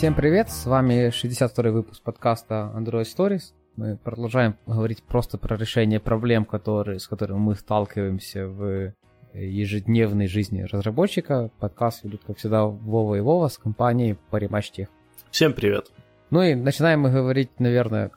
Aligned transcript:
Всем 0.00 0.14
привет, 0.14 0.48
с 0.48 0.64
вами 0.64 1.10
62 1.10 1.72
выпуск 1.72 2.02
подкаста 2.02 2.72
Android 2.74 3.04
Stories. 3.04 3.52
Мы 3.76 3.98
продолжаем 3.98 4.56
говорить 4.66 5.02
просто 5.02 5.36
про 5.36 5.58
решение 5.58 6.00
проблем, 6.00 6.46
которые, 6.46 6.98
с 6.98 7.06
которыми 7.06 7.36
мы 7.36 7.54
сталкиваемся 7.54 8.46
в 8.46 8.94
ежедневной 9.34 10.26
жизни 10.26 10.62
разработчика. 10.62 11.50
Подкаст 11.58 12.02
ведут, 12.02 12.22
как 12.26 12.38
всегда, 12.38 12.64
Вова 12.64 13.16
и 13.16 13.20
Вова 13.20 13.48
с 13.48 13.58
компанией 13.58 14.16
Parimatch 14.30 14.88
Всем 15.30 15.52
привет. 15.52 15.90
Ну 16.30 16.40
и 16.40 16.54
начинаем 16.54 17.00
мы 17.00 17.10
говорить, 17.10 17.50
наверное, 17.60 18.10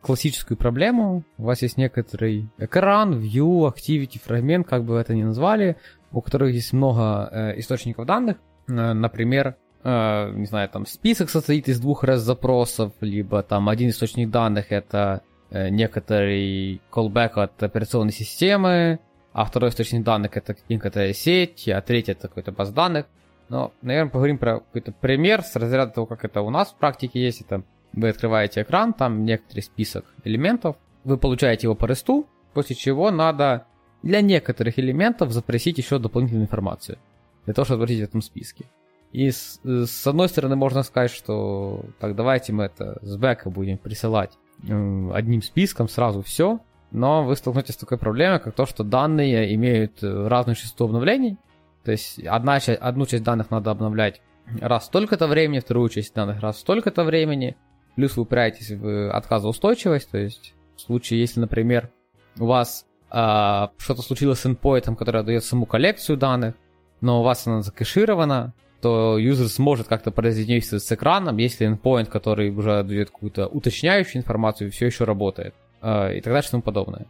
классическую 0.00 0.56
проблему. 0.56 1.24
У 1.36 1.42
вас 1.42 1.60
есть 1.60 1.76
некоторый 1.76 2.48
экран, 2.56 3.20
view, 3.20 3.70
activity, 3.70 4.18
фрагмент, 4.18 4.66
как 4.66 4.84
бы 4.84 4.94
вы 4.94 5.00
это 5.00 5.14
ни 5.14 5.24
назвали, 5.24 5.76
у 6.10 6.22
которых 6.22 6.54
есть 6.54 6.72
много 6.72 7.28
э, 7.30 7.58
источников 7.58 8.06
данных. 8.06 8.38
Э, 8.66 8.94
например, 8.94 9.56
э, 9.84 10.32
не 10.34 10.46
знаю, 10.46 10.68
там 10.68 10.86
список 10.86 11.30
состоит 11.30 11.68
из 11.68 11.80
двух 11.80 12.04
раз 12.04 12.20
запросов, 12.20 12.92
либо 13.00 13.42
там 13.42 13.68
один 13.68 13.90
источник 13.90 14.30
данных 14.30 14.72
это 14.72 15.22
э, 15.50 15.68
некоторый 15.68 16.80
callback 16.90 17.32
от 17.34 17.62
операционной 17.62 18.12
системы, 18.12 19.00
а 19.32 19.44
второй 19.44 19.70
источник 19.70 20.04
данных 20.04 20.36
это 20.36 20.56
некоторая 20.68 21.12
сеть, 21.12 21.68
а 21.68 21.80
третий 21.80 22.12
это 22.12 22.28
какой-то 22.28 22.52
баз 22.52 22.70
данных. 22.70 23.06
Но, 23.48 23.72
наверное, 23.82 24.10
поговорим 24.10 24.38
про 24.38 24.60
какой-то 24.60 24.92
пример 24.92 25.42
с 25.42 25.54
разряда 25.56 25.92
того, 25.92 26.06
как 26.06 26.24
это 26.24 26.40
у 26.42 26.50
нас 26.50 26.70
в 26.70 26.76
практике 26.76 27.22
есть. 27.22 27.42
Это 27.42 27.62
вы 27.92 28.08
открываете 28.08 28.62
экран, 28.62 28.94
там 28.94 29.24
некоторый 29.24 29.60
список 29.60 30.06
элементов, 30.24 30.76
вы 31.04 31.18
получаете 31.18 31.66
его 31.66 31.74
по 31.74 31.86
ресту, 31.86 32.26
после 32.54 32.76
чего 32.76 33.10
надо 33.10 33.66
для 34.02 34.20
некоторых 34.20 34.78
элементов 34.78 35.32
запросить 35.32 35.78
еще 35.78 35.98
дополнительную 35.98 36.46
информацию, 36.46 36.98
для 37.44 37.54
того, 37.54 37.64
чтобы 37.64 37.82
обратить 37.82 38.00
в 38.00 38.08
этом 38.08 38.22
списке. 38.22 38.66
И 39.12 39.30
с, 39.30 39.60
с 39.62 40.06
одной 40.06 40.28
стороны 40.28 40.56
можно 40.56 40.82
сказать, 40.82 41.10
что 41.10 41.84
так 42.00 42.16
давайте 42.16 42.52
мы 42.52 42.64
это 42.64 42.98
с 43.02 43.16
бэка 43.16 43.50
будем 43.50 43.78
присылать 43.78 44.32
одним 44.64 45.42
списком 45.42 45.88
сразу 45.88 46.22
все, 46.22 46.60
но 46.90 47.24
вы 47.24 47.36
столкнетесь 47.36 47.74
с 47.74 47.78
такой 47.78 47.98
проблемой, 47.98 48.38
как 48.38 48.54
то, 48.54 48.66
что 48.66 48.84
данные 48.84 49.54
имеют 49.54 50.02
э, 50.02 50.28
разную 50.28 50.56
частоту 50.56 50.86
обновлений. 50.86 51.38
То 51.84 51.90
есть 51.90 52.20
одна 52.24 52.56
одну 52.56 53.06
часть 53.06 53.24
данных 53.24 53.50
надо 53.50 53.70
обновлять 53.70 54.20
раз 54.60 54.86
столько-то 54.86 55.26
времени, 55.26 55.60
вторую 55.60 55.88
часть 55.88 56.14
данных 56.14 56.40
раз 56.40 56.60
столько-то 56.60 57.04
времени, 57.04 57.56
плюс 57.96 58.16
вы 58.16 58.22
упираетесь 58.22 58.70
в 58.70 59.10
отказоустойчивость, 59.10 60.10
то 60.10 60.18
есть 60.18 60.54
в 60.76 60.80
случае, 60.80 61.20
если, 61.20 61.40
например, 61.40 61.90
у 62.38 62.46
вас 62.46 62.86
э, 63.10 63.68
что-то 63.78 64.02
случилось 64.02 64.40
с 64.40 64.46
endpoint, 64.46 64.94
который 64.94 65.24
дает 65.24 65.44
саму 65.44 65.66
коллекцию 65.66 66.18
данных, 66.18 66.54
но 67.00 67.20
у 67.20 67.24
вас 67.24 67.46
она 67.46 67.62
закэширована, 67.62 68.54
то 68.82 69.16
юзер 69.16 69.48
сможет 69.48 69.86
как-то 69.86 70.10
производительствовать 70.10 70.82
с 70.82 70.92
экраном, 70.92 71.36
если 71.36 71.66
endpoint, 71.66 72.06
который 72.06 72.50
уже 72.50 72.82
дает 72.82 73.10
какую-то 73.10 73.46
уточняющую 73.46 74.20
информацию, 74.20 74.70
все 74.70 74.86
еще 74.86 75.04
работает. 75.04 75.54
Э, 75.82 76.16
и 76.16 76.20
так 76.20 76.32
далее, 76.32 76.46
и 76.46 76.50
тому 76.50 76.62
подобное. 76.62 77.06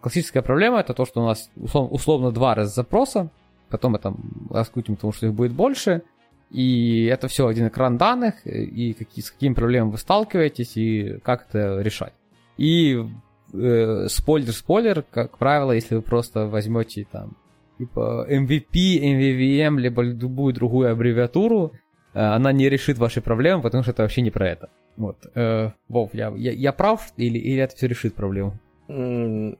Классическая 0.00 0.42
проблема 0.42 0.78
это 0.80 0.94
то, 0.94 1.04
что 1.04 1.22
у 1.22 1.26
нас 1.26 1.50
условно 1.56 2.30
два 2.30 2.54
раз 2.54 2.74
запроса, 2.74 3.30
потом 3.68 3.96
это 3.96 4.14
раскрутим, 4.50 4.94
потому 4.96 5.12
что 5.12 5.26
их 5.26 5.34
будет 5.34 5.52
больше, 5.52 6.02
и 6.50 7.06
это 7.06 7.26
все 7.28 7.46
один 7.46 7.68
экран 7.68 7.98
данных, 7.98 8.46
и 8.46 8.92
какие, 8.92 9.24
с 9.24 9.30
какими 9.30 9.54
проблемами 9.54 9.92
вы 9.92 9.98
сталкиваетесь, 9.98 10.76
и 10.76 11.18
как 11.24 11.46
это 11.48 11.80
решать. 11.80 12.12
И 12.58 13.04
э, 13.52 14.06
спойлер-спойлер, 14.08 15.04
как 15.10 15.38
правило, 15.38 15.72
если 15.72 15.96
вы 15.96 16.02
просто 16.02 16.46
возьмете 16.46 17.06
там 17.10 17.36
типа 17.82 18.26
MVP, 18.30 19.00
MVVM, 19.00 19.78
либо 19.78 20.02
любую 20.02 20.54
другую 20.54 20.92
аббревиатуру, 20.92 21.72
э, 22.14 22.20
она 22.20 22.52
не 22.52 22.68
решит 22.68 22.98
ваши 22.98 23.20
проблемы, 23.20 23.62
потому 23.62 23.82
что 23.82 23.92
это 23.92 24.02
вообще 24.02 24.22
не 24.22 24.30
про 24.30 24.48
это. 24.48 24.68
Вот. 24.96 25.16
Э, 25.34 25.70
Вов, 25.88 26.14
я, 26.14 26.32
я, 26.36 26.52
я 26.52 26.72
прав 26.72 27.12
или, 27.16 27.38
или 27.38 27.60
это 27.62 27.74
все 27.74 27.88
решит 27.88 28.14
проблему? 28.14 28.58
Э, 28.88 29.52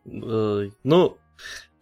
ну, 0.84 1.16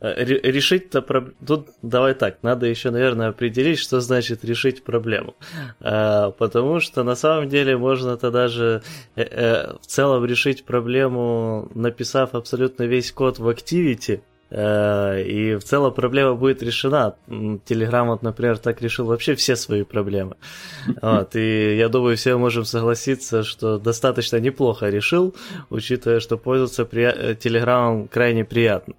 Э, 0.02 0.24
решить-то 0.24 1.02
проб... 1.02 1.34
тут 1.46 1.68
давай 1.82 2.14
так, 2.14 2.42
надо 2.42 2.66
еще, 2.66 2.90
наверное, 2.90 3.28
определить, 3.28 3.78
что 3.78 4.00
значит 4.00 4.44
решить 4.44 4.82
проблему, 4.82 5.34
потому 5.78 6.80
что 6.80 7.02
на 7.04 7.14
самом 7.14 7.50
деле 7.50 7.76
можно 7.76 8.16
то 8.16 8.30
даже 8.30 8.82
в 9.14 9.86
целом 9.86 10.24
решить 10.24 10.64
проблему, 10.64 11.70
написав 11.74 12.34
абсолютно 12.34 12.84
весь 12.84 13.12
код 13.12 13.38
в 13.38 13.48
Activity, 13.48 14.22
и 14.50 15.56
в 15.60 15.64
целом 15.64 15.94
проблема 15.94 16.34
будет 16.34 16.62
решена. 16.62 17.14
Telegram, 17.28 18.06
вот, 18.06 18.22
например, 18.22 18.58
так 18.58 18.82
решил 18.82 19.06
вообще 19.06 19.34
все 19.34 19.56
свои 19.56 19.82
проблемы. 19.82 20.36
Вот, 21.02 21.36
и 21.36 21.76
я 21.76 21.88
думаю, 21.88 22.16
все 22.16 22.36
можем 22.36 22.64
согласиться, 22.64 23.42
что 23.42 23.78
достаточно 23.78 24.38
неплохо 24.38 24.88
решил, 24.88 25.34
учитывая, 25.70 26.20
что 26.20 26.36
пользоваться 26.36 26.84
при... 26.84 27.04
Telegram 27.34 28.08
крайне 28.08 28.44
приятно. 28.44 28.94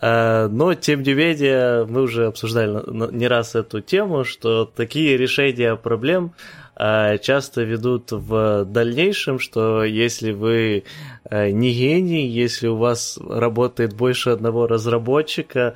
Э, 0.00 0.48
но, 0.48 0.74
тем 0.74 1.02
не 1.02 1.14
менее, 1.14 1.84
мы 1.86 2.02
уже 2.02 2.26
обсуждали 2.26 2.82
не 3.12 3.28
раз 3.28 3.54
эту 3.54 3.80
тему, 3.80 4.24
что 4.24 4.64
такие 4.64 5.16
решения 5.16 5.76
проблем 5.76 6.32
э, 6.34 6.65
часто 6.76 7.62
ведут 7.62 8.12
в 8.12 8.64
дальнейшем, 8.64 9.38
что 9.38 9.82
если 9.84 10.32
вы 10.32 10.84
э, 11.24 11.50
не 11.50 11.72
гений, 11.72 12.26
если 12.26 12.68
у 12.68 12.76
вас 12.76 13.18
работает 13.18 13.94
больше 13.94 14.30
одного 14.30 14.66
разработчика, 14.66 15.74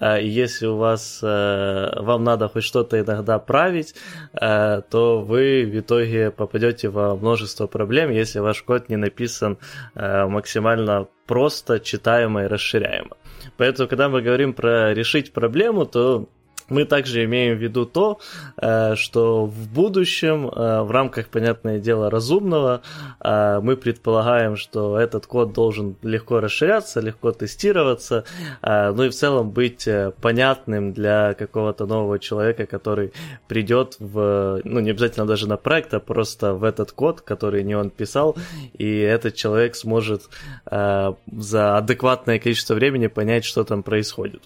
если 0.00 0.66
у 0.66 0.76
вас 0.76 1.20
вам 1.22 2.24
надо 2.24 2.48
хоть 2.48 2.64
что-то 2.64 3.00
иногда 3.00 3.38
править, 3.38 3.94
то 4.32 5.24
вы 5.26 5.64
в 5.64 5.78
итоге 5.78 6.30
попадете 6.30 6.88
во 6.88 7.14
множество 7.16 7.66
проблем, 7.66 8.10
если 8.10 8.40
ваш 8.40 8.62
код 8.62 8.88
не 8.88 8.96
написан 8.96 9.58
максимально 9.94 11.06
просто, 11.26 11.80
читаемо 11.80 12.44
и 12.44 12.46
расширяемо. 12.46 13.16
Поэтому, 13.56 13.88
когда 13.88 14.08
мы 14.08 14.22
говорим 14.22 14.54
про 14.54 14.92
решить 14.92 15.32
проблему, 15.32 15.86
то 15.86 16.28
мы 16.68 16.84
также 16.84 17.24
имеем 17.24 17.56
в 17.56 17.62
виду 17.62 17.86
то, 17.86 18.18
э, 18.56 18.94
что 18.96 19.46
в 19.46 19.68
будущем, 19.68 20.48
э, 20.48 20.82
в 20.82 20.90
рамках, 20.90 21.28
понятное 21.28 21.78
дело, 21.78 22.10
разумного, 22.10 22.82
э, 23.20 23.60
мы 23.60 23.76
предполагаем, 23.76 24.56
что 24.56 24.98
этот 24.98 25.26
код 25.26 25.52
должен 25.52 25.96
легко 26.02 26.40
расширяться, 26.40 27.00
легко 27.00 27.32
тестироваться, 27.32 28.24
ну 28.62 29.04
и 29.04 29.08
в 29.08 29.14
целом 29.14 29.50
быть 29.50 29.88
понятным 30.20 30.92
для 30.92 31.34
какого-то 31.34 31.86
нового 31.86 32.18
человека, 32.18 32.66
который 32.66 33.12
придет 33.48 33.96
в, 33.98 34.60
ну 34.64 34.80
не 34.80 34.90
обязательно 34.90 35.26
даже 35.26 35.48
на 35.48 35.56
проект, 35.56 35.94
а 35.94 36.00
просто 36.00 36.54
в 36.54 36.64
этот 36.64 36.92
код, 36.92 37.20
который 37.20 37.64
не 37.64 37.74
он 37.74 37.90
писал, 37.90 38.36
и 38.78 38.98
этот 38.98 39.34
человек 39.34 39.76
сможет 39.76 40.22
за 40.70 41.76
адекватное 41.76 42.38
количество 42.38 42.74
времени 42.74 43.06
понять, 43.08 43.44
что 43.44 43.64
там 43.64 43.82
происходит. 43.82 44.42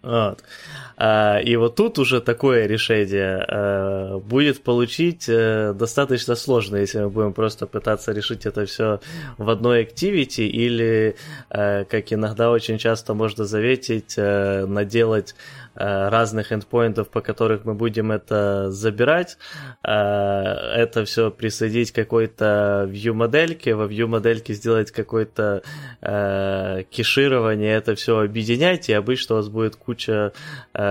Вот. 0.00 0.44
А, 0.96 1.38
и 1.38 1.56
вот 1.56 1.74
тут 1.74 1.98
уже 1.98 2.20
такое 2.20 2.66
решение 2.66 3.44
а, 3.48 4.18
будет 4.18 4.62
получить 4.62 5.26
а, 5.28 5.72
достаточно 5.72 6.36
сложно, 6.36 6.76
если 6.76 7.00
мы 7.00 7.10
будем 7.10 7.32
просто 7.32 7.66
пытаться 7.66 8.12
решить 8.12 8.46
это 8.46 8.64
все 8.64 9.00
в 9.38 9.50
одной 9.50 9.84
activity 9.84 10.46
или, 10.46 11.16
а, 11.50 11.84
как 11.84 12.12
иногда 12.12 12.50
очень 12.50 12.78
часто 12.78 13.14
можно 13.14 13.44
заметить, 13.44 14.14
а, 14.18 14.66
наделать 14.66 15.34
разных 15.78 16.52
эндпоинтов, 16.52 17.08
по 17.08 17.20
которых 17.20 17.64
мы 17.64 17.74
будем 17.74 18.10
это 18.10 18.70
забирать. 18.70 19.38
Э, 19.86 19.92
это 19.92 21.04
все 21.04 21.30
присоединить 21.30 21.92
какой-то 21.92 22.88
view 22.90 23.12
модельке, 23.12 23.74
во 23.74 23.86
view 23.86 24.06
модельке 24.06 24.54
сделать 24.54 24.90
какое-то 24.90 25.62
э, 26.00 26.82
кеширование, 26.90 27.76
это 27.76 27.94
все 27.94 28.20
объединять, 28.20 28.88
и 28.88 28.92
обычно 28.92 29.36
у 29.36 29.38
вас 29.38 29.48
будет 29.48 29.76
куча 29.76 30.32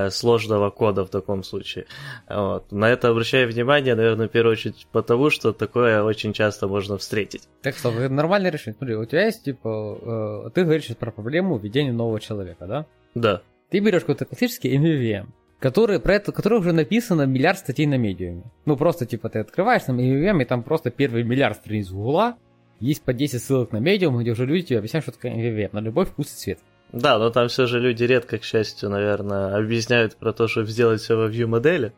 сложного 0.09 0.69
кода 0.69 1.05
в 1.05 1.09
таком 1.09 1.43
случае. 1.43 1.85
Вот. 2.29 2.71
На 2.71 2.89
это 2.89 3.09
обращаю 3.09 3.47
внимание, 3.49 3.95
наверное, 3.95 4.27
в 4.27 4.31
первую 4.31 4.53
очередь 4.53 4.87
потому, 4.91 5.29
что 5.29 5.51
такое 5.51 6.03
очень 6.03 6.33
часто 6.33 6.67
можно 6.67 6.97
встретить. 6.97 7.47
Так 7.61 7.75
что, 7.75 7.91
нормальное 7.91 8.51
решение. 8.51 8.77
Смотри, 8.77 8.95
у 8.95 9.05
тебя 9.05 9.25
есть, 9.25 9.43
типа, 9.43 10.51
ты 10.53 10.63
говоришь 10.63 10.87
про 10.97 11.11
проблему 11.11 11.57
введения 11.57 11.91
нового 11.91 12.19
человека, 12.19 12.65
да? 12.67 12.85
Да. 13.15 13.41
Ты 13.69 13.79
берешь 13.79 14.01
какой-то 14.01 14.25
классический 14.25 14.77
MVVM, 14.77 15.27
который, 15.59 15.99
про 15.99 16.15
это, 16.15 16.31
который 16.31 16.59
уже 16.59 16.71
написано 16.71 17.23
миллиард 17.23 17.59
статей 17.59 17.85
на 17.85 17.97
медиуме. 17.97 18.43
Ну, 18.65 18.77
просто, 18.77 19.05
типа, 19.05 19.29
ты 19.29 19.39
открываешь 19.39 19.83
там 19.83 19.99
MVVM, 19.99 20.41
и 20.41 20.45
там 20.45 20.63
просто 20.63 20.89
первый 20.89 21.23
миллиард 21.23 21.57
страниц 21.57 21.89
Гугла, 21.89 22.37
есть 22.79 23.03
по 23.03 23.13
10 23.13 23.41
ссылок 23.41 23.71
на 23.71 23.77
медиум, 23.77 24.19
где 24.19 24.31
уже 24.31 24.45
люди 24.45 24.67
тебе 24.67 24.79
объясняют, 24.79 25.03
что 25.03 25.11
такое 25.11 25.33
MVVM, 25.33 25.69
на 25.73 25.79
любой 25.79 26.05
вкус 26.05 26.27
и 26.27 26.35
цвет. 26.35 26.59
Да, 26.93 27.19
но 27.19 27.29
там 27.29 27.49
все 27.49 27.65
же 27.65 27.79
люди 27.79 28.03
редко, 28.03 28.37
к 28.37 28.43
счастью, 28.43 28.89
наверное, 28.89 29.57
объясняют 29.57 30.15
про 30.15 30.31
то, 30.31 30.47
что 30.47 30.63
сделать 30.65 31.01
все 31.01 31.17
во 31.17 31.27
view 31.27 31.47
модели. 31.47 31.91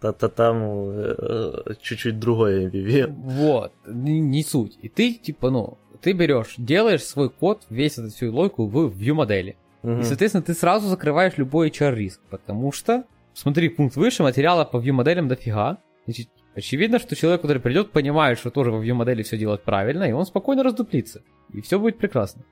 то 0.00 0.12
там 0.12 0.62
э, 0.62 1.74
чуть-чуть 1.80 2.20
другое 2.20 2.68
MVVM. 2.68 3.12
Вот, 3.12 3.72
не, 3.86 4.20
не 4.20 4.44
суть. 4.44 4.78
И 4.82 4.88
ты, 4.88 5.14
типа, 5.14 5.50
ну, 5.50 5.78
ты 6.00 6.12
берешь, 6.12 6.54
делаешь 6.58 7.02
свой 7.02 7.30
код, 7.30 7.64
весь 7.70 7.98
эту 7.98 8.10
всю 8.10 8.32
логику 8.32 8.66
в 8.66 8.96
view 8.96 9.14
модели. 9.14 9.56
Угу. 9.86 10.00
И, 10.00 10.02
соответственно, 10.02 10.42
ты 10.42 10.52
сразу 10.52 10.88
закрываешь 10.88 11.38
любой 11.38 11.70
HR-риск, 11.70 12.20
потому 12.28 12.72
что, 12.72 13.04
смотри, 13.34 13.68
пункт 13.68 13.96
выше, 13.96 14.22
материала 14.22 14.64
по 14.64 14.78
view-моделям 14.78 15.28
дофига. 15.28 15.78
Значит, 16.04 16.28
Очевидно, 16.56 16.98
что 16.98 17.14
человек, 17.14 17.42
который 17.42 17.60
придет, 17.60 17.90
понимает, 17.92 18.38
что 18.38 18.50
тоже 18.50 18.70
во 18.72 18.82
view 18.82 18.94
модели 18.94 19.22
все 19.22 19.36
делать 19.36 19.62
правильно, 19.62 20.04
и 20.04 20.12
он 20.12 20.24
спокойно 20.24 20.62
раздуплится. 20.62 21.20
И 21.52 21.60
все 21.60 21.78
будет 21.78 21.98
прекрасно. 21.98 22.44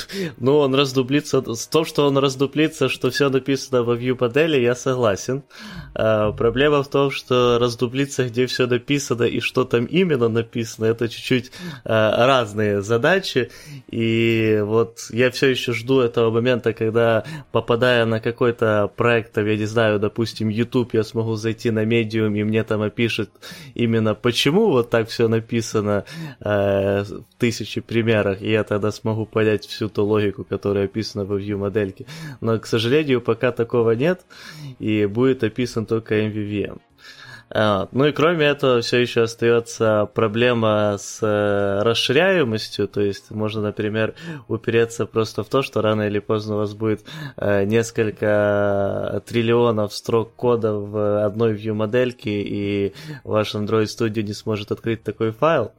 Э, 0.16 0.30
ну, 0.38 0.58
он 0.58 0.74
раздуплится. 0.74 1.42
С 1.54 1.66
том, 1.66 1.84
что 1.84 2.06
он 2.06 2.18
раздуплится, 2.18 2.88
что 2.88 3.10
все 3.10 3.28
написано 3.28 3.82
во 3.82 3.96
view 3.96 4.16
модели, 4.18 4.60
я 4.60 4.74
согласен. 4.74 5.42
Э, 5.94 6.32
проблема 6.36 6.82
в 6.82 6.88
том, 6.88 7.10
что 7.10 7.58
раздуплиться, 7.58 8.24
где 8.24 8.46
все 8.46 8.66
написано 8.66 9.24
и 9.24 9.40
что 9.40 9.64
там 9.64 9.84
именно 9.84 10.28
написано, 10.28 10.86
это 10.86 11.08
чуть-чуть 11.08 11.50
э, 11.84 11.88
разные 11.90 12.82
задачи. 12.82 13.50
И 13.90 14.60
вот 14.62 15.08
я 15.10 15.30
все 15.30 15.48
еще 15.48 15.72
жду 15.72 16.00
этого 16.00 16.30
момента, 16.30 16.72
когда, 16.72 17.24
попадая 17.52 18.04
на 18.06 18.20
какой-то 18.20 18.90
проект, 18.96 19.36
я 19.36 19.56
не 19.56 19.66
знаю, 19.66 19.98
допустим, 19.98 20.48
YouTube, 20.48 20.94
я 20.94 21.04
смогу 21.04 21.36
зайти 21.36 21.70
на 21.70 21.84
Medium, 21.84 22.38
и 22.38 22.44
мне 22.44 22.64
там 22.64 22.82
опишет 22.82 23.30
именно 23.74 24.14
почему 24.14 24.70
вот 24.70 24.90
так 24.90 25.08
все 25.08 25.28
написано 25.28 26.04
в 26.40 27.06
тысячи 27.38 27.80
примерах, 27.80 28.42
и 28.42 28.50
я 28.50 28.64
тогда 28.64 28.90
смогу 28.90 29.26
понять 29.26 29.66
всю 29.66 29.85
ту 29.88 30.04
логику, 30.04 30.44
которая 30.44 30.84
описана 30.84 31.24
во 31.24 31.38
view 31.38 31.56
модельке. 31.56 32.06
Но, 32.40 32.58
к 32.58 32.66
сожалению, 32.66 33.20
пока 33.20 33.52
такого 33.52 33.92
нет, 33.92 34.22
и 34.78 35.06
будет 35.06 35.44
описан 35.44 35.86
только 35.86 36.18
MVVM. 36.26 36.80
А, 37.48 37.88
ну 37.92 38.06
и 38.06 38.12
кроме 38.12 38.46
этого, 38.46 38.80
все 38.80 38.98
еще 38.98 39.22
остается 39.22 40.10
проблема 40.14 40.96
с 40.98 41.20
э, 41.22 41.82
расширяемостью, 41.82 42.88
то 42.88 43.00
есть 43.00 43.30
можно, 43.30 43.62
например, 43.62 44.14
упереться 44.48 45.06
просто 45.06 45.44
в 45.44 45.48
то, 45.48 45.62
что 45.62 45.80
рано 45.80 46.02
или 46.02 46.18
поздно 46.18 46.56
у 46.56 46.58
вас 46.58 46.74
будет 46.74 47.04
э, 47.36 47.64
несколько 47.64 49.22
триллионов 49.26 49.94
строк 49.94 50.34
кода 50.34 50.72
в 50.72 51.24
одной 51.24 51.54
view 51.54 51.74
модельке, 51.74 52.42
и 52.42 52.94
ваш 53.22 53.54
Android 53.54 53.84
Studio 53.84 54.22
не 54.22 54.32
сможет 54.32 54.72
открыть 54.72 55.04
такой 55.04 55.30
файл. 55.30 55.72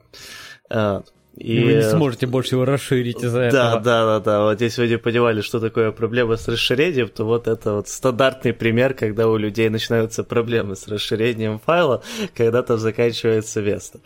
И 1.38 1.64
вы 1.64 1.74
не 1.76 1.82
сможете 1.84 2.26
больше 2.26 2.56
его 2.56 2.66
расширить 2.66 3.24
из-за 3.24 3.40
да, 3.40 3.48
этого. 3.48 3.62
Да, 3.62 3.80
да, 3.80 4.06
да, 4.06 4.20
да. 4.20 4.44
Вот 4.46 4.62
если 4.62 4.82
вы 4.82 4.88
не 4.88 4.98
понимали, 4.98 5.42
что 5.42 5.60
такое 5.60 5.92
проблема 5.92 6.36
с 6.36 6.48
расширением, 6.48 7.10
то 7.10 7.26
вот 7.26 7.48
это 7.48 7.74
вот 7.74 7.88
стандартный 7.88 8.54
пример, 8.54 8.96
когда 8.96 9.28
у 9.28 9.38
людей 9.38 9.70
начинаются 9.70 10.24
проблемы 10.24 10.76
с 10.76 10.88
расширением 10.88 11.60
файла, 11.60 12.02
когда 12.36 12.64
там 12.64 12.80
заканчивается 12.80 13.62
место. 13.62 14.00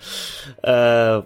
Э, 0.62 1.24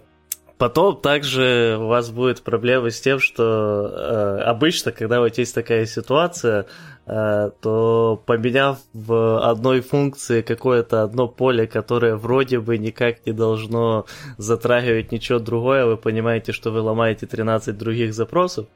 потом 0.58 1.00
также 1.00 1.76
у 1.80 1.88
вас 1.88 2.10
будет 2.10 2.42
проблема 2.42 2.90
с 2.90 3.00
тем, 3.00 3.18
что 3.18 3.90
э, 3.92 4.42
обычно, 4.42 4.92
когда 4.92 5.18
вот 5.18 5.36
есть 5.38 5.54
такая 5.56 5.86
ситуация, 5.86 6.66
то 7.06 8.20
поменяв 8.26 8.78
в 8.92 9.48
одной 9.48 9.80
функции 9.80 10.42
какое-то 10.42 11.04
одно 11.04 11.28
поле, 11.28 11.68
которое 11.68 12.16
вроде 12.16 12.58
бы 12.58 12.78
никак 12.78 13.24
не 13.26 13.32
должно 13.32 14.06
затрагивать 14.38 15.12
ничего 15.12 15.38
другое, 15.38 15.86
вы 15.86 15.96
понимаете, 15.96 16.50
что 16.50 16.72
вы 16.72 16.80
ломаете 16.80 17.26
13 17.26 17.78
других 17.78 18.12
запросов, 18.12 18.66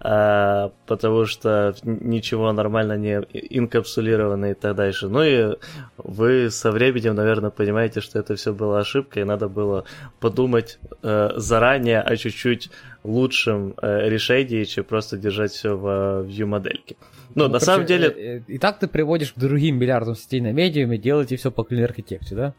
э, 0.00 0.68
потому 0.86 1.24
что 1.24 1.74
ничего 1.84 2.52
нормально 2.52 2.98
не 2.98 3.14
инкапсулировано 3.32 4.50
и 4.50 4.54
так 4.54 4.76
дальше. 4.76 5.08
Ну 5.08 5.22
и 5.22 5.56
вы 5.96 6.50
со 6.50 6.70
временем, 6.70 7.14
наверное, 7.14 7.50
понимаете, 7.50 8.02
что 8.02 8.18
это 8.18 8.34
все 8.34 8.52
была 8.52 8.80
ошибка, 8.80 9.20
и 9.20 9.24
надо 9.24 9.48
было 9.48 9.84
подумать 10.20 10.78
э, 11.02 11.30
заранее 11.36 12.02
о 12.02 12.14
чуть-чуть 12.16 12.70
лучшем 13.04 13.74
решении, 13.82 14.64
чем 14.64 14.84
просто 14.84 15.16
держать 15.16 15.52
все 15.52 15.76
в 15.76 16.24
view 16.26 16.46
модельке. 16.46 16.96
Ну, 17.34 17.44
ну 17.44 17.54
на 17.54 17.60
самом 17.60 17.86
деле... 17.86 18.08
Э, 18.08 18.38
э, 18.38 18.42
и 18.46 18.58
так 18.58 18.78
ты 18.78 18.86
приводишь 18.86 19.32
к 19.32 19.38
другим 19.38 19.78
миллиардам 19.78 20.14
сетей 20.14 20.40
на 20.40 20.52
медиуме, 20.52 20.98
делаете 20.98 21.36
все 21.36 21.50
по 21.50 21.62
clean 21.62 21.84
архитекте, 21.84 22.34
да? 22.34 22.54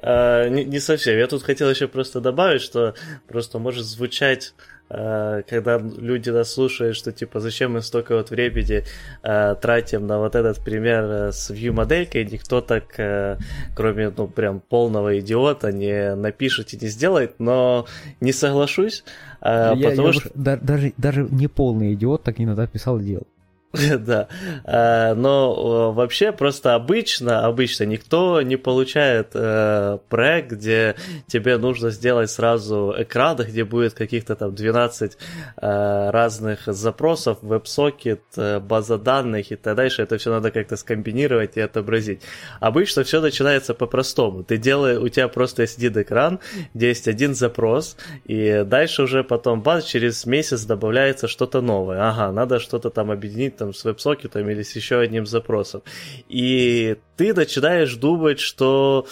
А, 0.00 0.48
не, 0.48 0.64
не 0.64 0.78
совсем. 0.78 1.16
Я 1.16 1.26
тут 1.26 1.42
хотел 1.42 1.70
еще 1.70 1.88
просто 1.88 2.20
добавить, 2.20 2.62
что 2.62 2.94
просто 3.26 3.58
может 3.58 3.84
звучать 3.84 4.54
а, 4.90 5.42
когда 5.42 5.78
люди 5.78 6.30
нас 6.30 6.52
слушают, 6.52 6.96
что 6.96 7.12
типа 7.12 7.40
зачем 7.40 7.72
мы 7.72 7.82
столько 7.82 8.16
вот 8.16 8.30
времени 8.30 8.84
а, 9.22 9.54
тратим 9.54 10.06
на 10.06 10.18
вот 10.18 10.34
этот 10.34 10.64
пример 10.64 11.04
э, 11.04 11.32
с 11.32 11.50
view 11.50 11.72
моделькой, 11.72 12.24
никто 12.24 12.62
так, 12.62 12.84
а, 12.98 13.36
кроме 13.76 14.10
ну 14.16 14.28
прям 14.28 14.60
полного 14.60 15.18
идиота, 15.18 15.72
не 15.72 16.14
напишет 16.14 16.72
и 16.72 16.78
не 16.78 16.88
сделает, 16.88 17.34
но 17.38 17.86
не 18.20 18.32
соглашусь, 18.32 19.04
а, 19.40 19.74
я, 19.74 19.90
потому 19.90 20.08
я 20.08 20.12
что... 20.14 20.30
Даже, 20.34 20.92
даже 20.96 21.28
не 21.30 21.48
полный 21.48 21.92
идиот 21.92 22.22
так 22.22 22.40
иногда 22.40 22.66
писал 22.66 22.98
и 22.98 23.04
делал. 23.04 23.26
Да, 23.98 24.28
а, 24.64 25.14
но 25.14 25.92
вообще 25.92 26.32
просто 26.32 26.74
обычно, 26.74 27.44
обычно 27.44 27.84
никто 27.84 28.40
не 28.40 28.56
получает 28.56 29.30
э, 29.34 29.98
проект, 30.08 30.52
где 30.52 30.94
тебе 31.26 31.58
нужно 31.58 31.90
сделать 31.90 32.30
сразу 32.30 32.94
экран, 32.96 33.36
где 33.36 33.64
будет 33.64 33.92
каких-то 33.92 34.36
там 34.36 34.54
12 34.54 35.18
э, 35.60 36.10
разных 36.10 36.60
запросов, 36.66 37.38
веб-сокет, 37.42 38.22
э, 38.36 38.58
база 38.60 38.96
данных 38.96 39.52
и 39.52 39.56
так 39.56 39.76
дальше. 39.76 40.02
Это 40.02 40.16
все 40.16 40.30
надо 40.30 40.50
как-то 40.50 40.76
скомбинировать 40.76 41.56
и 41.56 41.60
отобразить. 41.60 42.22
Обычно 42.60 43.04
все 43.04 43.20
начинается 43.20 43.74
по-простому. 43.74 44.44
Ты 44.44 44.56
делаешь, 44.56 44.98
у 44.98 45.08
тебя 45.08 45.28
просто 45.28 45.64
один 45.64 46.00
экран, 46.00 46.40
где 46.72 46.88
есть 46.88 47.06
один 47.06 47.34
запрос, 47.34 47.96
и 48.24 48.64
дальше 48.64 49.02
уже 49.02 49.24
потом 49.24 49.60
бац, 49.60 49.84
через 49.84 50.24
месяц 50.24 50.64
добавляется 50.64 51.28
что-то 51.28 51.60
новое. 51.60 52.08
Ага, 52.08 52.32
надо 52.32 52.60
что-то 52.60 52.88
там 52.88 53.10
объединить 53.10 53.57
там, 53.58 53.74
с 53.74 53.84
веб-сокетом 53.84 54.48
или 54.48 54.62
с 54.62 54.74
еще 54.74 55.00
одним 55.00 55.26
запросом. 55.26 55.82
И 56.28 56.96
ты 57.16 57.34
начинаешь 57.34 57.94
думать, 57.96 58.40
что 58.40 59.06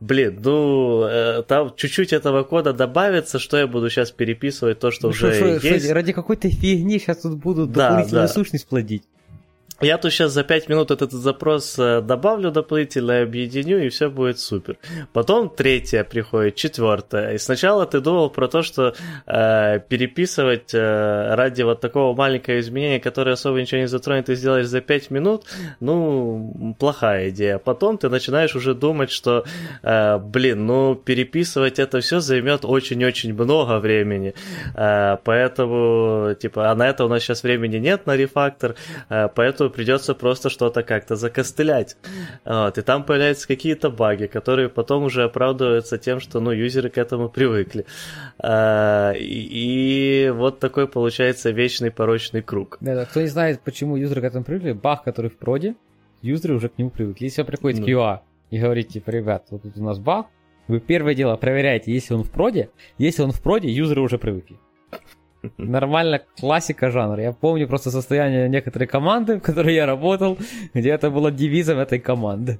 блин, 0.00 0.40
ну, 0.42 1.04
э, 1.04 1.42
там 1.46 1.72
чуть-чуть 1.76 2.12
этого 2.12 2.42
кода 2.42 2.72
добавится, 2.72 3.38
что 3.38 3.56
я 3.56 3.66
буду 3.66 3.88
сейчас 3.88 4.10
переписывать 4.10 4.80
то, 4.80 4.90
что 4.90 5.06
ну, 5.06 5.10
уже 5.10 5.32
шо, 5.38 5.46
есть. 5.68 5.86
Шо, 5.86 5.94
ради 5.94 6.12
какой-то 6.12 6.50
фигни 6.50 6.98
сейчас 6.98 7.18
тут 7.18 7.38
будут 7.38 7.70
да, 7.70 7.90
дополнительную 7.90 8.26
да. 8.26 8.32
сущность 8.32 8.66
плодить. 8.66 9.04
Я 9.82 9.98
тут 9.98 10.12
сейчас 10.12 10.32
за 10.32 10.44
5 10.44 10.68
минут 10.68 10.92
этот 10.92 11.10
запрос 11.10 11.76
э, 11.76 12.00
добавлю 12.02 12.52
дополнительно, 12.52 13.20
объединю, 13.20 13.84
и 13.84 13.88
все 13.88 14.08
будет 14.08 14.38
супер. 14.38 14.76
Потом 15.12 15.48
третья 15.48 16.04
приходит, 16.04 16.54
четвертая. 16.54 17.34
И 17.34 17.38
сначала 17.38 17.84
ты 17.84 18.00
думал 18.00 18.30
про 18.30 18.46
то, 18.46 18.62
что 18.62 18.94
э, 19.26 19.80
переписывать 19.88 20.72
э, 20.72 21.34
ради 21.34 21.62
вот 21.62 21.80
такого 21.80 22.14
маленького 22.14 22.60
изменения, 22.60 23.00
которое 23.00 23.32
особо 23.32 23.60
ничего 23.60 23.80
не 23.80 23.88
затронет, 23.88 24.26
ты 24.26 24.36
сделаешь 24.36 24.66
за 24.66 24.80
5 24.80 25.10
минут, 25.10 25.46
ну, 25.80 26.76
плохая 26.78 27.30
идея. 27.30 27.58
Потом 27.58 27.98
ты 27.98 28.08
начинаешь 28.08 28.54
уже 28.54 28.74
думать, 28.74 29.10
что, 29.10 29.44
э, 29.82 30.18
блин, 30.18 30.64
ну, 30.64 30.94
переписывать 30.94 31.80
это 31.80 32.00
все 32.00 32.20
займет 32.20 32.64
очень-очень 32.64 33.34
много 33.34 33.80
времени. 33.80 34.34
Э, 34.76 35.16
поэтому, 35.24 36.34
типа, 36.40 36.70
а 36.70 36.74
на 36.76 36.88
это 36.88 37.04
у 37.04 37.08
нас 37.08 37.22
сейчас 37.22 37.42
времени 37.42 37.78
нет 37.78 38.06
на 38.06 38.16
рефактор, 38.16 38.76
э, 39.08 39.28
поэтому 39.34 39.71
придется 39.72 40.14
просто 40.14 40.50
что-то 40.50 40.82
как-то 40.82 41.16
закостылять. 41.16 41.96
Вот, 42.44 42.78
и 42.78 42.82
там 42.82 43.04
появляются 43.04 43.48
какие-то 43.48 43.90
баги, 43.90 44.26
которые 44.26 44.68
потом 44.68 45.04
уже 45.04 45.24
оправдываются 45.24 45.98
тем, 45.98 46.20
что 46.20 46.40
ну, 46.40 46.52
юзеры 46.52 46.90
к 46.90 46.98
этому 46.98 47.28
привыкли. 47.28 47.86
А, 48.38 49.12
и, 49.12 50.26
и 50.26 50.30
вот 50.30 50.60
такой 50.60 50.86
получается 50.86 51.50
вечный 51.50 51.90
порочный 51.90 52.42
круг. 52.42 52.78
Да, 52.80 52.94
да, 52.94 53.04
кто 53.04 53.20
не 53.20 53.28
знает, 53.28 53.60
почему 53.60 53.96
юзеры 53.96 54.20
к 54.20 54.24
этому 54.24 54.44
привыкли, 54.44 54.72
баг, 54.72 55.02
который 55.02 55.30
в 55.30 55.36
проде, 55.38 55.74
юзеры 56.20 56.54
уже 56.54 56.68
к 56.68 56.78
нему 56.78 56.90
привыкли. 56.90 57.24
Если 57.24 57.42
приходит 57.42 57.80
ну. 57.80 57.86
QA 57.86 58.20
и 58.50 58.58
говорит, 58.58 58.88
типа, 58.88 59.10
ребят, 59.10 59.46
вот 59.50 59.62
тут 59.62 59.76
у 59.76 59.82
нас 59.82 59.98
баг, 59.98 60.26
вы 60.68 60.80
первое 60.80 61.14
дело 61.14 61.36
проверяете, 61.36 61.92
если 61.92 62.14
он 62.14 62.22
в 62.22 62.30
проде. 62.30 62.70
Если 62.98 63.22
он 63.22 63.32
в 63.32 63.42
проде, 63.42 63.68
юзеры 63.68 64.00
уже 64.00 64.18
привыкли. 64.18 64.56
Нормально, 65.58 66.20
классика 66.38 66.90
жанра. 66.90 67.22
Я 67.22 67.32
помню 67.32 67.68
просто 67.68 67.90
состояние 67.90 68.48
некоторой 68.48 68.86
команды, 68.86 69.36
в 69.38 69.40
которой 69.40 69.74
я 69.74 69.86
работал, 69.86 70.38
где 70.74 70.90
это 70.90 71.10
было 71.10 71.30
девизом 71.30 71.78
этой 71.78 71.98
команды. 71.98 72.58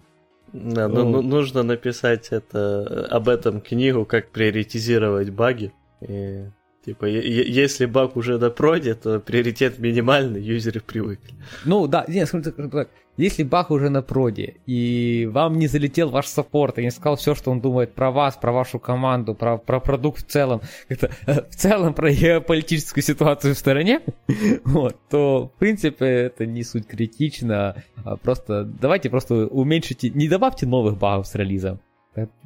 Да, 0.53 0.89
ну, 0.89 1.09
ну, 1.09 1.23
нужно 1.23 1.62
написать 1.62 2.29
это, 2.31 3.07
об 3.11 3.29
этом 3.29 3.61
книгу, 3.61 4.05
как 4.05 4.29
приоритизировать 4.31 5.31
баги. 5.31 5.73
И, 6.03 6.45
типа, 6.85 7.07
если 7.07 7.87
баг 7.87 8.17
уже 8.17 8.39
на 8.39 8.51
проде, 8.51 8.95
то 8.95 9.19
приоритет 9.19 9.79
минимальный, 9.79 10.43
юзеры 10.43 10.81
привыкли. 10.81 11.35
Ну 11.65 11.87
да, 11.87 12.05
нет, 12.07 12.29
скажем 12.29 12.71
так, 12.71 12.91
если 13.16 13.42
баг 13.42 13.71
уже 13.71 13.90
на 13.90 14.02
проде, 14.02 14.57
и 14.66 15.28
вам 15.31 15.59
не 15.59 15.66
залетел 15.66 16.11
ваш 16.11 16.26
саппорт, 16.26 16.78
и 16.78 16.83
не 16.83 16.90
сказал 16.90 17.16
все, 17.16 17.35
что 17.35 17.50
он 17.50 17.61
думает 17.61 17.95
про 17.95 18.11
вас, 18.11 18.37
про 18.37 18.52
вашу 18.52 18.78
команду, 18.78 19.35
про, 19.35 19.59
про 19.59 19.81
продукт 19.81 20.26
в 20.26 20.31
целом, 20.31 20.62
это, 20.88 21.11
в 21.26 21.54
целом 21.54 21.95
про 21.95 22.11
геополитическую 22.11 23.04
ситуацию 23.04 23.54
в 23.54 23.59
стороне, 23.59 24.00
вот, 24.64 24.97
то, 25.11 25.50
в 25.54 25.59
принципе, 25.59 26.07
это 26.07 26.47
не 26.47 26.64
суть 26.64 26.87
критично. 26.87 27.83
А 28.04 28.16
просто 28.16 28.64
давайте 28.64 29.11
просто 29.11 29.47
уменьшите, 29.47 30.11
не 30.11 30.28
добавьте 30.28 30.66
новых 30.66 30.99
багов 30.99 31.26
с 31.26 31.35
релизом. 31.35 31.81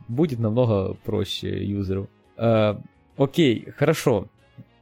Будет 0.09 0.39
намного 0.39 0.95
проще 1.05 1.65
юзеру. 1.65 2.09
Э, 2.37 2.77
окей, 3.17 3.69
хорошо. 3.77 4.29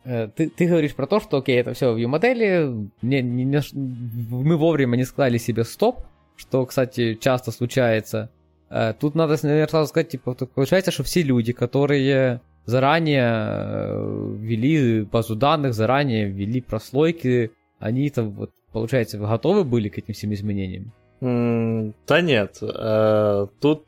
Э, 0.04 0.28
ты, 0.28 0.49
ты 0.50 0.66
говоришь 0.66 0.94
про 0.94 1.06
то, 1.06 1.20
что, 1.20 1.38
окей, 1.38 1.58
это 1.61 1.73
все 1.73 1.92
в 1.92 1.99
view-модели, 1.99 2.90
не, 3.02 3.23
не, 3.23 3.44
не, 3.44 3.61
мы 3.73 4.56
вовремя 4.56 4.96
не 4.96 5.04
сказали 5.04 5.38
себе 5.38 5.64
стоп, 5.64 6.00
что, 6.37 6.66
кстати, 6.66 7.14
часто 7.14 7.50
случается. 7.52 8.30
Э, 8.70 8.92
тут 8.99 9.14
надо, 9.14 9.37
наверное, 9.42 9.68
сразу 9.68 9.88
сказать, 9.88 10.11
типа, 10.11 10.34
получается, 10.34 10.90
что 10.90 11.02
все 11.02 11.23
люди, 11.23 11.52
которые 11.52 12.40
заранее 12.66 13.30
э, 13.30 14.37
ввели 14.40 15.02
базу 15.02 15.37
данных, 15.37 15.75
заранее 15.75 16.28
ввели 16.28 16.61
прослойки, 16.61 17.50
они 17.78 18.08
там, 18.11 18.30
вот, 18.30 18.50
получается, 18.73 19.18
готовы 19.18 19.64
были 19.64 19.88
к 19.88 19.99
этим 19.99 20.14
всем 20.14 20.34
изменениям? 20.34 20.92
Да 21.21 22.21
нет. 22.21 22.59
Э, 22.61 23.47
тут 23.61 23.85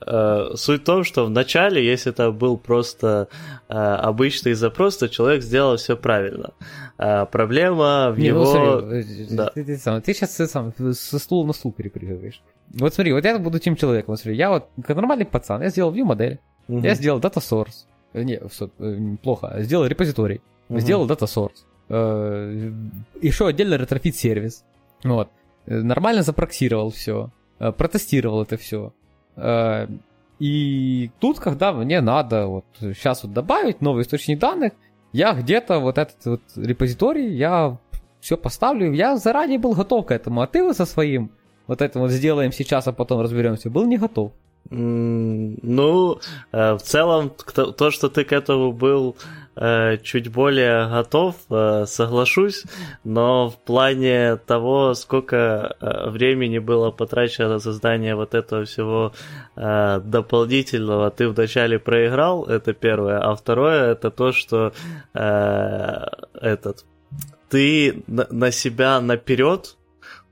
э, 0.00 0.50
суть 0.54 0.80
в 0.80 0.84
том, 0.84 1.04
что 1.04 1.26
в 1.26 1.30
начале, 1.30 1.84
если 1.84 2.12
это 2.12 2.30
был 2.30 2.56
просто 2.56 3.28
обычный 3.68 4.54
запрос, 4.54 4.96
то 4.96 5.08
человек 5.08 5.42
сделал 5.42 5.76
все 5.76 5.96
правильно. 5.96 6.50
Проблема 6.96 8.10
в 8.10 8.18
Не, 8.18 8.28
его... 8.28 8.44
Ну, 8.44 8.50
смотри, 8.50 9.26
да. 9.30 9.50
ты, 9.50 9.64
ты, 9.64 9.76
сам, 9.76 10.02
ты 10.02 10.12
сейчас 10.12 10.34
сам 10.50 10.72
со 10.92 11.18
стула 11.18 11.46
на 11.46 11.52
стул 11.52 11.72
перепрыгиваешь. 11.72 12.42
Вот 12.72 12.94
смотри, 12.94 13.12
вот 13.12 13.24
я 13.24 13.38
буду 13.38 13.58
тем 13.58 13.76
человеком, 13.76 14.16
смотри, 14.16 14.36
я 14.36 14.50
вот 14.50 14.68
как 14.84 14.96
нормальный 14.96 15.26
пацан, 15.26 15.62
я 15.62 15.70
сделал 15.70 15.92
view 15.92 16.04
модель, 16.04 16.38
угу. 16.68 16.80
я 16.80 16.94
сделал 16.94 17.18
data 17.18 17.38
source, 17.38 17.86
не, 18.14 18.40
плохо, 19.18 19.56
сделал 19.60 19.86
репозиторий, 19.86 20.40
угу. 20.68 20.78
сделал 20.78 21.06
data 21.08 21.26
source, 21.26 21.64
э, 21.88 22.72
еще 23.20 23.48
отдельно 23.48 23.74
Retrofit 23.74 24.14
сервис, 24.14 24.64
вот, 25.02 25.28
э, 25.28 25.39
нормально 25.66 26.22
запроксировал 26.22 26.90
все, 26.90 27.30
э, 27.58 27.72
протестировал 27.72 28.42
это 28.42 28.56
все. 28.56 28.92
И 30.38 31.10
тут, 31.20 31.38
когда 31.38 31.72
мне 31.72 32.00
надо 32.00 32.46
вот 32.46 32.64
сейчас 32.80 33.22
вот 33.22 33.32
добавить 33.32 33.80
новый 33.82 34.02
источник 34.02 34.38
данных, 34.38 34.72
я 35.12 35.34
где-то 35.34 35.78
вот 35.78 35.98
этот 35.98 36.24
вот 36.24 36.40
репозиторий, 36.56 37.34
я 37.34 37.76
все 38.20 38.36
поставлю, 38.36 38.92
я 38.92 39.16
заранее 39.16 39.58
был 39.58 39.74
готов 39.74 40.06
к 40.06 40.10
этому, 40.10 40.40
а 40.40 40.46
ты 40.46 40.62
вот 40.62 40.76
со 40.76 40.86
своим 40.86 41.30
вот 41.66 41.82
это 41.82 41.98
вот 41.98 42.10
сделаем 42.10 42.52
сейчас, 42.52 42.86
а 42.88 42.92
потом 42.92 43.20
разберемся, 43.20 43.70
был 43.70 43.86
не 43.86 43.98
готов. 43.98 44.32
Ну, 44.70 46.20
э, 46.52 46.74
в 46.74 46.82
целом, 46.82 47.32
то, 47.76 47.90
что 47.90 48.08
ты 48.08 48.24
к 48.24 48.32
этому 48.32 48.72
был 48.72 49.16
э, 49.16 49.49
чуть 50.02 50.28
более 50.28 50.88
готов, 50.88 51.36
э, 51.50 51.84
соглашусь, 51.86 52.64
но 53.04 53.50
в 53.50 53.58
плане 53.58 54.36
того, 54.36 54.94
сколько 54.94 55.76
времени 55.80 56.58
было 56.58 56.90
потрачено 56.90 57.48
на 57.48 57.58
создание 57.58 58.14
вот 58.14 58.34
этого 58.34 58.64
всего 58.64 59.12
дополнительного, 59.56 61.10
ты 61.10 61.28
вначале 61.28 61.78
проиграл, 61.78 62.44
это 62.44 62.72
первое, 62.72 63.18
а 63.18 63.34
второе, 63.34 63.92
это 63.92 64.10
то, 64.10 64.32
что 64.32 64.72
этот, 65.12 66.84
ты 67.48 68.02
на 68.06 68.50
себя 68.50 69.00
наперед 69.00 69.76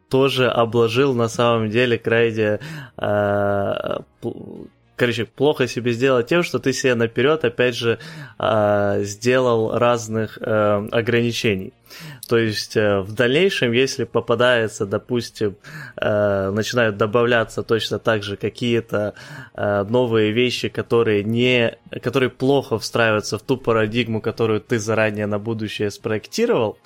тоже 0.08 0.48
обложил 0.48 1.14
на 1.14 1.28
самом 1.28 1.70
деле 1.70 1.98
крайне 1.98 2.60
э, 2.96 3.98
короче, 4.98 5.24
плохо 5.24 5.66
себе 5.66 5.92
сделал 5.92 6.22
тем, 6.22 6.42
что 6.42 6.58
ты 6.58 6.72
себе 6.72 6.94
наперед, 6.94 7.44
опять 7.44 7.76
же, 7.76 7.98
э, 8.38 9.00
сделал 9.04 9.78
разных 9.78 10.38
э, 10.40 10.88
ограничений. 10.90 11.72
То 12.28 12.36
есть 12.36 12.76
э, 12.76 13.00
в 13.00 13.14
дальнейшем, 13.14 13.72
если 13.72 14.04
попадается, 14.04 14.84
допустим, 14.84 15.56
э, 15.96 16.50
начинают 16.50 16.96
добавляться 16.96 17.62
точно 17.62 17.98
так 17.98 18.22
же 18.22 18.36
какие-то 18.36 19.14
новые 19.54 20.32
вещи, 20.32 20.68
которые 20.68 21.24
не, 21.24 21.76
которые 22.02 22.30
плохо 22.30 22.78
встраиваются 22.78 23.38
в 23.38 23.42
ту 23.42 23.56
парадигму, 23.56 24.20
которую 24.20 24.60
ты 24.60 24.78
заранее 24.78 25.26
на 25.26 25.38
будущее 25.38 25.90
спроектировал, 25.90 26.78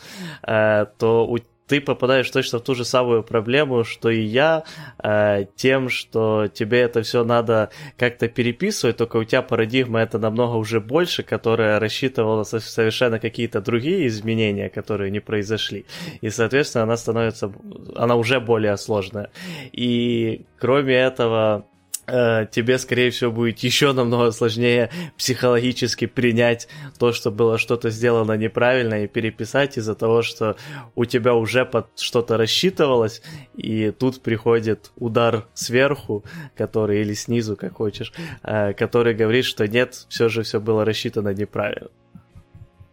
то 0.43 1.27
у 1.29 1.39
ты 1.73 1.81
попадаешь 1.81 2.31
точно 2.31 2.59
в 2.59 2.65
ту 2.65 2.75
же 2.75 2.85
самую 2.85 3.23
проблему, 3.23 3.83
что 3.83 4.11
и 4.11 4.21
я, 4.21 4.65
э, 5.03 5.47
тем, 5.57 5.89
что 5.89 6.47
тебе 6.49 6.83
это 6.83 7.01
все 7.01 7.25
надо 7.25 7.71
как-то 7.97 8.29
переписывать, 8.29 8.99
только 8.99 9.17
у 9.17 9.25
тебя 9.25 9.41
парадигма 9.41 10.01
это 10.01 10.19
намного 10.19 10.57
уже 10.57 10.83
больше, 10.83 11.23
которая 11.23 11.81
рассчитывала 11.81 12.43
совершенно 12.45 13.19
какие-то 13.19 13.63
другие 13.63 14.07
изменения, 14.09 14.69
которые 14.69 15.11
не 15.11 15.21
произошли. 15.21 15.87
И, 16.21 16.29
соответственно, 16.29 16.85
она 16.85 16.99
становится, 16.99 17.51
она 17.97 18.17
уже 18.17 18.39
более 18.39 18.77
сложная. 18.77 19.31
И 19.73 20.45
кроме 20.59 20.95
этого, 20.95 21.65
тебе, 22.07 22.79
скорее 22.79 23.11
всего, 23.11 23.31
будет 23.31 23.61
еще 23.61 23.93
намного 23.93 24.33
сложнее 24.33 24.91
психологически 25.17 26.07
принять 26.07 26.69
то, 26.99 27.13
что 27.13 27.31
было 27.31 27.59
что-то 27.59 27.91
сделано 27.91 28.33
неправильно 28.33 29.05
и 29.05 29.07
переписать 29.07 29.79
из-за 29.79 29.95
того, 29.95 30.23
что 30.23 30.57
у 30.97 31.05
тебя 31.05 31.35
уже 31.35 31.65
под 31.65 31.87
что-то 31.99 32.37
рассчитывалось, 32.37 33.23
и 33.55 33.93
тут 33.93 34.21
приходит 34.21 34.91
удар 34.97 35.47
сверху, 35.55 36.25
который 36.57 37.03
или 37.03 37.15
снизу, 37.15 37.57
как 37.57 37.75
хочешь, 37.75 38.13
э, 38.43 38.73
который 38.73 39.15
говорит, 39.15 39.45
что 39.45 39.69
нет, 39.69 40.07
все 40.09 40.29
же 40.29 40.43
все 40.43 40.61
было 40.61 40.85
рассчитано 40.85 41.33
неправильно. 41.33 41.91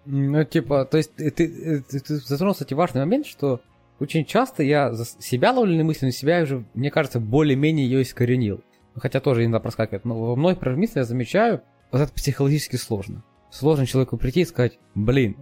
Ну, 0.06 0.44
типа, 0.44 0.86
то 0.86 0.98
есть 0.98 1.16
ты, 1.16 1.30
ты, 1.32 1.82
ты 1.82 2.16
затронул, 2.16 2.54
кстати, 2.54 2.74
важный 2.74 3.01
момент, 3.01 3.25
что 3.28 3.60
очень 4.00 4.25
часто 4.25 4.63
я 4.63 4.94
за 4.94 5.06
себя 5.06 5.51
ловлю 5.51 5.75
на 5.75 5.84
мысли, 5.84 6.06
но 6.06 6.12
себя 6.12 6.42
уже, 6.42 6.63
мне 6.74 6.89
кажется, 6.89 7.20
более-менее 7.20 7.88
ее 7.88 8.01
искоренил 8.01 8.62
хотя 8.96 9.19
тоже 9.19 9.43
иногда 9.43 9.60
проскакивает, 9.60 10.05
но 10.05 10.19
во 10.19 10.36
многих 10.36 10.60
программистах 10.60 10.98
я 10.98 11.03
замечаю, 11.03 11.62
вот 11.91 12.01
это 12.01 12.13
психологически 12.13 12.75
сложно. 12.75 13.24
Сложно 13.51 13.86
человеку 13.86 14.17
прийти 14.17 14.41
и 14.41 14.46
сказать, 14.46 14.79
блин, 14.96 15.38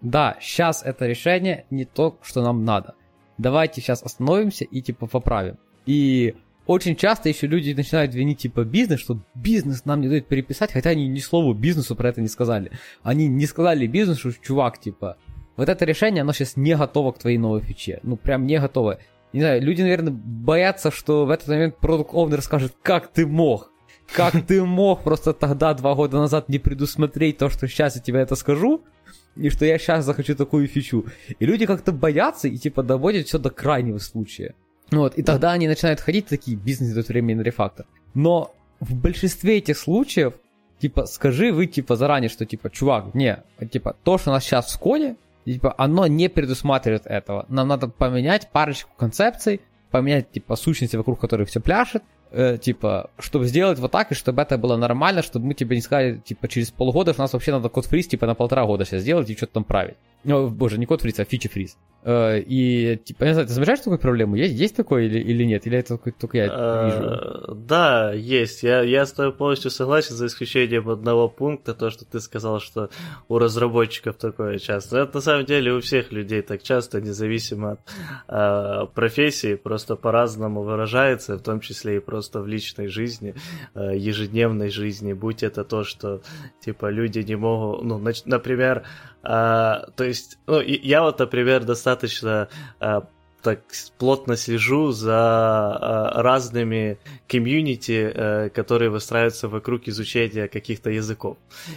да, 0.00 0.36
сейчас 0.40 0.82
это 0.82 1.06
решение 1.06 1.66
не 1.70 1.84
то, 1.84 2.18
что 2.22 2.42
нам 2.42 2.64
надо. 2.64 2.94
Давайте 3.38 3.80
сейчас 3.80 4.02
остановимся 4.02 4.64
и 4.64 4.82
типа 4.82 5.06
поправим. 5.06 5.58
И 5.86 6.34
очень 6.66 6.96
часто 6.96 7.28
еще 7.28 7.46
люди 7.46 7.72
начинают 7.72 8.14
винить 8.14 8.38
типа 8.38 8.64
бизнес, 8.64 9.00
что 9.00 9.20
бизнес 9.34 9.84
нам 9.84 10.00
не 10.00 10.08
дает 10.08 10.26
переписать, 10.26 10.72
хотя 10.72 10.90
они 10.90 11.06
ни 11.06 11.20
слова 11.20 11.54
бизнесу 11.54 11.96
про 11.96 12.08
это 12.08 12.20
не 12.20 12.28
сказали. 12.28 12.72
Они 13.02 13.28
не 13.28 13.46
сказали 13.46 13.86
бизнесу, 13.86 14.32
чувак, 14.32 14.78
типа, 14.78 15.16
вот 15.56 15.68
это 15.68 15.84
решение, 15.84 16.22
оно 16.22 16.32
сейчас 16.32 16.56
не 16.56 16.76
готово 16.76 17.12
к 17.12 17.18
твоей 17.18 17.38
новой 17.38 17.60
фиче. 17.60 18.00
Ну, 18.02 18.16
прям 18.16 18.46
не 18.46 18.58
готово 18.58 18.98
не 19.32 19.40
знаю, 19.40 19.62
люди, 19.62 19.82
наверное, 19.82 20.12
боятся, 20.12 20.90
что 20.90 21.26
в 21.26 21.30
этот 21.30 21.48
момент 21.48 21.76
продукт 21.78 22.10
овнер 22.12 22.40
скажет, 22.42 22.74
как 22.82 23.08
ты 23.08 23.26
мог? 23.26 23.70
Как 24.12 24.34
ты 24.46 24.62
мог 24.64 25.02
просто 25.02 25.32
тогда, 25.32 25.74
два 25.74 25.94
года 25.94 26.18
назад, 26.18 26.48
не 26.48 26.58
предусмотреть 26.58 27.38
то, 27.38 27.50
что 27.50 27.68
сейчас 27.68 27.96
я 27.96 28.02
тебе 28.02 28.20
это 28.20 28.36
скажу, 28.36 28.82
и 29.36 29.50
что 29.50 29.64
я 29.64 29.78
сейчас 29.78 30.04
захочу 30.04 30.34
такую 30.34 30.66
фичу. 30.66 31.04
И 31.38 31.46
люди 31.46 31.66
как-то 31.66 31.92
боятся 31.92 32.48
и 32.48 32.56
типа 32.56 32.82
доводят 32.82 33.26
все 33.26 33.38
до 33.38 33.50
крайнего 33.50 33.98
случая. 33.98 34.54
Вот, 34.90 35.18
и 35.18 35.22
тогда 35.22 35.52
они 35.52 35.66
начинают 35.66 36.00
ходить 36.00 36.26
такие, 36.26 36.56
бизнес 36.56 36.92
идет 36.92 37.08
временный 37.08 37.42
рефактор. 37.42 37.86
Но 38.14 38.54
в 38.80 38.94
большинстве 38.94 39.58
этих 39.58 39.76
случаев, 39.78 40.34
типа, 40.78 41.06
скажи 41.06 41.52
вы, 41.52 41.66
типа, 41.66 41.96
заранее, 41.96 42.28
что, 42.28 42.46
типа, 42.46 42.70
чувак, 42.70 43.14
не, 43.14 43.42
типа, 43.70 43.96
то, 44.04 44.16
что 44.16 44.30
у 44.30 44.32
нас 44.32 44.44
сейчас 44.44 44.72
в 44.72 44.78
коде, 44.78 45.16
типа, 45.54 45.74
оно 45.78 46.06
не 46.06 46.28
предусматривает 46.28 47.06
этого. 47.06 47.46
Нам 47.48 47.68
надо 47.68 47.88
поменять 47.88 48.50
парочку 48.50 48.90
концепций, 48.96 49.60
поменять, 49.90 50.30
типа, 50.30 50.56
сущности, 50.56 50.96
вокруг 50.96 51.20
которых 51.20 51.48
все 51.48 51.60
пляшет, 51.60 52.02
э, 52.30 52.58
типа, 52.58 53.10
чтобы 53.18 53.46
сделать 53.46 53.78
вот 53.78 53.90
так, 53.90 54.12
и 54.12 54.14
чтобы 54.14 54.42
это 54.42 54.58
было 54.58 54.76
нормально, 54.76 55.22
чтобы 55.22 55.46
мы 55.46 55.54
тебе 55.54 55.76
не 55.76 55.82
сказали, 55.82 56.18
типа, 56.24 56.48
через 56.48 56.70
полгода, 56.70 57.12
что 57.12 57.22
у 57.22 57.24
нас 57.24 57.32
вообще 57.32 57.52
надо 57.52 57.68
код 57.68 57.86
фриз, 57.86 58.08
типа, 58.08 58.26
на 58.26 58.34
полтора 58.34 58.64
года 58.64 58.84
сейчас 58.84 59.02
сделать 59.02 59.30
и 59.30 59.36
что-то 59.36 59.54
там 59.54 59.64
править. 59.64 59.96
О, 60.24 60.48
боже, 60.48 60.78
не 60.78 60.86
код 60.86 61.02
фриз, 61.02 61.20
а 61.20 61.24
фичи 61.24 61.48
фриз. 61.48 61.76
Э, 62.08 62.38
и, 62.38 62.96
типа, 63.04 63.24
я 63.24 63.30
не 63.30 63.34
знаю, 63.34 63.48
ты 63.48 63.52
замечаешь 63.52 63.80
такую 63.80 63.98
проблему? 63.98 64.36
Есть, 64.36 64.54
есть 64.54 64.76
такое 64.76 65.06
или, 65.06 65.18
или 65.18 65.42
нет? 65.42 65.66
Или 65.66 65.78
это 65.78 65.98
только, 65.98 66.36
я 66.38 66.46
э, 66.48 66.84
вижу? 66.86 67.54
Да, 67.54 68.12
есть. 68.12 68.62
Я, 68.62 68.82
я 68.82 69.06
с 69.06 69.12
тобой 69.12 69.32
полностью 69.32 69.72
согласен, 69.72 70.14
за 70.14 70.26
исключением 70.26 70.88
одного 70.88 71.28
пункта, 71.28 71.74
то, 71.74 71.90
что 71.90 72.04
ты 72.04 72.20
сказал, 72.20 72.60
что 72.60 72.90
у 73.28 73.38
разработчиков 73.38 74.16
такое 74.16 74.58
часто. 74.58 74.98
Это 74.98 75.16
на 75.16 75.20
самом 75.20 75.46
деле 75.46 75.72
у 75.72 75.80
всех 75.80 76.12
людей 76.12 76.42
так 76.42 76.62
часто, 76.62 77.00
независимо 77.00 77.72
от 77.72 77.80
э, 78.28 78.86
профессии, 78.94 79.56
просто 79.56 79.96
по-разному 79.96 80.62
выражается, 80.62 81.36
в 81.36 81.42
том 81.42 81.58
числе 81.58 81.96
и 81.96 82.00
просто 82.16 82.40
в 82.40 82.46
личной 82.46 82.88
жизни, 82.88 83.34
э, 83.74 83.94
ежедневной 83.94 84.70
жизни, 84.70 85.12
будь 85.12 85.42
это 85.42 85.64
то, 85.64 85.84
что, 85.84 86.22
типа, 86.64 86.90
люди 86.90 87.18
не 87.18 87.36
могут, 87.36 87.84
ну, 87.84 88.02
например, 88.24 88.84
а, 89.22 89.90
то 89.96 90.04
есть, 90.04 90.38
ну, 90.46 90.60
я 90.62 91.02
вот, 91.02 91.18
например, 91.18 91.64
достаточно 91.64 92.48
а, 92.80 93.06
так 93.46 93.60
плотно 93.98 94.36
слежу 94.36 94.90
за 94.90 95.14
а, 95.14 96.20
разными 96.20 96.98
комьюнити, 97.28 98.12
а, 98.12 98.48
которые 98.48 98.90
выстраиваются 98.90 99.46
вокруг 99.48 99.86
изучения 99.86 100.48
каких-то 100.48 100.90
языков. 100.90 101.36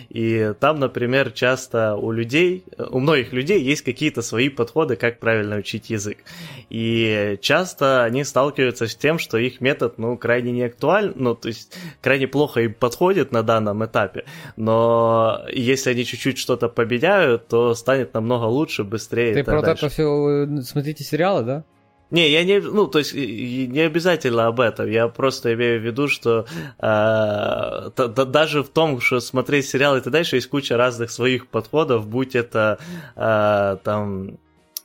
И 0.09 0.53
там, 0.59 0.79
например, 0.79 1.29
часто 1.29 1.95
у 1.95 2.11
людей, 2.11 2.63
у 2.89 2.99
многих 2.99 3.33
людей 3.33 3.61
есть 3.61 3.83
какие-то 3.83 4.23
свои 4.23 4.49
подходы, 4.49 4.95
как 4.95 5.19
правильно 5.19 5.57
учить 5.57 5.91
язык. 5.91 6.17
И 6.71 7.37
часто 7.39 8.03
они 8.03 8.23
сталкиваются 8.23 8.87
с 8.87 8.95
тем, 8.95 9.19
что 9.19 9.37
их 9.37 9.61
метод, 9.61 9.99
ну, 9.99 10.17
крайне 10.17 10.51
не 10.51 10.63
актуален, 10.63 11.13
ну, 11.17 11.35
то 11.35 11.49
есть 11.49 11.77
крайне 12.01 12.27
плохо 12.27 12.61
им 12.61 12.73
подходит 12.73 13.31
на 13.31 13.43
данном 13.43 13.85
этапе, 13.85 14.25
но 14.55 15.43
если 15.53 15.91
они 15.91 16.03
чуть-чуть 16.03 16.39
что-то 16.39 16.67
победяют, 16.67 17.47
то 17.47 17.75
станет 17.75 18.15
намного 18.15 18.45
лучше, 18.45 18.83
быстрее. 18.83 19.35
Ты 19.35 19.43
про 19.43 19.59
это 19.59 19.89
все 19.89 20.47
смотрите 20.63 21.03
сериалы, 21.03 21.43
да? 21.43 21.58
Не, 22.11 22.29
я 22.29 22.43
не, 22.43 22.59
ну, 22.59 22.87
то 22.87 22.99
есть 22.99 23.13
не 23.13 23.81
обязательно 23.81 24.47
об 24.47 24.59
этом. 24.59 24.89
Я 24.89 25.07
просто 25.07 25.53
имею 25.53 25.79
в 25.79 25.83
виду, 25.83 26.07
что 26.07 26.45
э, 26.79 27.89
т, 27.95 28.07
т, 28.07 28.25
даже 28.25 28.63
в 28.63 28.69
том, 28.69 28.99
что 28.99 29.19
смотреть 29.19 29.67
сериалы 29.67 29.99
и 29.99 30.01
так 30.01 30.11
дальше, 30.11 30.37
есть 30.37 30.49
куча 30.49 30.75
разных 30.75 31.11
своих 31.11 31.47
подходов, 31.47 32.07
будь 32.07 32.35
это 32.35 32.79
э, 33.15 33.77
там 33.83 34.39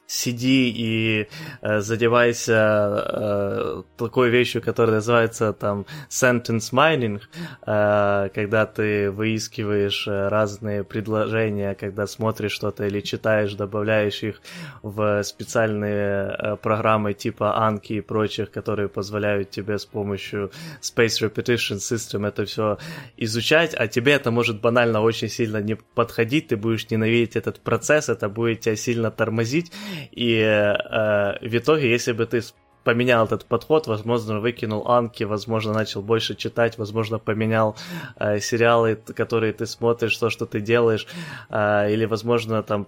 сиди 0.06 0.70
и 0.70 1.28
э, 1.62 1.80
задевайся 1.80 3.04
э, 3.06 3.82
такой 3.96 4.30
вещью, 4.30 4.62
которая 4.62 4.96
называется 4.96 5.52
там 5.52 5.86
sentence 6.10 6.72
mining, 6.72 7.20
э, 7.66 8.28
когда 8.34 8.66
ты 8.66 9.10
выискиваешь 9.10 10.06
э, 10.06 10.28
разные 10.28 10.84
предложения, 10.84 11.74
когда 11.74 12.06
смотришь 12.06 12.52
что-то 12.52 12.86
или 12.86 13.00
читаешь, 13.00 13.54
добавляешь 13.54 14.22
их 14.22 14.42
в 14.82 15.22
специальные 15.22 16.36
э, 16.38 16.56
программы 16.56 17.14
типа 17.14 17.56
Anki 17.58 17.98
и 17.98 18.00
прочих, 18.00 18.50
которые 18.50 18.88
позволяют 18.88 19.50
тебе 19.50 19.78
с 19.78 19.86
помощью 19.86 20.50
Space 20.82 21.20
Repetition 21.22 21.78
System 21.78 22.26
это 22.28 22.44
все 22.44 22.78
изучать, 23.16 23.74
а 23.74 23.88
тебе 23.88 24.12
это 24.12 24.30
может 24.30 24.60
банально 24.60 25.00
очень 25.00 25.28
сильно 25.28 25.58
не 25.58 25.76
подходить, 25.76 26.48
ты 26.48 26.56
будешь 26.56 26.90
ненавидеть 26.90 27.36
этот 27.36 27.60
процесс, 27.60 28.08
это 28.08 28.28
будет 28.28 28.60
тебя 28.60 28.76
сильно 28.76 29.10
тормозить, 29.10 29.72
и 30.12 30.38
э, 30.38 31.38
в 31.46 31.56
итоге, 31.56 31.90
если 31.90 32.12
бы 32.12 32.26
ты 32.26 32.42
поменял 32.84 33.24
этот 33.24 33.46
подход, 33.46 33.86
возможно, 33.86 34.40
выкинул 34.40 34.86
Анки, 34.88 35.24
возможно, 35.24 35.72
начал 35.72 36.02
больше 36.02 36.34
читать, 36.34 36.78
возможно, 36.78 37.18
поменял 37.18 37.76
э, 38.16 38.40
сериалы, 38.40 38.96
которые 39.16 39.52
ты 39.52 39.66
смотришь, 39.66 40.16
то, 40.16 40.30
что 40.30 40.46
ты 40.46 40.60
делаешь, 40.60 41.06
э, 41.50 41.92
или, 41.92 42.04
возможно, 42.04 42.62
там 42.62 42.86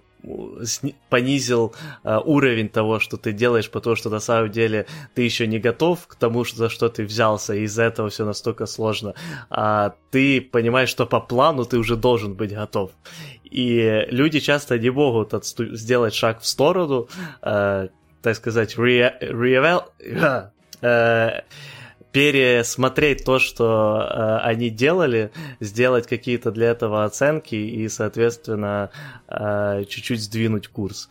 понизил 1.09 1.73
э, 2.03 2.19
уровень 2.25 2.69
того, 2.69 2.99
что 2.99 3.17
ты 3.17 3.31
делаешь, 3.31 3.69
потому 3.69 3.95
что 3.95 4.09
на 4.09 4.19
самом 4.19 4.51
деле 4.51 4.85
ты 5.15 5.21
еще 5.21 5.47
не 5.47 5.59
готов 5.59 6.07
к 6.07 6.15
тому, 6.15 6.43
за 6.45 6.69
что 6.69 6.89
ты 6.89 7.03
взялся, 7.03 7.53
и 7.53 7.63
из-за 7.63 7.83
этого 7.83 8.09
все 8.09 8.25
настолько 8.25 8.65
сложно. 8.65 9.13
А 9.49 9.93
ты 10.11 10.41
понимаешь, 10.41 10.89
что 10.89 11.05
по 11.05 11.19
плану 11.19 11.65
ты 11.65 11.77
уже 11.77 11.95
должен 11.95 12.33
быть 12.33 12.53
готов. 12.53 12.91
И 13.43 14.05
люди 14.09 14.39
часто 14.39 14.77
не 14.77 14.89
могут 14.89 15.33
отсту- 15.33 15.73
сделать 15.75 16.13
шаг 16.13 16.41
в 16.41 16.47
сторону, 16.47 17.07
э, 17.41 17.87
так 18.21 18.35
сказать, 18.35 18.77
ре- 18.77 19.17
ре- 19.21 19.81
э, 20.81 21.41
пересмотреть 22.11 23.25
то, 23.25 23.39
что 23.39 23.99
э, 24.09 24.37
они 24.47 24.69
делали, 24.69 25.31
сделать 25.59 26.07
какие-то 26.07 26.51
для 26.51 26.67
этого 26.67 27.03
оценки 27.03 27.55
и, 27.55 27.87
соответственно, 27.89 28.89
э, 29.27 29.83
чуть-чуть 29.87 30.21
сдвинуть 30.21 30.67
курс. 30.67 31.09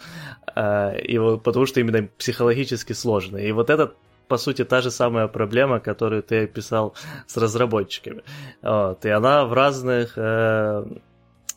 Э, 0.54 0.98
и 0.98 1.18
вот, 1.18 1.42
потому 1.42 1.66
что 1.66 1.80
именно 1.80 2.08
психологически 2.18 2.92
сложно. 2.92 3.36
И 3.36 3.52
вот 3.52 3.70
это 3.70 3.92
по 4.28 4.38
сути, 4.38 4.64
та 4.64 4.80
же 4.80 4.90
самая 4.90 5.28
проблема, 5.28 5.78
которую 5.78 6.22
ты 6.22 6.44
описал 6.44 6.94
с 7.28 7.36
разработчиками. 7.36 8.22
Вот. 8.62 9.04
И 9.04 9.08
она 9.08 9.44
в 9.44 9.52
разных 9.52 10.14
э, 10.16 10.84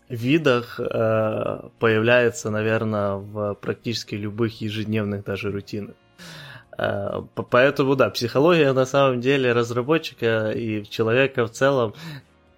видах 0.09 0.79
э, 0.79 1.69
появляется, 1.79 2.49
наверное, 2.49 3.13
в 3.15 3.53
практически 3.55 4.15
любых 4.15 4.61
ежедневных 4.61 5.23
даже 5.23 5.51
рутинах. 5.51 5.95
Э, 6.77 7.21
поэтому, 7.49 7.95
да, 7.95 8.09
психология 8.09 8.73
на 8.73 8.85
самом 8.85 9.21
деле 9.21 9.53
разработчика 9.53 10.51
и 10.51 10.83
человека 10.83 11.45
в 11.45 11.51
целом 11.51 11.93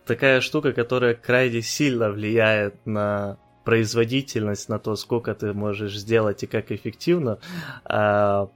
такая 0.05 0.41
штука, 0.41 0.71
которая 0.73 1.13
крайне 1.13 1.61
сильно 1.61 2.09
влияет 2.09 2.75
на 2.85 3.37
производительность, 3.63 4.69
на 4.69 4.79
то, 4.79 4.95
сколько 4.95 5.33
ты 5.35 5.53
можешь 5.53 5.95
сделать 5.95 6.43
и 6.43 6.47
как 6.47 6.71
эффективно. 6.71 7.37
А, 7.85 8.49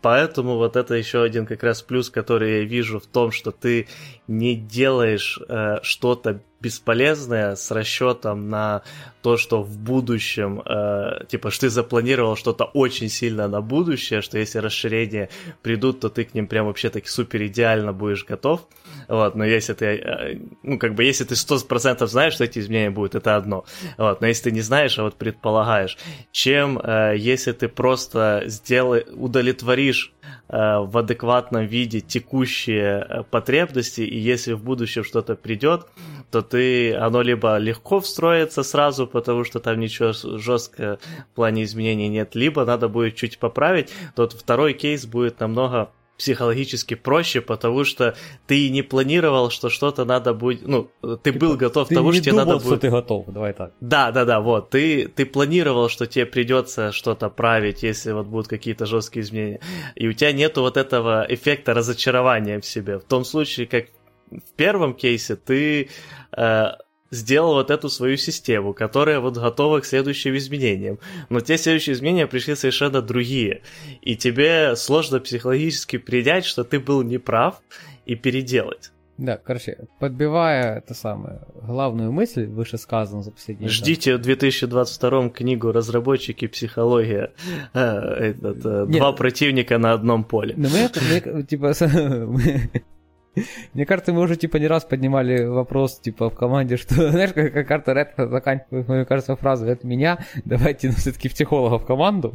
поэтому 0.00 0.56
вот 0.56 0.76
это 0.76 0.94
еще 0.94 1.22
один 1.22 1.46
как 1.46 1.62
раз 1.62 1.82
плюс, 1.82 2.10
который 2.10 2.60
я 2.60 2.64
вижу 2.64 2.98
в 2.98 3.06
том, 3.06 3.30
что 3.30 3.50
ты 3.50 3.86
не 4.26 4.56
делаешь 4.56 5.38
э, 5.48 5.78
что-то 5.82 6.40
бесполезное 6.60 7.54
с 7.54 7.70
расчетом 7.70 8.48
на 8.48 8.82
то, 9.22 9.36
что 9.36 9.62
в 9.62 9.78
будущем, 9.78 10.62
э, 10.64 11.24
типа, 11.28 11.50
что 11.50 11.62
ты 11.62 11.70
запланировал 11.70 12.36
что-то 12.36 12.64
очень 12.64 13.08
сильно 13.08 13.48
на 13.48 13.60
будущее, 13.60 14.22
что 14.22 14.38
если 14.38 14.58
расширения 14.58 15.28
придут, 15.62 16.00
то 16.00 16.08
ты 16.08 16.24
к 16.24 16.34
ним 16.34 16.46
прям 16.46 16.66
вообще 16.66 16.90
таки 16.90 17.08
супер 17.08 17.44
идеально 17.46 17.92
будешь 17.92 18.24
готов. 18.24 18.66
Вот, 19.08 19.34
но 19.34 19.44
если 19.44 19.74
ты, 19.74 19.86
э, 19.86 20.38
ну, 20.62 20.78
как 20.78 20.94
бы, 20.94 21.04
если 21.04 21.24
ты 21.24 21.34
100% 21.34 22.06
знаешь, 22.06 22.34
что 22.34 22.44
эти 22.44 22.58
изменения 22.58 22.90
будут, 22.90 23.14
это 23.14 23.36
одно. 23.36 23.64
Вот, 23.98 24.20
но 24.20 24.26
если 24.26 24.44
ты 24.44 24.52
не 24.52 24.62
знаешь, 24.62 24.98
а 24.98 25.02
вот 25.02 25.16
предполагаешь, 25.16 25.98
чем 26.32 26.78
э, 26.78 27.14
если 27.16 27.52
ты 27.52 27.68
просто 27.68 28.44
сделай, 28.46 29.06
удовлетворишь 29.12 30.12
в 30.48 30.98
адекватном 30.98 31.66
виде 31.66 32.00
текущие 32.00 33.04
э, 33.08 33.22
потребности, 33.24 34.02
и 34.02 34.16
если 34.16 34.52
в 34.52 34.62
будущем 34.62 35.02
что-то 35.02 35.34
придет, 35.34 35.86
то 36.30 36.42
ты, 36.42 36.94
оно 36.94 37.22
либо 37.22 37.56
легко 37.58 38.00
встроится 38.00 38.62
сразу, 38.62 39.06
потому 39.06 39.44
что 39.44 39.58
там 39.58 39.80
ничего 39.80 40.12
жесткого 40.38 40.98
в 41.32 41.34
плане 41.34 41.64
изменений 41.64 42.08
нет, 42.08 42.34
либо 42.34 42.64
надо 42.64 42.88
будет 42.88 43.16
чуть 43.16 43.38
поправить, 43.38 43.92
то 44.14 44.28
второй 44.28 44.72
кейс 44.72 45.06
будет 45.06 45.40
намного 45.40 45.90
психологически 46.18 46.94
проще, 46.94 47.40
потому 47.40 47.84
что 47.84 48.16
ты 48.46 48.70
не 48.70 48.82
планировал, 48.82 49.50
что 49.50 49.68
что-то 49.68 50.04
надо 50.04 50.34
будет, 50.34 50.66
ну, 50.66 50.90
ты 51.22 51.32
был 51.32 51.56
готов 51.56 51.88
ты 51.88 51.94
того, 51.94 52.12
что 52.12 52.22
тебе 52.22 52.32
надо 52.34 52.54
будет... 52.54 52.62
что 52.62 52.76
ты 52.76 52.90
готов, 52.90 53.26
давай 53.26 53.52
так. 53.52 53.72
Да, 53.80 54.10
да, 54.12 54.24
да, 54.24 54.40
вот, 54.40 54.70
ты, 54.70 55.08
ты 55.08 55.26
планировал, 55.26 55.88
что 55.88 56.06
тебе 56.06 56.26
придется 56.26 56.92
что-то 56.92 57.28
править, 57.28 57.82
если 57.82 58.12
вот 58.12 58.26
будут 58.26 58.48
какие-то 58.48 58.86
жесткие 58.86 59.22
изменения, 59.22 59.60
и 59.94 60.08
у 60.08 60.12
тебя 60.12 60.32
нету 60.32 60.62
вот 60.62 60.76
этого 60.76 61.26
эффекта 61.28 61.74
разочарования 61.74 62.60
в 62.60 62.66
себе. 62.66 62.98
В 62.98 63.04
том 63.04 63.24
случае, 63.24 63.66
как 63.66 63.86
в 64.30 64.52
первом 64.56 64.94
кейсе 64.94 65.36
ты 65.36 65.88
э, 66.36 66.66
сделал 67.10 67.54
вот 67.54 67.70
эту 67.70 67.88
свою 67.88 68.16
систему, 68.16 68.72
которая 68.72 69.20
вот 69.20 69.36
готова 69.36 69.80
к 69.80 69.84
следующим 69.84 70.36
изменениям. 70.36 70.98
Но 71.28 71.40
те 71.40 71.58
следующие 71.58 71.94
изменения 71.94 72.26
пришли 72.26 72.54
совершенно 72.54 73.02
другие. 73.02 73.62
И 74.02 74.16
тебе 74.16 74.76
сложно 74.76 75.20
психологически 75.20 75.98
принять, 75.98 76.44
что 76.44 76.64
ты 76.64 76.80
был 76.80 77.02
неправ 77.02 77.60
и 78.04 78.14
переделать. 78.14 78.90
Да, 79.18 79.38
короче, 79.38 79.78
подбивая 79.98 80.78
это 80.78 80.92
самое, 80.92 81.40
главную 81.62 82.12
мысль, 82.12 82.46
вышесказанную 82.46 83.24
за 83.24 83.30
последние 83.30 83.70
Ждите 83.70 84.16
в 84.16 84.20
2022 84.20 85.30
книгу 85.30 85.72
«Разработчики. 85.72 86.46
Психология». 86.46 87.32
Э, 87.72 87.80
этот, 87.82 88.58
э, 88.66 88.86
два 88.86 89.12
противника 89.12 89.78
на 89.78 89.92
одном 89.92 90.22
поле. 90.22 90.52
Ну, 90.58 90.68
мы, 90.68 90.90
мы, 91.32 91.42
типа, 91.44 91.72
Мне 93.74 93.86
кажется, 93.86 94.12
мы 94.12 94.20
уже 94.20 94.36
типа 94.36 94.56
не 94.56 94.66
раз 94.66 94.84
поднимали 94.84 95.44
вопрос 95.44 96.00
типа 96.00 96.30
в 96.30 96.34
команде, 96.34 96.76
что, 96.76 96.94
знаешь, 97.10 97.32
как 97.32 97.66
карта 97.66 97.92
редко 97.92 98.26
заканчивает, 98.28 98.88
мне 98.88 99.04
кажется, 99.04 99.36
фразу 99.36 99.66
«это 99.66 99.86
меня, 99.86 100.18
давайте 100.44 100.88
ну, 100.88 100.94
все-таки 100.94 101.28
психолога 101.28 101.78
в 101.78 101.86
команду». 101.86 102.34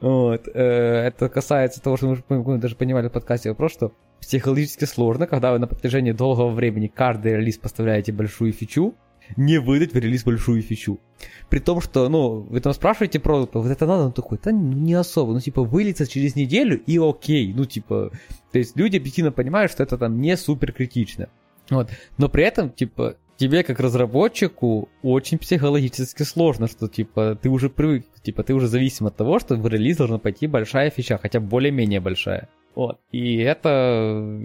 Вот. 0.00 0.48
Э, 0.48 1.06
это 1.06 1.28
касается 1.28 1.82
того, 1.82 1.96
что 1.96 2.16
мы 2.28 2.58
даже 2.58 2.76
понимали 2.76 3.08
в 3.08 3.12
подкасте 3.12 3.50
вопрос, 3.50 3.72
что 3.72 3.92
психологически 4.20 4.84
сложно, 4.84 5.26
когда 5.26 5.52
вы 5.52 5.58
на 5.58 5.66
протяжении 5.66 6.12
долгого 6.12 6.50
времени 6.50 6.88
каждый 6.88 7.36
релиз 7.36 7.58
поставляете 7.58 8.12
большую 8.12 8.52
фичу, 8.52 8.94
не 9.36 9.58
выдать 9.58 9.92
в 9.92 9.96
релиз 9.96 10.24
большую 10.24 10.62
фичу. 10.62 11.00
При 11.48 11.58
том, 11.60 11.80
что, 11.80 12.08
ну, 12.08 12.40
вы 12.40 12.60
там 12.60 12.72
спрашиваете 12.72 13.20
про 13.20 13.48
вот 13.52 13.66
это 13.66 13.86
надо, 13.86 14.04
он 14.04 14.12
такой, 14.12 14.38
да 14.42 14.52
не 14.52 14.94
особо, 14.94 15.32
ну, 15.32 15.40
типа, 15.40 15.62
выльется 15.62 16.06
через 16.06 16.36
неделю 16.36 16.80
и 16.84 16.98
окей, 16.98 17.52
ну, 17.52 17.64
типа, 17.64 18.10
то 18.50 18.58
есть 18.58 18.76
люди 18.76 18.96
объективно 18.96 19.32
понимают, 19.32 19.72
что 19.72 19.82
это 19.82 19.98
там 19.98 20.20
не 20.20 20.36
супер 20.36 20.72
критично. 20.72 21.28
Вот. 21.70 21.90
Но 22.18 22.28
при 22.28 22.44
этом, 22.44 22.70
типа, 22.70 23.16
тебе 23.36 23.64
как 23.64 23.80
разработчику 23.80 24.88
очень 25.02 25.38
психологически 25.38 26.22
сложно, 26.22 26.68
что 26.68 26.86
типа 26.88 27.36
ты 27.40 27.48
уже 27.48 27.70
привык, 27.70 28.06
типа 28.22 28.42
ты 28.42 28.54
уже 28.54 28.68
зависим 28.68 29.06
от 29.06 29.16
того, 29.16 29.38
что 29.38 29.56
в 29.56 29.66
релиз 29.66 29.96
должна 29.96 30.18
пойти 30.18 30.46
большая 30.46 30.90
фича, 30.90 31.18
хотя 31.18 31.40
более-менее 31.40 32.00
большая. 32.00 32.48
Вот. 32.74 33.00
И 33.10 33.36
это 33.36 34.40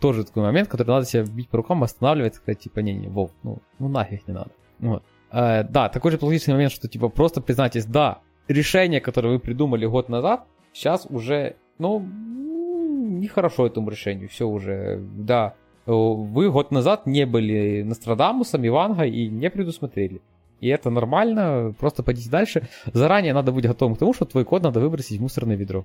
тоже 0.00 0.24
такой 0.24 0.42
момент, 0.44 0.68
который 0.68 0.88
надо 0.88 1.06
себя 1.06 1.24
бить 1.24 1.48
по 1.48 1.56
рукам, 1.56 1.82
останавливать, 1.82 2.36
сказать, 2.36 2.60
типа, 2.60 2.80
не-не, 2.80 3.08
Вов, 3.08 3.30
ну, 3.42 3.58
ну 3.78 3.88
нафиг 3.88 4.28
не 4.28 4.34
надо. 4.34 4.50
Вот. 4.78 5.02
А, 5.30 5.64
да, 5.64 5.88
такой 5.88 6.12
же 6.12 6.18
психологический 6.18 6.52
момент, 6.52 6.72
что 6.72 6.88
типа 6.88 7.08
просто 7.08 7.40
признайтесь, 7.40 7.86
да, 7.86 8.20
решение, 8.46 9.00
которое 9.00 9.30
вы 9.30 9.40
придумали 9.40 9.86
год 9.86 10.08
назад, 10.08 10.46
сейчас 10.72 11.06
уже, 11.10 11.56
ну, 11.78 12.00
нехорошо 12.00 13.66
этому 13.66 13.90
решению, 13.90 14.28
все 14.28 14.46
уже, 14.46 15.00
да, 15.16 15.54
вы 15.86 16.50
год 16.50 16.70
назад 16.70 17.06
не 17.06 17.26
были 17.26 17.82
Нострадамусом, 17.82 18.66
Ивангой 18.66 19.10
и 19.10 19.28
не 19.28 19.50
предусмотрели. 19.50 20.22
И 20.60 20.68
это 20.68 20.90
нормально, 20.90 21.74
просто 21.78 22.02
пойдите 22.02 22.30
дальше. 22.30 22.68
Заранее 22.92 23.34
надо 23.34 23.52
быть 23.52 23.66
готовым 23.66 23.96
к 23.96 23.98
тому, 23.98 24.14
что 24.14 24.24
твой 24.24 24.44
код 24.44 24.62
надо 24.62 24.80
выбросить 24.80 25.18
в 25.18 25.22
мусорное 25.22 25.56
ведро. 25.56 25.84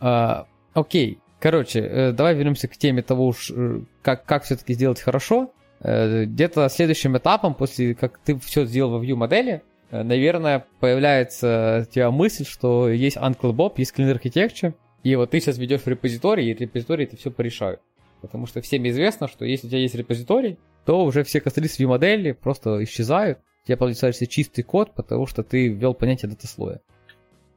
А, 0.00 0.46
окей, 0.74 1.18
короче, 1.40 1.80
э, 1.80 2.12
давай 2.12 2.34
вернемся 2.34 2.68
к 2.68 2.76
теме 2.76 3.02
того, 3.02 3.34
э, 3.50 3.80
как, 4.02 4.24
как 4.24 4.44
все-таки 4.44 4.74
сделать 4.74 5.00
хорошо. 5.00 5.52
Э, 5.80 6.24
где-то 6.24 6.68
следующим 6.68 7.16
этапом, 7.16 7.54
после 7.54 7.94
как 7.94 8.18
ты 8.18 8.38
все 8.38 8.64
сделал 8.64 8.98
во 8.98 9.04
view 9.04 9.14
модели, 9.14 9.62
наверное, 9.90 10.66
появляется 10.80 11.86
у 11.88 11.92
тебя 11.92 12.10
мысль, 12.10 12.44
что 12.44 12.90
есть 12.90 13.16
Uncle 13.16 13.52
Bob, 13.52 13.74
есть 13.76 13.94
Clean 13.96 14.12
Architecture, 14.12 14.74
И 15.02 15.16
вот 15.16 15.30
ты 15.30 15.40
сейчас 15.40 15.56
ведешь 15.58 15.80
репозиторий, 15.86 16.50
и 16.50 16.54
репозиторий 16.54 17.04
это 17.04 17.16
все 17.16 17.30
порешают. 17.30 17.80
Потому 18.20 18.46
что 18.46 18.60
всем 18.60 18.86
известно, 18.88 19.28
что 19.28 19.44
если 19.44 19.68
у 19.68 19.70
тебя 19.70 19.80
есть 19.80 19.94
репозиторий, 19.94 20.58
то 20.84 21.04
уже 21.04 21.22
все 21.22 21.40
остальные 21.44 21.86
модели 21.86 22.32
просто 22.32 22.82
исчезают. 22.82 23.38
Тебя 23.68 23.76
получается 23.76 24.26
чистый 24.26 24.62
код, 24.62 24.92
потому 24.94 25.26
что 25.26 25.42
ты 25.42 25.68
ввел 25.68 25.92
понятие 25.92 26.30
дата-слоя. 26.30 26.80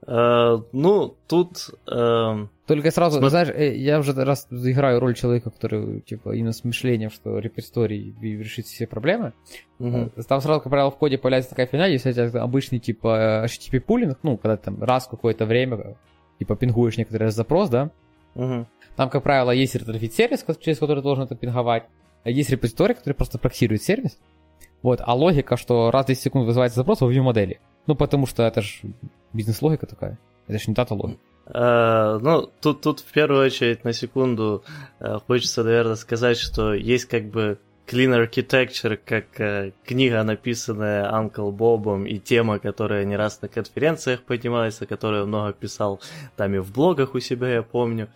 Uh, 0.05 0.65
ну, 0.73 1.15
тут... 1.25 1.69
Uh, 1.87 2.49
Только 2.67 2.91
сразу, 2.91 3.19
Сма... 3.19 3.29
знаешь, 3.29 3.47
э, 3.47 3.77
я 3.77 3.97
уже 3.97 4.11
раз 4.11 4.45
играю 4.51 4.99
роль 4.99 5.15
человека, 5.15 5.51
который, 5.51 6.01
типа, 6.01 6.35
именно 6.35 6.51
с 6.51 6.65
мышлением, 6.65 7.11
что 7.11 7.39
репозиторий 7.39 8.13
решит 8.19 8.65
все 8.65 8.87
проблемы. 8.87 9.31
Uh-huh. 9.79 10.11
Там 10.27 10.41
сразу, 10.41 10.59
как 10.59 10.69
правило, 10.69 10.91
в 10.91 10.97
коде 10.97 11.17
появляется 11.17 11.51
такая 11.51 11.67
фигня, 11.67 11.85
если 11.85 12.09
у 12.09 12.13
тебя 12.13 12.41
обычный, 12.41 12.79
типа, 12.79 13.45
HTTP 13.45 13.79
polling, 13.79 14.19
ну, 14.21 14.35
когда 14.35 14.57
там 14.57 14.83
раз 14.83 15.07
какое-то 15.07 15.45
время, 15.45 15.95
типа, 16.39 16.57
пингуешь 16.57 16.97
некоторый 16.97 17.31
запрос, 17.31 17.69
да, 17.69 17.89
uh-huh. 18.35 18.65
Там, 18.97 19.09
как 19.09 19.23
правило, 19.23 19.51
есть 19.51 19.75
Retrofit 19.75 20.13
сервис, 20.13 20.43
через 20.59 20.77
который 20.77 21.01
должен 21.01 21.23
это 21.23 21.35
пинговать, 21.35 21.85
а 22.25 22.29
есть 22.29 22.49
репозиторий, 22.49 22.95
который 22.95 23.13
просто 23.13 23.37
проксирует 23.37 23.81
сервис. 23.81 24.17
Вот, 24.81 24.99
а 25.03 25.13
логика, 25.13 25.57
что 25.57 25.91
раз 25.91 26.05
в 26.05 26.07
10 26.09 26.23
секунд 26.23 26.45
вызывается 26.45 26.77
запрос 26.77 27.01
в 27.01 27.09
view 27.09 27.21
модели. 27.21 27.59
Ну, 27.87 27.95
потому 27.95 28.25
что 28.25 28.43
это 28.43 28.61
же 28.61 28.79
бизнес-логика 29.33 29.85
такая. 29.85 30.17
Это 30.47 30.59
же 30.59 30.65
не 30.67 30.73
data 30.73 30.93
логика. 30.93 31.19
Э, 31.47 32.19
ну, 32.19 32.49
тут, 32.61 32.81
тут 32.81 32.99
в 32.99 33.11
первую 33.11 33.45
очередь 33.45 33.83
на 33.83 33.93
секунду 33.93 34.63
uh, 34.99 35.21
хочется, 35.25 35.63
наверное, 35.63 35.95
сказать, 35.95 36.37
что 36.37 36.73
есть 36.73 37.05
как 37.05 37.25
бы 37.25 37.59
Clean 37.91 38.13
Architecture, 38.15 38.97
как 39.05 39.39
э, 39.39 39.71
книга, 39.85 40.23
написанная 40.23 41.11
Uncle 41.11 41.51
Бобом, 41.51 42.05
и 42.05 42.19
тема, 42.19 42.57
которая 42.59 43.03
не 43.03 43.17
раз 43.17 43.41
на 43.41 43.49
конференциях 43.49 44.21
поднимается, 44.21 44.85
которую 44.85 45.27
много 45.27 45.51
писал 45.51 45.99
там 46.37 46.55
и 46.55 46.59
в 46.59 46.71
блогах 46.71 47.15
у 47.15 47.19
себя, 47.19 47.49
я 47.49 47.63
помню. 47.63 48.07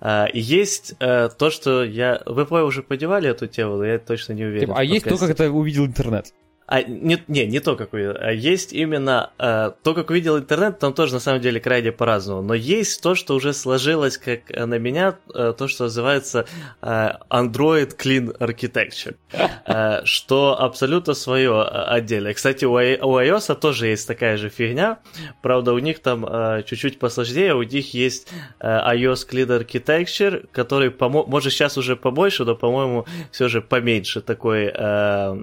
Э, 0.00 0.26
и 0.32 0.40
есть 0.40 0.94
э, 0.98 1.28
то, 1.38 1.50
что 1.50 1.84
я... 1.84 2.20
Вы 2.26 2.44
уже 2.64 2.82
подевали 2.82 3.30
эту 3.30 3.46
тему, 3.46 3.76
но 3.76 3.84
я 3.84 3.98
точно 3.98 4.32
не 4.32 4.44
уверен. 4.44 4.66
Типа, 4.66 4.78
а 4.78 4.82
есть 4.82 5.04
то, 5.04 5.16
как 5.16 5.30
это 5.30 5.50
увидел 5.50 5.86
интернет? 5.86 6.34
А, 6.70 6.84
не, 6.84 7.20
не, 7.26 7.46
не 7.46 7.58
то, 7.58 7.74
как 7.74 7.92
увидел. 7.92 8.14
А 8.16 8.30
есть 8.30 8.72
именно 8.72 9.30
э, 9.40 9.72
то, 9.82 9.92
как 9.92 10.10
увидел 10.10 10.38
интернет, 10.38 10.78
там 10.78 10.94
тоже 10.94 11.14
на 11.14 11.18
самом 11.18 11.40
деле 11.40 11.58
крайне 11.58 11.90
по-разному. 11.90 12.42
Но 12.42 12.54
есть 12.54 13.02
то, 13.02 13.16
что 13.16 13.34
уже 13.34 13.52
сложилось, 13.52 14.16
как 14.16 14.50
на 14.50 14.78
меня, 14.78 15.18
э, 15.34 15.52
то, 15.58 15.66
что 15.66 15.84
называется 15.84 16.46
э, 16.80 17.10
Android 17.28 17.96
Clean 17.96 18.38
Architecture. 18.38 19.16
Э, 19.66 20.04
что 20.04 20.62
абсолютно 20.62 21.14
свое 21.14 21.50
э, 21.50 21.94
отдельное. 21.96 22.34
Кстати, 22.34 22.64
у, 22.64 22.74
у 22.74 22.76
iOS 22.76 23.52
тоже 23.56 23.88
есть 23.88 24.06
такая 24.06 24.36
же 24.36 24.48
фигня. 24.48 25.00
Правда, 25.42 25.72
у 25.72 25.78
них 25.80 25.98
там 25.98 26.24
э, 26.24 26.62
чуть-чуть 26.64 27.00
посложнее. 27.00 27.56
У 27.56 27.64
них 27.64 27.94
есть 27.94 28.28
э, 28.60 28.68
iOS 28.68 29.28
Clean 29.28 29.60
Architecture, 29.60 30.46
который, 30.52 30.90
помо- 30.90 31.26
может, 31.26 31.52
сейчас 31.52 31.76
уже 31.76 31.96
побольше, 31.96 32.44
но, 32.44 32.54
по-моему, 32.54 33.06
все 33.32 33.48
же 33.48 33.60
поменьше 33.60 34.20
такой... 34.20 34.70
Э, 34.72 35.42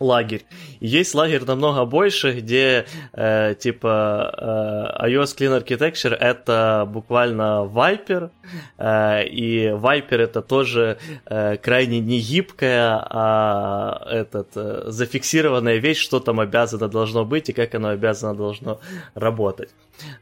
лагерь. 0.00 0.44
есть 0.80 1.14
лагерь 1.14 1.44
намного 1.44 1.84
больше, 1.84 2.32
где 2.32 2.86
э, 3.12 3.54
типа 3.58 4.96
э, 4.98 5.08
iOS 5.08 5.36
Clean 5.36 5.62
Architecture 5.62 6.14
это 6.14 6.88
буквально 6.90 7.68
Viper, 7.72 8.30
э, 8.78 9.26
и 9.26 9.66
Viper 9.66 10.16
это 10.16 10.42
тоже 10.42 10.98
э, 11.26 11.58
крайне 11.58 12.00
не 12.00 12.18
гибкая, 12.18 13.06
а 13.10 14.02
этот, 14.10 14.48
э, 14.56 14.84
зафиксированная 14.86 15.76
вещь, 15.76 15.98
что 15.98 16.18
там 16.18 16.40
обязано 16.40 16.88
должно 16.88 17.24
быть 17.24 17.50
и 17.50 17.52
как 17.52 17.74
оно 17.74 17.88
обязано 17.88 18.34
должно 18.34 18.80
работать. 19.14 19.70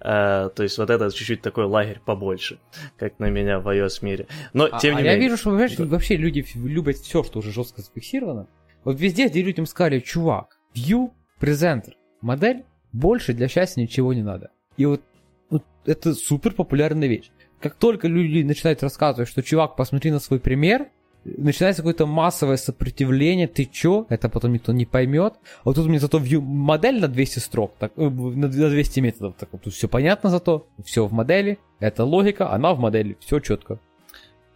Uh, 0.01 0.51
то 0.51 0.65
есть 0.65 0.77
вот 0.77 0.91
это 0.91 1.09
чуть-чуть 1.13 1.41
такой 1.41 1.65
лагерь 1.65 2.01
побольше, 2.05 2.59
как 2.97 3.21
на 3.21 3.31
меня 3.31 3.61
в 3.61 3.69
iOS 3.69 3.99
мире. 4.03 4.27
Но 4.53 4.69
а, 4.71 4.81
тем 4.81 4.95
не 4.95 5.03
а 5.03 5.05
менее. 5.05 5.13
Я 5.13 5.19
вижу, 5.21 5.37
что 5.37 5.57
да. 5.57 5.85
вообще 5.85 6.17
люди 6.17 6.45
любят 6.57 6.97
все, 6.97 7.23
что 7.23 7.39
уже 7.39 7.53
жестко 7.53 7.81
зафиксировано. 7.81 8.49
Вот 8.85 9.01
везде, 9.01 9.29
где 9.29 9.43
людям 9.43 9.67
сказали, 9.67 10.01
чувак, 10.01 10.59
view, 10.75 11.11
презентер, 11.39 11.95
модель, 12.21 12.65
больше 12.93 13.35
для 13.35 13.49
счастья 13.49 13.81
ничего 13.81 14.13
не 14.13 14.23
надо. 14.23 14.51
И 14.77 14.87
вот, 14.87 15.03
вот 15.51 15.65
это 15.85 16.15
супер 16.15 16.53
популярная 16.53 17.09
вещь. 17.09 17.31
Как 17.61 17.75
только 17.75 18.09
люди 18.09 18.43
начинают 18.47 18.83
рассказывать, 18.83 19.29
что 19.29 19.43
чувак, 19.43 19.77
посмотри 19.77 20.11
на 20.11 20.21
свой 20.21 20.39
пример, 20.39 20.89
начинается 21.25 21.83
какое-то 21.83 22.07
массовое 22.07 22.57
сопротивление, 22.57 23.49
ты 23.49 23.65
чё, 23.65 24.07
это 24.09 24.29
потом 24.29 24.53
никто 24.53 24.73
не 24.73 24.87
поймет. 24.87 25.35
А 25.35 25.63
вот 25.65 25.77
тут 25.77 25.87
мне 25.87 25.99
зато 25.99 26.19
view 26.19 26.41
модель 26.41 27.01
на 27.01 27.09
200 27.09 27.41
строк, 27.41 27.75
так, 27.79 27.93
э, 27.97 28.09
на 28.09 28.49
200 28.49 29.01
методов, 29.01 29.35
так 29.37 29.49
вот 29.53 29.63
тут 29.63 29.75
все 29.75 29.89
понятно 29.89 30.31
зато, 30.31 30.69
все 30.85 31.07
в 31.07 31.13
модели, 31.13 31.59
это 31.81 32.05
логика, 32.05 32.53
она 32.53 32.75
в 32.75 32.79
модели, 32.79 33.17
все 33.21 33.41
четко. 33.41 33.81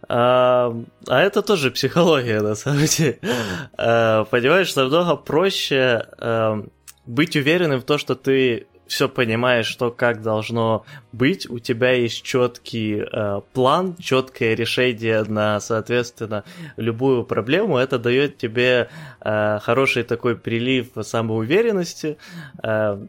А, 0.09 0.75
а 1.07 1.21
это 1.21 1.41
тоже 1.41 1.71
психология, 1.71 2.41
на 2.41 2.55
самом 2.55 2.85
деле. 2.85 3.19
А, 3.77 4.25
понимаешь, 4.25 4.75
намного 4.75 5.15
проще 5.15 6.05
а, 6.17 6.63
быть 7.05 7.35
уверенным 7.35 7.79
в 7.79 7.83
том, 7.83 7.97
что 7.97 8.15
ты 8.15 8.67
все 8.87 9.09
понимаешь, 9.09 9.65
что 9.65 9.91
как 9.91 10.21
должно 10.21 10.85
быть, 11.11 11.49
у 11.49 11.59
тебя 11.59 11.93
есть 11.93 12.21
четкий 12.21 13.01
э, 13.01 13.41
план, 13.53 13.95
четкое 13.97 14.53
решение 14.55 15.23
на, 15.23 15.59
соответственно, 15.59 16.43
любую 16.77 17.23
проблему. 17.23 17.77
Это 17.77 17.97
дает 17.97 18.37
тебе 18.37 18.89
э, 19.21 19.59
хороший 19.61 20.03
такой 20.03 20.35
прилив 20.37 20.89
самоуверенности. 21.01 22.17
Э, 22.61 22.99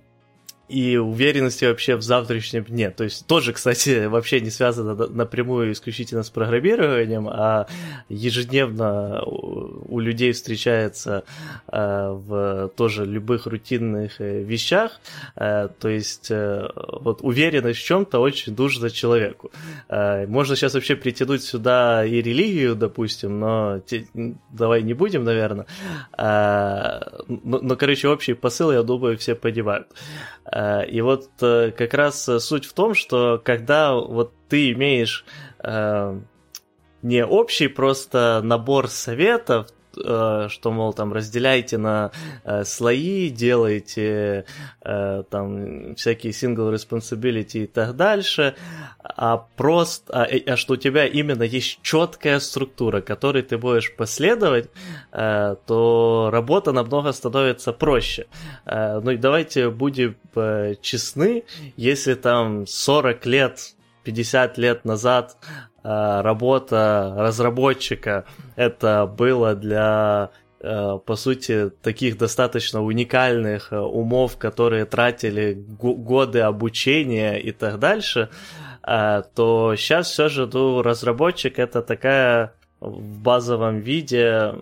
и 0.75 0.97
уверенности 0.97 1.65
вообще 1.67 1.95
в 1.95 2.03
завтрашнем 2.03 2.65
дне. 2.65 2.91
То 2.91 3.05
есть 3.05 3.29
тоже, 3.29 3.53
кстати, 3.53 4.07
вообще 4.09 4.41
не 4.41 4.51
связано 4.51 4.95
напрямую 5.07 5.71
исключительно 5.71 6.25
с 6.25 6.31
программированием, 6.31 7.29
а 7.29 7.69
ежедневно 8.09 9.23
у 9.25 10.01
людей 10.01 10.33
встречается 10.33 11.23
э, 11.69 12.09
в 12.11 12.73
тоже 12.77 13.07
любых 13.07 13.47
рутинных 13.47 14.21
э, 14.21 14.43
вещах. 14.43 15.01
Э, 15.37 15.69
то 15.79 15.89
есть 15.89 16.31
вот 16.31 17.21
уверенность 17.23 17.79
в 17.79 17.85
чем-то 17.85 18.19
очень 18.19 18.57
нужна 18.57 18.91
человеку. 18.91 19.53
Можно 19.89 20.57
сейчас 20.57 20.75
вообще 20.75 20.97
притянуть 20.97 21.43
сюда 21.43 22.05
и 22.05 22.21
религию, 22.21 22.75
допустим, 22.75 23.39
но 23.39 23.81
давай 24.51 24.83
не 24.83 24.95
будем, 24.95 25.25
наверное. 25.25 25.67
Но, 26.17 27.59
но, 27.63 27.77
короче, 27.77 28.09
общий 28.09 28.35
посыл, 28.35 28.73
я 28.73 28.83
думаю, 28.83 29.17
все 29.19 29.35
понимают. 29.35 29.87
Э, 30.65 30.87
и 30.87 31.01
вот 31.01 31.29
э, 31.41 31.73
как 31.77 31.95
раз 31.95 32.25
суть 32.39 32.65
в 32.65 32.73
том, 32.73 32.95
что 32.95 33.41
когда 33.45 33.95
вот 33.95 34.33
ты 34.49 34.73
имеешь 34.73 35.25
э, 35.63 36.21
не 37.03 37.25
общий 37.25 37.69
просто 37.69 38.41
набор 38.43 38.89
советов, 38.89 39.69
Э, 39.69 39.84
что, 39.95 40.71
мол, 40.71 40.93
там 40.93 41.13
разделяйте 41.13 41.79
на 41.79 42.11
э, 42.45 42.65
слои, 42.65 43.31
делайте 43.31 44.45
э, 44.83 45.23
там 45.31 45.95
всякие 45.95 46.33
single 46.33 46.73
responsibility 46.73 47.65
и 47.65 47.67
так 47.67 47.97
дальше, 47.97 48.55
а 49.03 49.37
просто, 49.57 50.25
а, 50.25 50.29
а 50.47 50.57
что 50.57 50.75
у 50.75 50.77
тебя 50.77 51.07
именно 51.07 51.43
есть 51.43 51.81
четкая 51.83 52.41
структура, 52.41 53.01
которой 53.01 53.43
ты 53.43 53.59
будешь 53.59 53.95
последовать, 53.95 54.71
то 55.13 56.31
работа 56.33 56.73
намного 56.73 57.13
становится 57.13 57.73
проще. 57.73 58.27
Ну 58.67 59.11
и 59.11 59.17
давайте 59.17 59.71
будем 59.71 60.17
честны, 60.81 61.45
если 61.77 62.15
там 62.15 62.67
40 62.67 63.27
лет 63.27 63.75
50 64.05 64.59
лет 64.59 64.85
назад 64.85 65.37
Э, 65.74 65.74
работа 65.85 67.15
разработчика 67.17 68.25
это 68.57 69.07
было 69.07 69.55
для 69.55 70.31
э, 70.61 70.99
по 71.05 71.17
сути, 71.17 71.71
таких 71.83 72.17
достаточно 72.17 72.83
уникальных 72.83 73.73
э, 73.73 73.79
умов, 73.79 74.39
которые 74.39 74.87
тратили 74.87 75.53
годы 75.55 76.41
обучения 76.41 77.37
и 77.37 77.53
так 77.53 77.79
дальше, 77.79 78.31
то 78.83 79.75
сейчас 79.79 80.11
все 80.11 80.29
же 80.29 80.47
ну, 80.53 80.83
разработчик 80.83 81.59
это 81.59 81.81
такая 81.81 82.53
в 82.81 83.19
базовом 83.23 83.79
виде 83.81 84.53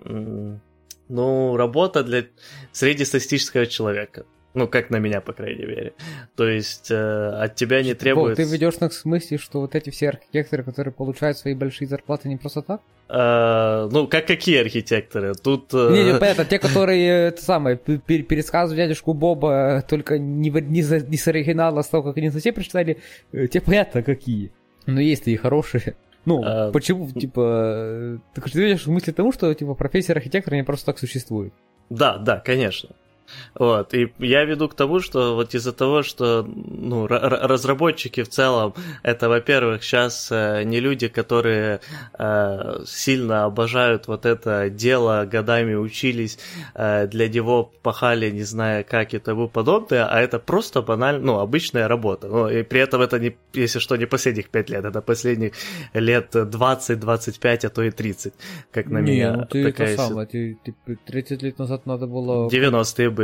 ну, 1.09 1.57
работа 1.57 2.03
для 2.05 2.25
среднестатистического 2.73 3.67
человека. 3.67 4.25
Ну, 4.55 4.69
как 4.69 4.91
на 4.91 4.97
меня, 4.97 5.21
по 5.23 5.33
крайней 5.33 5.65
мере. 5.65 5.95
То 6.37 6.47
есть 6.47 6.91
э, 6.91 6.95
от 6.95 7.55
тебя 7.55 7.83
не 7.83 7.95
требуется... 7.95 8.45
Ты 8.45 8.51
ведешь 8.51 8.79
на 8.81 8.91
смысле, 8.91 9.39
что 9.39 9.61
вот 9.61 9.75
эти 9.75 9.89
все 9.89 10.11
архитекторы, 10.11 10.63
которые 10.63 10.93
получают 10.93 11.39
свои 11.39 11.55
большие 11.55 11.89
зарплаты 11.89 12.29
не 12.29 12.37
просто 12.37 12.61
так? 12.61 12.83
Э, 13.09 13.89
ну, 13.91 14.07
как 14.07 14.27
какие 14.27 14.61
архитекторы? 14.61 15.35
Тут... 15.35 15.73
Э... 15.73 15.91
Не, 15.93 16.13
не, 16.13 16.19
понятно, 16.19 16.45
те, 16.45 16.59
которые, 16.59 17.29
это 17.29 17.43
самое, 17.43 17.77
пересказывают 17.77 18.77
дядюшку 18.77 19.15
Боба 19.15 19.83
только 19.89 20.19
не, 20.19 20.51
не, 20.51 20.83
за, 20.83 21.01
не 21.01 21.17
с 21.17 21.27
оригинала, 21.29 21.81
а 21.81 21.83
с 21.83 21.89
того, 21.89 22.03
как 22.03 22.19
они 22.19 22.31
совсем 22.31 22.55
прочитали, 22.55 22.99
э, 23.33 23.47
те 23.47 23.63
понятно 23.63 24.03
какие. 24.03 24.53
Но 24.85 25.01
есть 25.01 25.29
и 25.29 25.37
хорошие. 25.37 25.97
Ну, 26.25 26.41
а... 26.45 26.71
почему, 26.71 27.11
типа, 27.11 28.21
ты, 28.33 28.41
ты 28.41 28.63
видишь 28.63 28.87
в 28.87 28.91
мысли 28.93 29.11
тому, 29.11 29.33
что, 29.33 29.53
типа, 29.53 29.75
профессия 29.75 30.13
архитектора 30.13 30.55
не 30.55 30.63
просто 30.63 30.87
так 30.87 31.01
существует? 31.01 31.53
Да, 31.91 32.17
да, 32.17 32.39
конечно. 32.39 32.91
Вот, 33.55 33.95
и 33.95 34.13
я 34.19 34.45
веду 34.45 34.69
к 34.69 34.75
тому, 34.75 35.01
что 35.01 35.35
вот 35.35 35.55
из-за 35.55 35.73
того, 35.73 36.03
что 36.03 36.47
ну, 36.47 37.07
разработчики 37.07 38.23
в 38.23 38.29
целом, 38.29 38.75
это, 39.03 39.29
во-первых, 39.29 39.83
сейчас 39.83 40.29
э, 40.31 40.63
не 40.65 40.81
люди, 40.81 41.09
которые 41.09 41.81
э, 42.19 42.83
сильно 42.87 43.45
обожают 43.45 44.09
вот 44.09 44.27
это 44.27 44.71
дело, 44.71 45.25
годами 45.31 45.75
учились, 45.75 46.39
э, 46.75 47.07
для 47.07 47.29
него 47.29 47.71
пахали, 47.83 48.31
не 48.31 48.45
знаю 48.45 48.85
как 48.89 49.15
и 49.15 49.19
тому 49.19 49.49
подобное, 49.49 50.07
а 50.07 50.21
это 50.21 50.39
просто 50.39 50.83
банально, 50.83 51.21
ну, 51.25 51.39
обычная 51.39 51.89
работа. 51.89 52.29
Ну, 52.29 52.49
и 52.49 52.63
при 52.63 52.81
этом 52.81 53.01
это, 53.01 53.19
не, 53.19 53.37
если 53.55 53.79
что, 53.79 53.97
не 53.97 54.07
последних 54.07 54.49
5 54.49 54.71
лет, 54.71 54.85
это 54.85 55.01
последних 55.01 55.53
лет 55.95 56.35
20-25, 56.35 57.67
а 57.67 57.69
то 57.69 57.83
и 57.83 57.91
30, 57.91 58.35
как 58.71 58.87
на 58.87 58.99
не, 58.99 59.13
меня. 59.13 59.33
ну 59.33 59.47
ты 59.47 59.65
такая 59.65 59.95
это 59.95 60.03
самое, 60.03 60.27
ты, 60.27 60.59
ты 60.65 60.99
30 61.07 61.43
лет 61.43 61.59
назад 61.59 61.87
надо 61.87 62.07
было... 62.07 62.49
90-е 62.49 63.11
были. 63.11 63.22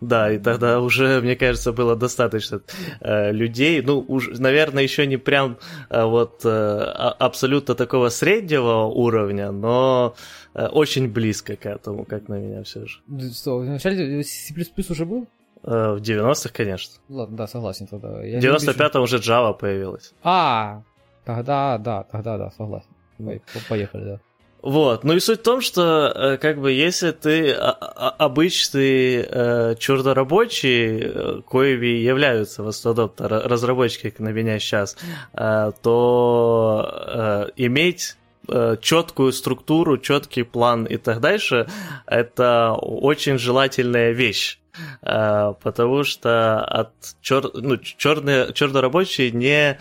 Да, 0.00 0.30
и 0.30 0.38
тогда 0.38 0.80
уже, 0.80 1.20
мне 1.20 1.34
кажется, 1.34 1.72
было 1.72 1.96
достаточно 1.96 2.60
э, 3.00 3.32
людей. 3.32 3.82
Ну, 3.82 4.04
уж, 4.06 4.28
наверное, 4.38 4.84
еще 4.84 5.06
не 5.06 5.16
прям 5.16 5.58
э, 5.90 6.04
вот 6.04 6.44
э, 6.44 6.48
а, 6.48 7.16
абсолютно 7.18 7.74
такого 7.74 8.08
среднего 8.08 8.84
уровня, 8.84 9.50
но 9.50 10.14
э, 10.54 10.66
очень 10.66 11.08
близко 11.08 11.56
к 11.56 11.66
этому, 11.66 12.04
как 12.04 12.28
на 12.28 12.34
меня 12.34 12.62
все 12.62 12.86
же. 12.86 13.00
Что, 13.32 13.58
вначале 13.58 14.22
C++ 14.22 14.54
уже 14.88 15.04
был? 15.04 15.26
Э, 15.64 15.94
в 15.94 16.00
90-х, 16.00 16.50
конечно. 16.54 16.94
Ладно, 17.08 17.36
да, 17.36 17.46
согласен 17.48 17.88
тогда. 17.88 18.22
Я 18.22 18.40
в 18.40 18.44
95-м 18.44 19.02
уже 19.02 19.16
Java 19.18 19.52
появилась. 19.52 20.12
А, 20.22 20.82
тогда, 21.24 21.76
да, 21.78 22.04
тогда, 22.04 22.38
да, 22.38 22.50
согласен. 22.52 22.90
Поехали, 23.68 24.04
да. 24.04 24.20
Вот, 24.60 25.04
ну 25.04 25.14
и 25.14 25.20
суть 25.20 25.40
в 25.40 25.42
том, 25.44 25.60
что 25.60 26.12
э, 26.14 26.36
как 26.36 26.60
бы 26.60 26.72
если 26.72 27.12
ты 27.12 27.52
обычный 27.52 29.24
э, 29.24 29.76
чернорабочий, 29.78 31.00
э, 31.00 31.40
коими 31.46 31.86
являются 31.86 32.64
в 32.64 32.68
основном 32.68 33.12
разработчики, 33.18 34.12
на 34.18 34.30
меня 34.30 34.58
сейчас, 34.58 34.96
э, 35.32 35.70
то 35.80 36.90
э, 37.06 37.50
иметь 37.56 38.16
э, 38.48 38.76
четкую 38.80 39.32
структуру, 39.32 39.96
четкий 39.96 40.42
план 40.42 40.86
и 40.86 40.96
так 40.96 41.20
дальше, 41.20 41.68
это 42.06 42.72
очень 42.72 43.38
желательная 43.38 44.10
вещь. 44.10 44.58
Потому 45.00 46.04
что 46.04 46.64
от 46.64 46.92
чер... 47.20 47.50
ну, 47.54 47.78
черные, 47.78 48.52
чернорабочие 48.52 49.32
не 49.32 49.76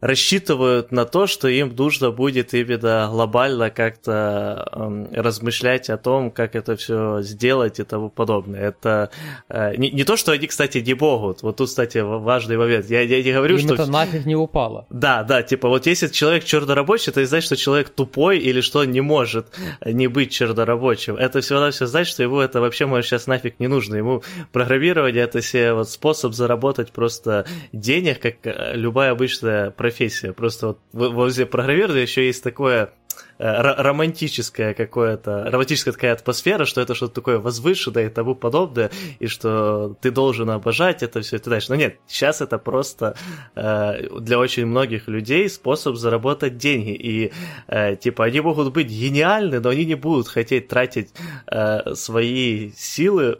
рассчитывают 0.00 0.92
на 0.92 1.04
то, 1.04 1.26
что 1.26 1.48
им 1.48 1.74
нужно 1.74 2.10
будет 2.10 2.54
именно 2.54 3.08
глобально 3.10 3.70
как-то 3.70 4.68
э, 4.72 5.20
размышлять 5.20 5.88
о 5.90 5.96
том, 5.96 6.30
как 6.30 6.54
это 6.54 6.76
все 6.76 7.22
сделать 7.22 7.80
и 7.80 7.84
тому 7.84 8.10
подобное. 8.10 8.60
Это 8.60 9.10
э, 9.48 9.76
не, 9.76 9.90
не 9.90 10.04
то, 10.04 10.16
что 10.16 10.32
они, 10.32 10.46
кстати, 10.46 10.78
не 10.78 10.94
могут. 10.94 11.42
Вот 11.42 11.56
тут, 11.56 11.68
кстати, 11.68 11.98
важный 11.98 12.56
момент. 12.56 12.90
Я, 12.90 13.00
я 13.02 13.22
не 13.22 13.32
говорю, 13.32 13.56
им 13.56 13.66
что... 13.66 13.74
это 13.74 13.86
нафиг 13.86 14.26
не 14.26 14.36
упало. 14.36 14.86
Да, 14.90 15.22
да, 15.22 15.42
типа 15.42 15.68
вот 15.68 15.86
если 15.86 16.08
человек 16.08 16.44
чернорабочий, 16.44 17.10
это 17.10 17.20
не 17.20 17.26
значит, 17.26 17.46
что 17.46 17.56
человек 17.56 17.88
тупой 17.88 18.38
или 18.38 18.60
что 18.60 18.80
он 18.80 18.90
не 18.90 19.00
может 19.00 19.46
не 19.84 20.08
быть 20.08 20.30
чернорабочим. 20.30 21.16
Это 21.16 21.40
всегда 21.40 21.70
все 21.70 21.86
значит, 21.86 22.12
что 22.12 22.22
ему 22.22 22.40
это 22.40 22.60
вообще, 22.60 22.86
может, 22.86 23.06
сейчас 23.06 23.26
нафиг 23.26 23.58
не 23.58 23.66
нужно. 23.66 23.96
Ему 23.96 24.22
программирование 24.52 25.24
это 25.24 25.40
себе 25.42 25.72
вот 25.72 25.88
способ 25.90 26.34
заработать 26.34 26.92
просто 26.92 27.46
денег, 27.72 28.20
как 28.20 28.34
э, 28.44 28.72
любая 28.74 29.12
обычная 29.12 29.70
профессия. 29.86 30.32
Просто 30.32 30.66
вот 30.66 30.80
возле 30.92 31.46
программирования 31.46 32.02
еще 32.02 32.26
есть 32.26 32.42
такое 32.42 32.90
э, 33.38 33.62
романтическая 33.82 34.74
какое-то, 34.74 35.44
романтическая 35.44 35.94
такая 35.94 36.12
атмосфера, 36.12 36.64
что 36.64 36.80
это 36.80 36.96
что-то 36.96 37.14
такое 37.14 37.38
возвышенное 37.38 38.06
и 38.06 38.08
тому 38.08 38.34
подобное, 38.34 38.90
и 39.20 39.28
что 39.28 39.96
ты 40.00 40.10
должен 40.10 40.50
обожать 40.50 41.04
это 41.04 41.20
все 41.20 41.36
и 41.36 41.38
так 41.38 41.50
дальше. 41.50 41.70
Но 41.70 41.76
нет, 41.76 41.98
сейчас 42.08 42.40
это 42.40 42.58
просто 42.58 43.16
э, 43.54 44.08
для 44.20 44.40
очень 44.40 44.66
многих 44.66 45.06
людей 45.06 45.48
способ 45.48 45.94
заработать 45.94 46.56
деньги. 46.56 46.90
И 46.90 47.32
э, 47.68 47.94
типа 47.94 48.24
они 48.24 48.40
могут 48.40 48.72
быть 48.72 48.88
гениальны, 48.88 49.60
но 49.60 49.68
они 49.68 49.84
не 49.84 49.94
будут 49.94 50.26
хотеть 50.26 50.66
тратить 50.66 51.14
э, 51.46 51.94
свои 51.94 52.72
силы 52.72 53.38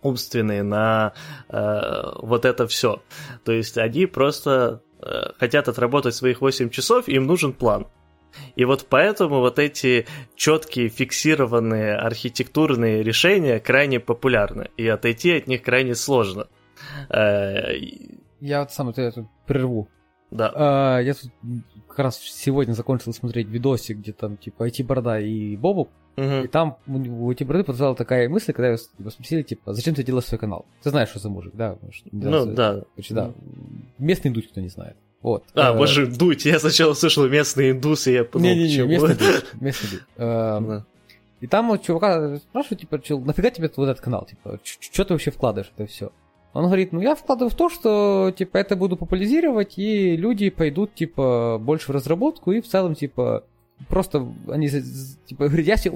умственные 0.00 0.62
на 0.62 1.12
э, 1.50 2.12
вот 2.22 2.46
это 2.46 2.66
все. 2.66 3.02
То 3.44 3.52
есть 3.52 3.76
они 3.76 4.06
просто 4.06 4.80
хотят 5.38 5.68
отработать 5.68 6.14
своих 6.14 6.40
8 6.40 6.70
часов, 6.70 7.08
им 7.08 7.26
нужен 7.26 7.52
план. 7.52 7.86
И 8.56 8.64
вот 8.64 8.86
поэтому 8.88 9.40
вот 9.40 9.58
эти 9.58 10.06
четкие 10.34 10.88
фиксированные 10.88 11.94
архитектурные 11.96 13.02
решения 13.02 13.60
крайне 13.60 14.00
популярны, 14.00 14.70
и 14.76 14.88
отойти 14.88 15.36
от 15.36 15.46
них 15.46 15.62
крайне 15.62 15.94
сложно. 15.94 16.48
Э, 17.10 17.74
я 18.40 18.60
вот 18.60 18.72
сам 18.72 18.88
это 18.88 19.10
тут 19.12 19.26
прерву. 19.46 19.88
Да. 20.30 20.52
А, 20.54 20.98
я 20.98 21.14
тут 21.14 21.30
как 21.88 21.98
раз 22.00 22.18
сегодня 22.18 22.72
закончил 22.72 23.12
смотреть 23.12 23.48
видосик, 23.48 23.98
где 23.98 24.12
там 24.12 24.36
типа 24.36 24.68
IT-борода 24.68 25.20
и 25.20 25.56
Бобук. 25.56 25.90
Угу. 26.16 26.44
И 26.44 26.48
там 26.48 26.78
у 26.86 27.32
эти 27.32 27.44
бороды 27.44 27.64
подзвала 27.64 27.94
такая 27.94 28.28
мысль, 28.28 28.52
когда 28.52 28.68
его 28.68 29.10
спросили, 29.10 29.42
типа, 29.42 29.72
зачем 29.72 29.94
ты 29.94 30.04
делаешь 30.04 30.26
свой 30.26 30.38
канал? 30.38 30.64
Ты 30.82 30.90
знаешь, 30.90 31.08
что 31.08 31.18
за 31.18 31.28
мужик, 31.28 31.54
да? 31.54 31.76
Ну, 32.12 32.46
да. 32.46 32.82
Короче, 32.94 33.14
да. 33.14 33.32
Местный 33.98 34.30
дуть, 34.30 34.48
кто 34.50 34.60
не 34.60 34.68
знает. 34.68 34.96
Вот. 35.22 35.44
А, 35.54 35.72
э, 35.72 35.76
боже, 35.76 36.06
дуть. 36.06 36.44
Я 36.44 36.58
сначала 36.58 36.92
слышал 36.92 37.26
местные 37.26 37.70
индусы, 37.70 38.10
я 38.10 38.24
подумал, 38.24 38.54
Не-не-не, 38.54 38.86
местный 38.86 39.16
дуть. 39.16 39.44
Местный 39.60 39.90
дуть. 39.90 40.02
Эм, 40.18 40.84
и 41.40 41.46
там 41.46 41.68
вот 41.68 41.82
чувака 41.82 42.36
спрашивают, 42.36 42.80
типа, 42.80 43.02
чел, 43.02 43.20
нафига 43.20 43.50
тебе 43.50 43.70
вот 43.74 43.88
этот 43.88 44.04
канал? 44.04 44.26
Типа, 44.26 44.60
что 44.62 45.04
ты 45.04 45.14
вообще 45.14 45.30
вкладываешь 45.30 45.72
это 45.76 45.86
все? 45.86 46.12
Он 46.52 46.66
говорит, 46.66 46.92
ну 46.92 47.00
я 47.00 47.16
вкладываю 47.16 47.50
в 47.50 47.54
то, 47.54 47.68
что, 47.68 48.32
типа, 48.36 48.58
это 48.58 48.76
буду 48.76 48.96
популяризировать, 48.96 49.76
и 49.76 50.16
люди 50.16 50.50
пойдут, 50.50 50.94
типа, 50.94 51.58
больше 51.60 51.90
в 51.90 51.94
разработку, 51.94 52.52
и 52.52 52.60
в 52.60 52.68
целом, 52.68 52.94
типа, 52.94 53.44
просто 53.88 54.26
они, 54.48 54.68
типа, 54.68 55.48
говорят, 55.48 55.66
я 55.66 55.76
себя 55.76 55.94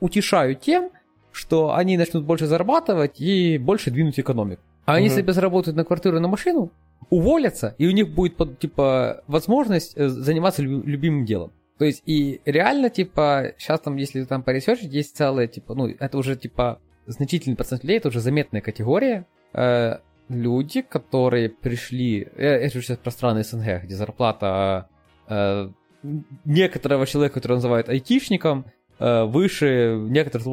утешаю 0.00 0.54
тем, 0.54 0.90
что 1.32 1.74
они 1.74 1.96
начнут 1.96 2.24
больше 2.24 2.46
зарабатывать 2.46 3.20
и 3.20 3.58
больше 3.58 3.90
двинуть 3.90 4.18
экономику. 4.20 4.62
А 4.86 4.94
они 4.94 5.08
угу. 5.08 5.16
себе 5.16 5.32
заработают 5.32 5.76
на 5.76 5.84
квартиру, 5.84 6.20
на 6.20 6.28
машину, 6.28 6.70
уволятся, 7.10 7.74
и 7.78 7.86
у 7.86 7.90
них 7.90 8.10
будет, 8.10 8.58
типа, 8.58 9.22
возможность 9.26 9.96
э, 9.96 10.08
заниматься 10.08 10.62
любимым 10.62 11.24
делом. 11.24 11.52
То 11.78 11.84
есть, 11.84 12.02
и 12.06 12.40
реально, 12.44 12.88
типа, 12.90 13.54
сейчас 13.58 13.80
там, 13.80 13.96
если 13.96 14.24
там 14.24 14.42
поресерчить, 14.42 14.92
есть 14.92 15.16
целая, 15.16 15.48
типа, 15.48 15.74
ну, 15.74 15.88
это 15.88 16.18
уже, 16.18 16.36
типа, 16.36 16.80
значительный 17.06 17.56
процент 17.56 17.82
людей, 17.82 17.98
это 17.98 18.08
уже 18.08 18.20
заметная 18.20 18.60
категория, 18.60 19.26
э, 19.52 19.98
люди, 20.28 20.82
которые 20.82 21.48
пришли, 21.48 22.28
я, 22.36 22.60
я 22.60 22.68
сейчас 22.68 22.98
про 22.98 23.10
страны 23.10 23.42
СНГ, 23.42 23.84
где 23.84 23.94
зарплата 23.94 24.88
э, 25.28 25.70
некоторого 26.44 27.06
человека, 27.06 27.34
который 27.34 27.54
называют 27.54 27.88
айтишником, 27.88 28.66
э, 28.98 29.24
выше 29.24 29.96
некоторых, 29.98 30.46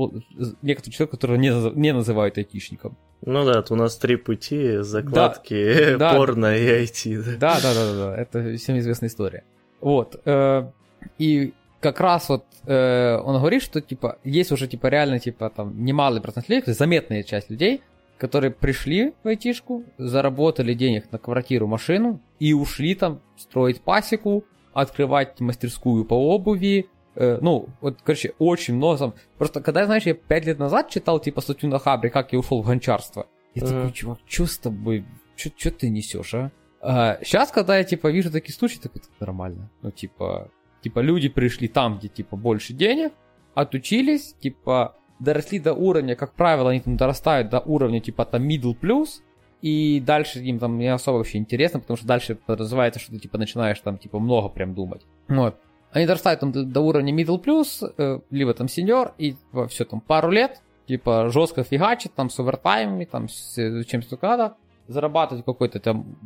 некоторых 0.61 0.95
человек, 0.95 1.11
которого 1.11 1.35
не, 1.35 1.49
не 1.77 1.93
называют 1.93 2.37
айтишником. 2.37 2.97
Ну 3.23 3.45
да, 3.45 3.63
у 3.69 3.75
нас 3.75 3.97
три 3.97 4.15
пути, 4.15 4.77
закладки, 4.77 5.95
да, 5.95 6.13
порно 6.15 6.47
да, 6.47 6.57
и 6.57 6.83
IT. 6.85 7.37
Да. 7.37 7.59
да, 7.61 7.73
да, 7.73 7.73
да, 7.73 7.93
да, 7.93 8.17
это 8.17 8.57
всем 8.57 8.79
известная 8.79 9.09
история. 9.09 9.43
Вот, 9.79 10.19
э, 10.25 10.69
и 11.17 11.53
как 11.79 11.99
раз 11.99 12.29
вот 12.29 12.45
э, 12.65 13.17
он 13.17 13.39
говорит, 13.39 13.63
что 13.63 13.81
типа 13.81 14.19
есть 14.23 14.51
уже 14.51 14.67
типа 14.67 14.87
реально 14.87 15.19
типа 15.19 15.49
там 15.49 15.83
немалый 15.83 16.21
процент 16.21 16.47
людей, 16.47 16.73
заметная 16.73 17.23
часть 17.23 17.49
людей, 17.49 17.81
которые 18.17 18.51
пришли 18.51 19.13
в 19.23 19.27
айтишку, 19.27 19.83
заработали 19.97 20.75
денег 20.75 21.11
на 21.11 21.17
квартиру, 21.17 21.65
машину 21.65 22.21
и 22.39 22.53
ушли 22.53 22.93
там 22.93 23.19
строить 23.35 23.81
пасеку, 23.81 24.45
открывать 24.73 25.39
мастерскую 25.39 26.05
по 26.05 26.13
обуви, 26.13 26.89
э, 27.15 27.39
ну, 27.41 27.69
вот, 27.81 27.99
короче, 28.03 28.33
очень 28.39 28.75
много 28.75 28.97
там. 28.97 29.13
Просто, 29.37 29.61
когда, 29.61 29.85
знаешь, 29.85 30.03
я 30.03 30.13
пять 30.13 30.45
лет 30.45 30.59
назад 30.59 30.89
читал, 30.89 31.19
типа, 31.19 31.41
статью 31.41 31.69
на 31.69 31.79
Хабре, 31.79 32.09
как 32.09 32.33
я 32.33 32.39
ушел 32.39 32.61
в 32.61 32.65
гончарство, 32.65 33.27
я 33.53 33.63
uh-huh. 33.63 33.67
такой, 33.67 33.91
чувак, 33.91 34.19
что 34.25 34.45
с 34.45 34.57
тобой, 34.57 35.05
что 35.35 35.71
ты 35.71 35.89
несешь, 35.89 36.33
а? 36.33 36.51
а? 36.81 37.19
Сейчас, 37.23 37.51
когда 37.51 37.77
я, 37.77 37.83
типа, 37.83 38.07
вижу 38.07 38.31
такие 38.31 38.55
случаи, 38.55 38.79
так 38.79 38.95
это 38.95 39.07
нормально. 39.19 39.69
Ну, 39.81 39.91
типа, 39.91 40.49
типа, 40.81 40.99
люди 40.99 41.29
пришли 41.29 41.67
там, 41.67 41.97
где, 41.97 42.07
типа, 42.07 42.37
больше 42.37 42.73
денег, 42.73 43.11
отучились, 43.53 44.33
типа, 44.39 44.95
доросли 45.19 45.59
до 45.59 45.73
уровня, 45.73 46.15
как 46.15 46.33
правило, 46.33 46.71
они 46.71 46.79
там 46.79 46.97
дорастают 46.97 47.49
до 47.49 47.59
уровня, 47.59 47.99
типа, 47.99 48.25
там, 48.25 48.47
middle 48.47 48.75
plus, 48.79 49.21
и 49.61 49.99
дальше 49.99 50.39
им 50.39 50.59
там 50.59 50.77
не 50.77 50.87
особо 50.87 51.17
вообще 51.17 51.37
интересно, 51.37 51.79
потому 51.79 51.97
что 51.97 52.07
дальше 52.07 52.35
подразумевается, 52.35 52.99
что 52.99 53.11
ты 53.11 53.19
типа 53.19 53.37
начинаешь 53.37 53.79
там 53.79 53.97
типа 53.97 54.19
много 54.19 54.49
прям 54.49 54.73
думать. 54.73 55.01
Вот. 55.27 55.55
Они 55.91 56.05
дорастают 56.05 56.39
там 56.39 56.51
до, 56.51 56.63
до 56.63 56.81
уровня 56.81 57.13
middle 57.13 57.41
plus, 57.41 57.93
э, 57.97 58.19
либо 58.29 58.53
там 58.53 58.67
сеньор, 58.67 59.13
и 59.17 59.33
типа, 59.33 59.67
все 59.67 59.85
там 59.85 59.99
пару 59.99 60.31
лет, 60.31 60.61
типа 60.87 61.29
жестко 61.29 61.63
фигачит, 61.63 62.13
там 62.13 62.29
с 62.29 62.39
овертаймами, 62.39 63.05
там 63.05 63.27
с 63.27 63.55
чем-то 63.85 64.17
надо, 64.21 64.55
зарабатывать 64.87 65.45
какой-то 65.45 65.79
там 65.79 66.17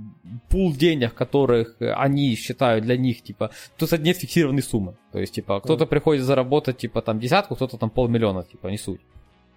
пул 0.50 0.74
денег, 0.74 1.14
которых 1.14 1.78
они 1.80 2.36
считают 2.36 2.86
для 2.86 2.98
них, 2.98 3.22
типа, 3.22 3.52
тут 3.78 3.92
нет 4.00 4.18
фиксированной 4.18 4.64
суммы. 4.64 4.96
То 5.12 5.20
есть, 5.20 5.34
типа, 5.34 5.60
кто-то 5.62 5.86
приходит 5.86 6.24
заработать, 6.24 6.78
типа, 6.78 7.02
там, 7.02 7.20
десятку, 7.20 7.56
кто-то 7.56 7.78
там 7.78 7.90
полмиллиона, 7.90 8.44
типа, 8.44 8.68
не 8.68 8.78
суть. 8.78 9.02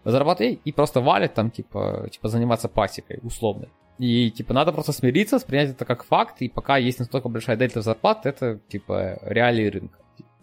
Зарабатывать 0.05 0.61
и 0.65 0.73
просто 0.73 1.01
валит 1.01 1.35
там, 1.35 1.51
типа, 1.51 2.09
типа 2.11 2.29
заниматься 2.29 2.69
пасекой 2.69 3.19
условно. 3.23 3.69
И, 3.99 4.31
типа, 4.31 4.55
надо 4.55 4.73
просто 4.73 4.93
смириться, 4.93 5.41
принять 5.45 5.71
это 5.71 5.85
как 5.85 6.05
факт, 6.05 6.41
и 6.41 6.49
пока 6.49 6.77
есть 6.77 7.01
настолько 7.01 7.29
большая 7.29 7.57
дельта 7.57 7.83
зарплат, 7.83 8.27
это, 8.27 8.61
типа, 8.69 9.19
реалии 9.23 9.67
рынка. 9.67 9.99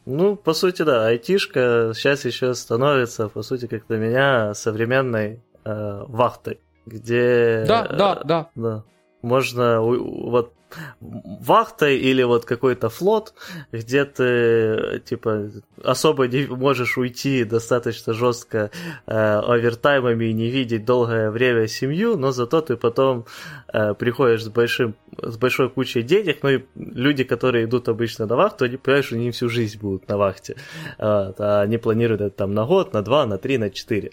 Ну, 0.06 0.36
по 0.36 0.54
сути, 0.54 0.82
да, 0.84 1.08
айтишка 1.08 1.94
сейчас 1.96 2.26
еще 2.26 2.54
становится, 2.54 3.30
по 3.30 3.42
сути, 3.42 3.68
как 3.68 3.88
для 3.88 3.98
меня, 3.98 4.54
современной 4.54 5.42
э, 5.64 6.04
вахтой, 6.08 6.60
где... 6.86 7.64
Да, 7.66 7.88
да, 7.88 8.22
да. 8.24 8.50
да. 8.56 8.84
Можно 9.26 9.82
вот 9.82 10.54
вахтой 11.00 11.98
или 11.98 12.24
вот 12.24 12.46
какой-то 12.46 12.90
флот, 12.90 13.34
где 13.72 14.06
ты, 14.06 15.02
типа, 15.06 15.52
особо 15.84 16.28
не 16.28 16.48
можешь 16.48 16.98
уйти 16.98 17.44
достаточно 17.44 18.14
жестко 18.14 18.72
э, 19.06 19.16
овертаймами 19.16 20.26
и 20.26 20.34
не 20.34 20.50
видеть 20.50 20.86
долгое 20.86 21.32
время 21.32 21.68
семью, 21.68 22.18
но 22.18 22.32
зато 22.32 22.62
ты 22.62 22.76
потом 22.78 23.26
э, 23.72 23.94
приходишь 23.94 24.44
с, 24.44 24.50
большим, 24.50 24.96
с 25.22 25.38
большой 25.38 25.70
кучей 25.70 26.02
денег, 26.02 26.40
ну 26.44 26.50
и 26.50 26.64
люди, 26.76 27.24
которые 27.24 27.66
идут 27.66 27.88
обычно 27.88 28.26
на 28.26 28.36
вахту, 28.36 28.66
они 28.66 28.78
понимают, 28.78 29.06
что 29.06 29.16
они 29.16 29.32
всю 29.32 29.50
жизнь 29.50 29.80
будут 29.80 30.08
на 30.10 30.18
вахте, 30.18 30.56
вот, 30.98 31.40
а 31.40 31.62
они 31.62 31.78
планируют 31.78 32.22
это 32.22 32.36
там 32.36 32.54
на 32.54 32.66
год, 32.66 32.94
на 32.94 33.02
два, 33.02 33.26
на 33.26 33.38
три, 33.38 33.58
на 33.58 33.70
четыре, 33.70 34.12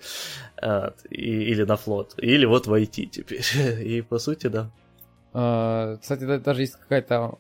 вот, 0.62 0.94
и, 1.10 1.50
или 1.50 1.64
на 1.64 1.76
флот, 1.76 2.14
или 2.18 2.44
вот 2.44 2.66
войти 2.66 3.06
теперь, 3.06 3.44
и 3.82 4.02
по 4.02 4.18
сути, 4.18 4.48
да. 4.48 4.70
А, 5.32 5.96
кстати, 5.96 6.38
даже 6.38 6.62
есть 6.62 6.76
какая-то... 6.76 7.38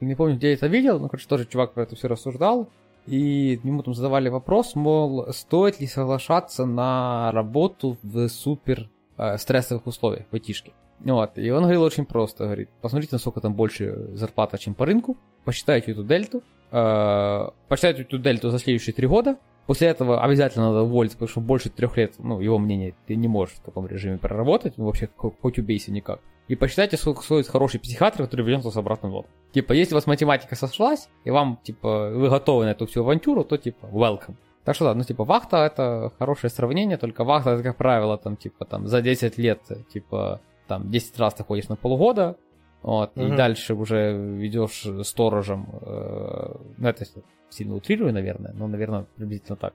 Не 0.00 0.14
помню, 0.14 0.36
где 0.36 0.48
я 0.48 0.54
это 0.54 0.66
видел, 0.66 1.00
но, 1.00 1.08
короче, 1.08 1.26
тоже 1.26 1.46
чувак 1.46 1.72
про 1.72 1.84
это 1.84 1.96
все 1.96 2.08
рассуждал. 2.08 2.68
И 3.06 3.60
ему 3.62 3.82
там 3.82 3.94
задавали 3.94 4.28
вопрос, 4.28 4.74
мол, 4.74 5.26
стоит 5.32 5.80
ли 5.80 5.86
соглашаться 5.86 6.66
на 6.66 7.30
работу 7.32 7.96
в 8.02 8.28
супер 8.28 8.88
э, 9.16 9.38
стрессовых 9.38 9.86
условиях, 9.86 10.26
в 10.30 10.34
айтишке. 10.34 10.72
Вот. 11.00 11.38
И 11.38 11.50
он 11.50 11.62
говорил 11.62 11.82
очень 11.82 12.04
просто, 12.04 12.44
говорит, 12.44 12.68
посмотрите, 12.80 13.14
насколько 13.14 13.40
там 13.40 13.54
больше 13.54 14.10
зарплата, 14.14 14.58
чем 14.58 14.74
по 14.74 14.86
рынку, 14.86 15.16
посчитайте 15.44 15.92
эту 15.92 16.02
дельту, 16.02 16.42
э, 16.72 17.48
посчитайте 17.68 18.02
эту 18.02 18.18
дельту 18.18 18.50
за 18.50 18.58
следующие 18.58 18.92
три 18.92 19.06
года, 19.06 19.36
после 19.66 19.88
этого 19.88 20.22
обязательно 20.22 20.66
надо 20.68 20.82
уволиться, 20.82 21.16
потому 21.16 21.28
что 21.28 21.40
больше 21.40 21.70
трех 21.70 21.96
лет, 21.96 22.14
ну, 22.18 22.40
его 22.40 22.58
мнение, 22.58 22.94
ты 23.06 23.14
не 23.14 23.28
можешь 23.28 23.54
в 23.54 23.60
таком 23.60 23.86
режиме 23.86 24.18
проработать, 24.18 24.78
ну, 24.78 24.86
вообще, 24.86 25.08
хоть 25.16 25.58
убейся 25.58 25.92
никак. 25.92 26.20
И 26.48 26.54
посчитайте, 26.54 26.96
сколько 26.96 27.22
стоит 27.22 27.48
хороший 27.48 27.80
психиатр, 27.80 28.22
который 28.22 28.44
вернет 28.44 28.64
вас 28.64 28.76
обратно 28.76 29.08
в 29.08 29.14
лоб. 29.14 29.26
Типа, 29.52 29.72
если 29.72 29.94
у 29.94 29.96
вас 29.96 30.06
математика 30.06 30.54
сошлась, 30.54 31.08
и 31.24 31.30
вам, 31.30 31.58
типа, 31.62 32.10
вы 32.10 32.28
готовы 32.28 32.64
на 32.66 32.70
эту 32.70 32.86
всю 32.86 33.00
авантюру, 33.00 33.44
то, 33.44 33.56
типа, 33.56 33.86
welcome. 33.86 34.36
Так 34.64 34.74
что 34.74 34.84
да, 34.84 34.94
ну, 34.94 35.02
типа, 35.02 35.24
вахта 35.24 35.64
это 35.64 36.12
хорошее 36.18 36.50
сравнение, 36.50 36.98
только 36.98 37.24
вахта 37.24 37.50
это, 37.50 37.62
как 37.62 37.76
правило, 37.76 38.18
там, 38.18 38.36
типа, 38.36 38.64
там, 38.64 38.86
за 38.86 39.00
10 39.00 39.38
лет, 39.38 39.60
типа, 39.92 40.40
там, 40.66 40.90
10 40.90 41.18
раз 41.18 41.34
ты 41.34 41.44
ходишь 41.44 41.68
на 41.68 41.76
полгода, 41.76 42.36
вот, 42.82 43.16
угу. 43.16 43.26
и 43.26 43.36
дальше 43.36 43.74
уже 43.74 44.38
идешь 44.46 44.86
сторожем, 45.06 45.68
э, 45.82 46.54
ну, 46.78 46.88
это 46.88 47.04
сильно 47.48 47.74
утрирую, 47.74 48.12
наверное, 48.12 48.52
но, 48.54 48.66
наверное, 48.68 49.06
приблизительно 49.16 49.56
так. 49.56 49.74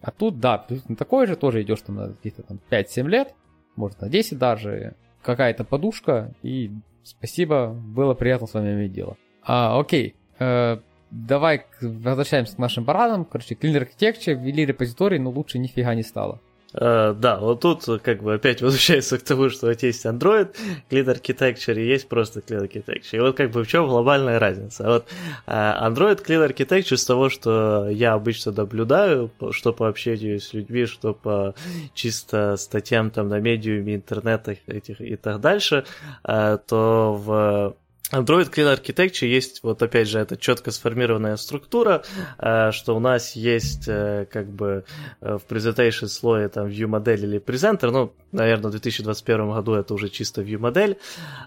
А 0.00 0.10
тут, 0.10 0.40
да, 0.40 0.58
приблизительно 0.58 0.96
такой 0.96 1.26
же, 1.26 1.36
тоже 1.36 1.62
идешь 1.62 1.80
там 1.82 1.96
на 1.96 2.08
каких-то 2.08 2.42
там 2.42 2.60
5-7 2.70 3.08
лет, 3.08 3.34
может, 3.76 4.00
на 4.00 4.08
10 4.08 4.38
даже, 4.38 4.96
какая-то 5.22 5.64
подушка, 5.64 6.32
и 6.42 6.70
спасибо, 7.02 7.68
было 7.68 8.14
приятно 8.14 8.46
с 8.46 8.54
вами 8.54 8.72
иметь 8.72 8.92
дело. 8.92 9.16
А, 9.42 9.78
окей, 9.78 10.14
э, 10.38 10.78
давай 11.10 11.66
возвращаемся 11.80 12.56
к 12.56 12.58
нашим 12.58 12.84
парадам. 12.84 13.24
Короче, 13.24 13.54
Clean 13.54 13.80
Architecture 13.80 14.34
ввели 14.34 14.66
репозиторий, 14.66 15.18
но 15.18 15.30
лучше 15.30 15.58
нифига 15.58 15.94
не 15.94 16.02
стало. 16.02 16.40
Uh, 16.74 17.12
да, 17.14 17.38
вот 17.38 17.60
тут 17.60 17.84
как 18.02 18.22
бы 18.22 18.34
опять 18.34 18.62
возвращается 18.62 19.18
к 19.18 19.22
тому, 19.22 19.50
что 19.50 19.66
вот 19.66 19.82
есть 19.82 20.06
Android, 20.06 20.54
Clean 20.90 21.04
Architecture 21.04 21.78
и 21.78 21.86
есть 21.86 22.08
просто 22.08 22.40
Clean 22.40 22.62
Architecture. 22.62 23.16
И 23.16 23.20
вот 23.20 23.36
как 23.36 23.50
бы 23.50 23.64
в 23.64 23.68
чем 23.68 23.86
глобальная 23.88 24.38
разница? 24.38 24.84
Вот 24.84 25.06
uh, 25.46 25.82
Android 25.82 26.24
Clean 26.24 26.48
Architecture 26.48 26.96
с 26.96 27.04
того, 27.04 27.28
что 27.28 27.88
я 27.90 28.14
обычно 28.14 28.52
наблюдаю, 28.52 29.30
что 29.50 29.72
по 29.72 29.88
общению 29.88 30.40
с 30.40 30.54
людьми, 30.54 30.86
что 30.86 31.12
по 31.12 31.54
чисто 31.94 32.56
статьям 32.56 33.10
там 33.10 33.28
на 33.28 33.38
медиуме, 33.38 33.96
интернетах 33.96 34.58
этих 34.66 35.00
и 35.00 35.16
так 35.16 35.40
дальше, 35.40 35.84
то 36.24 37.20
в 37.22 37.76
Android 38.12 38.50
Clean 38.50 38.68
Architecture 38.68 39.26
есть, 39.26 39.62
вот 39.62 39.82
опять 39.82 40.06
же, 40.06 40.18
это 40.18 40.36
четко 40.36 40.70
сформированная 40.70 41.36
структура, 41.36 42.02
э, 42.38 42.70
что 42.70 42.94
у 42.94 43.00
нас 43.00 43.36
есть 43.36 43.88
э, 43.88 44.26
как 44.30 44.48
бы 44.48 44.84
э, 45.22 45.38
в 45.38 45.50
presentation 45.50 46.08
слое 46.08 46.48
там 46.48 46.66
view 46.66 46.86
модель 46.86 47.24
или 47.24 47.38
презентер, 47.38 47.90
ну, 47.90 48.12
наверное, 48.30 48.68
в 48.68 48.72
2021 48.72 49.50
году 49.50 49.72
это 49.72 49.94
уже 49.94 50.10
чисто 50.10 50.42
view 50.42 50.58
модель, 50.58 50.96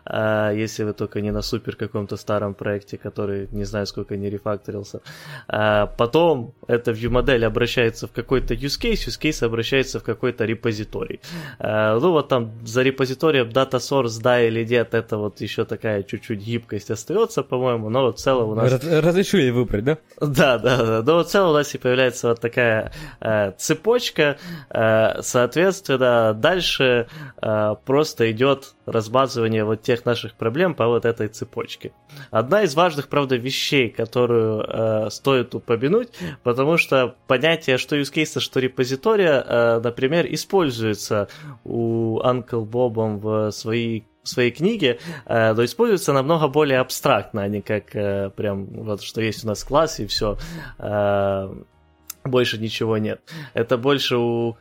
если 0.06 0.84
вы 0.84 0.94
только 0.94 1.22
не 1.22 1.32
на 1.32 1.42
супер 1.42 1.76
каком-то 1.76 2.16
старом 2.16 2.54
проекте, 2.54 2.98
который 2.98 3.48
не 3.52 3.64
знаю, 3.64 3.88
сколько 3.88 4.16
не 4.18 4.30
рефакторился. 4.30 5.02
Потом 5.48 6.54
эта 6.68 6.92
view 6.92 7.10
модель 7.10 7.44
обращается 7.44 8.08
в 8.08 8.12
какой-то 8.12 8.54
use 8.54 8.80
case, 8.80 9.08
use 9.08 9.20
case 9.20 9.44
обращается 9.44 10.00
в 10.00 10.04
какой-то 10.04 10.46
репозиторий. 10.46 11.20
Ну, 11.60 12.12
вот 12.12 12.28
там 12.28 12.52
за 12.64 12.84
репозиторием 12.84 13.48
data 13.50 13.80
source, 13.80 14.22
да 14.22 14.40
или 14.42 14.64
нет, 14.64 14.94
это 14.94 15.18
вот 15.18 15.42
еще 15.42 15.66
такая 15.66 16.04
чуть-чуть 16.04 16.40
гибкость 16.56 16.92
остается, 16.92 17.44
по-моему, 17.44 17.90
но 17.90 18.04
вот 18.04 18.18
в 18.18 18.22
целом 18.22 18.50
у 18.50 18.56
нас... 18.56 18.72
Разрешили 18.84 19.50
выбрать, 19.50 19.84
да? 19.84 19.98
Да, 20.22 20.58
да, 20.58 20.78
да. 20.78 21.04
Но 21.04 21.16
вот 21.16 21.28
в 21.28 21.30
целом 21.30 21.52
у 21.52 21.54
нас 21.54 21.76
и 21.76 21.78
появляется 21.78 22.30
вот 22.30 22.40
такая 22.40 22.92
э, 23.20 23.52
цепочка, 23.58 24.38
э, 24.70 25.22
соответственно, 25.22 26.34
дальше 26.34 27.08
э, 27.42 27.76
просто 27.86 28.32
идет 28.32 28.76
размазывание 28.86 29.66
вот 29.66 29.82
тех 29.82 30.06
наших 30.06 30.36
проблем 30.36 30.76
по 30.76 30.88
вот 30.88 31.06
этой 31.06 31.28
цепочке. 31.28 31.92
Одна 32.32 32.64
из 32.64 32.76
важных, 32.76 33.10
правда, 33.10 33.36
вещей, 33.36 33.90
которую 33.90 34.64
э, 34.68 35.10
стоит 35.10 35.56
упомянуть, 35.56 36.10
потому 36.44 36.78
что 36.78 37.16
понятие, 37.28 37.78
что 37.78 37.96
use 37.96 38.14
case, 38.14 38.40
что 38.40 38.60
репозитория, 38.60 39.44
э, 39.46 39.80
например, 39.84 40.26
используется 40.30 41.28
у 41.64 42.20
Uncle 42.22 42.64
Бобом 42.64 43.20
в 43.20 43.52
своей 43.52 44.08
в 44.26 44.30
своей 44.30 44.52
книге, 44.52 45.00
э, 45.26 45.54
но 45.54 45.64
используется 45.64 46.12
намного 46.12 46.48
более 46.48 46.80
абстрактно, 46.80 47.44
а 47.44 47.48
не 47.48 47.62
как 47.62 47.96
э, 47.96 48.32
прям 48.36 48.66
вот 48.66 49.02
что 49.02 49.22
есть 49.22 49.46
у 49.46 49.48
нас 49.48 49.64
класс 49.64 50.00
и 50.00 50.08
все, 50.08 50.38
э, 50.80 51.56
больше 52.24 52.58
ничего 52.58 52.98
нет. 52.98 53.22
Это 53.54 53.78
больше 53.78 54.18
у 54.18 54.58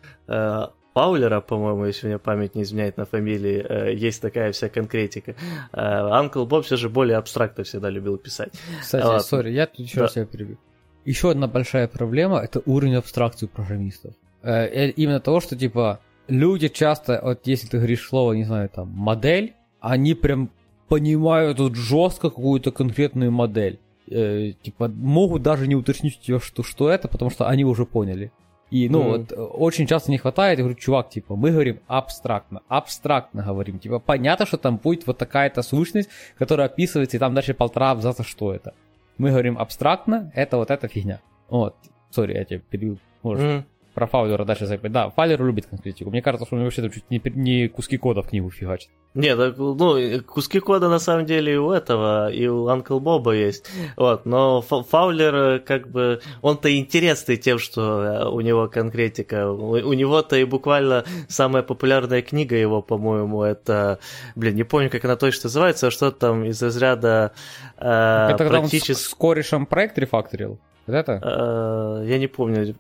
Паулера, 0.92 1.40
по-моему, 1.40 1.87
если 1.87 2.07
меня 2.07 2.18
память 2.18 2.55
не 2.55 2.62
изменяет 2.62 2.98
на 2.98 3.05
фамилии, 3.05 3.96
есть 3.96 4.22
такая 4.22 4.53
вся 4.53 4.68
конкретика. 4.68 5.35
Анкл 5.72 6.44
Боб 6.44 6.64
все 6.64 6.77
же 6.77 6.88
более 6.88 7.16
абстрактно 7.16 7.64
всегда 7.64 7.90
любил 7.90 8.16
писать. 8.16 8.53
Кстати, 8.81 9.27
сори, 9.27 9.50
я 9.50 9.66
тут 9.66 9.81
еще 9.81 9.96
да. 9.96 10.03
раз 10.03 10.12
тебя 10.12 10.27
перебью. 10.27 10.59
Еще 11.05 11.31
одна 11.31 11.48
большая 11.48 11.88
проблема– 11.88 12.38
это 12.44 12.62
уровень 12.64 12.94
абстракции 12.94 13.46
программистов. 13.46 14.14
Именно 14.42 15.20
того, 15.20 15.40
что, 15.40 15.57
типа, 15.57 16.00
люди 16.29 16.69
часто, 16.69 17.21
вот 17.23 17.47
если 17.47 17.69
ты 17.69 17.79
говоришь 17.79 18.07
слово, 18.07 18.33
не 18.33 18.45
знаю, 18.45 18.69
там, 18.69 18.89
модель, 18.91 19.55
они 19.81 20.15
прям 20.15 20.51
понимают 20.89 21.59
вот 21.59 21.75
жестко 21.75 22.31
какую-то 22.31 22.73
конкретную 22.73 23.31
модель. 23.31 23.79
Э, 24.11 24.53
типа, 24.63 24.89
могут 24.89 25.43
даже 25.43 25.67
не 25.67 25.75
уточнить 25.75 26.21
тебе, 26.21 26.39
что, 26.39 26.63
что 26.63 26.91
это, 26.91 27.09
потому 27.09 27.31
что 27.31 27.49
они 27.49 27.65
уже 27.65 27.87
поняли. 27.87 28.33
И, 28.71 28.89
ну, 28.89 29.03
mm. 29.03 29.27
вот, 29.37 29.61
очень 29.61 29.87
часто 29.87 30.11
не 30.11 30.19
хватает, 30.19 30.59
я 30.59 30.65
говорю, 30.65 30.79
чувак, 30.79 31.11
типа, 31.11 31.37
мы 31.37 31.51
говорим 31.51 31.81
абстрактно, 31.87 32.63
абстрактно 32.69 33.43
говорим, 33.43 33.79
типа, 33.79 33.99
понятно, 33.99 34.47
что 34.47 34.57
там 34.57 34.79
будет 34.79 35.07
вот 35.07 35.19
такая-то 35.19 35.63
сущность, 35.63 36.09
которая 36.39 36.67
описывается, 36.67 37.17
и 37.17 37.21
там 37.21 37.35
дальше 37.35 37.55
полтора 37.55 37.93
абзаца, 37.93 38.25
что 38.25 38.53
это. 38.53 38.75
Мы 39.17 39.31
говорим 39.31 39.59
абстрактно, 39.59 40.33
это 40.35 40.57
вот 40.57 40.71
эта 40.71 40.89
фигня. 40.89 41.21
Вот, 41.49 41.77
сори, 42.11 42.35
я 42.35 42.45
тебя 42.45 42.61
перебил, 42.71 42.99
может. 43.23 43.45
Mm 43.45 43.65
про 43.95 44.07
Фаулера 44.07 44.45
дальше 44.45 44.67
запять. 44.67 44.93
Да, 44.93 45.11
Фаулер 45.11 45.45
любит 45.45 45.67
конкретику. 45.67 46.11
Мне 46.11 46.21
кажется, 46.21 46.47
что 46.47 46.57
он 46.57 46.65
вообще 46.65 46.91
чуть 46.91 47.09
не, 47.11 47.23
не 47.25 47.69
куски 47.69 47.97
кода 47.97 48.23
в 48.23 48.29
книгу 48.29 48.51
фигачит. 48.51 48.91
Нет, 49.15 49.57
ну, 49.59 49.97
куски 50.23 50.59
кода 50.59 50.89
на 50.89 50.99
самом 50.99 51.25
деле 51.25 51.55
и 51.55 51.57
у 51.57 51.71
этого, 51.71 52.33
и 52.33 52.49
у 52.49 52.67
Анкл 52.67 52.99
Боба 52.99 53.33
есть. 53.33 53.71
Вот, 53.97 54.27
но 54.27 54.61
Фаулер, 54.61 55.61
как 55.61 55.88
бы, 55.88 56.21
он-то 56.42 56.77
интересный 56.77 57.37
тем, 57.37 57.59
что 57.59 58.03
э, 58.03 58.29
у 58.29 58.40
него 58.40 58.67
конкретика. 58.67 59.51
У, 59.53 59.92
него-то 59.92 60.37
и 60.37 60.45
буквально 60.45 61.05
самая 61.29 61.63
популярная 61.63 62.23
книга 62.23 62.57
его, 62.57 62.83
по-моему, 62.83 63.42
это, 63.42 64.01
блин, 64.35 64.57
не 64.57 64.65
помню, 64.65 64.90
как 64.90 65.05
она 65.05 65.15
точно 65.15 65.42
называется, 65.45 65.87
а 65.87 65.90
что-то 65.92 66.19
там 66.19 66.45
из 66.45 66.61
разряда 66.61 67.33
э, 67.79 68.29
это 68.31 68.49
практически... 68.49 68.92
он 68.92 68.97
с, 68.97 69.03
с 69.03 69.15
корешем 69.15 69.67
проект 69.67 69.97
рефакторил? 69.99 70.59
Вот 70.87 70.95
это? 70.95 71.21
Э, 71.23 72.05
я 72.07 72.19
не 72.19 72.27
помню, 72.27 72.75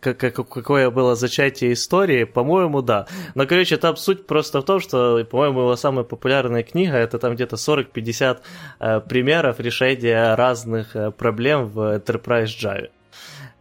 какое 0.00 0.90
было 0.90 1.14
зачатие 1.14 1.72
истории. 1.72 2.24
По-моему, 2.24 2.82
да. 2.82 3.06
Но, 3.34 3.46
короче, 3.46 3.76
там 3.76 3.96
суть 3.96 4.26
просто 4.26 4.60
в 4.60 4.64
том, 4.64 4.80
что, 4.80 5.24
по-моему, 5.30 5.60
его 5.60 5.76
самая 5.76 6.04
популярная 6.04 6.62
книга 6.62 6.96
это 6.96 7.18
там 7.18 7.34
где-то 7.34 7.56
40-50 7.56 8.38
э, 8.80 9.00
примеров 9.00 9.60
решения 9.60 10.34
разных 10.34 10.96
э, 10.96 11.10
проблем 11.10 11.66
в 11.66 11.96
Enterprise 11.96 12.46
Java. 12.46 12.90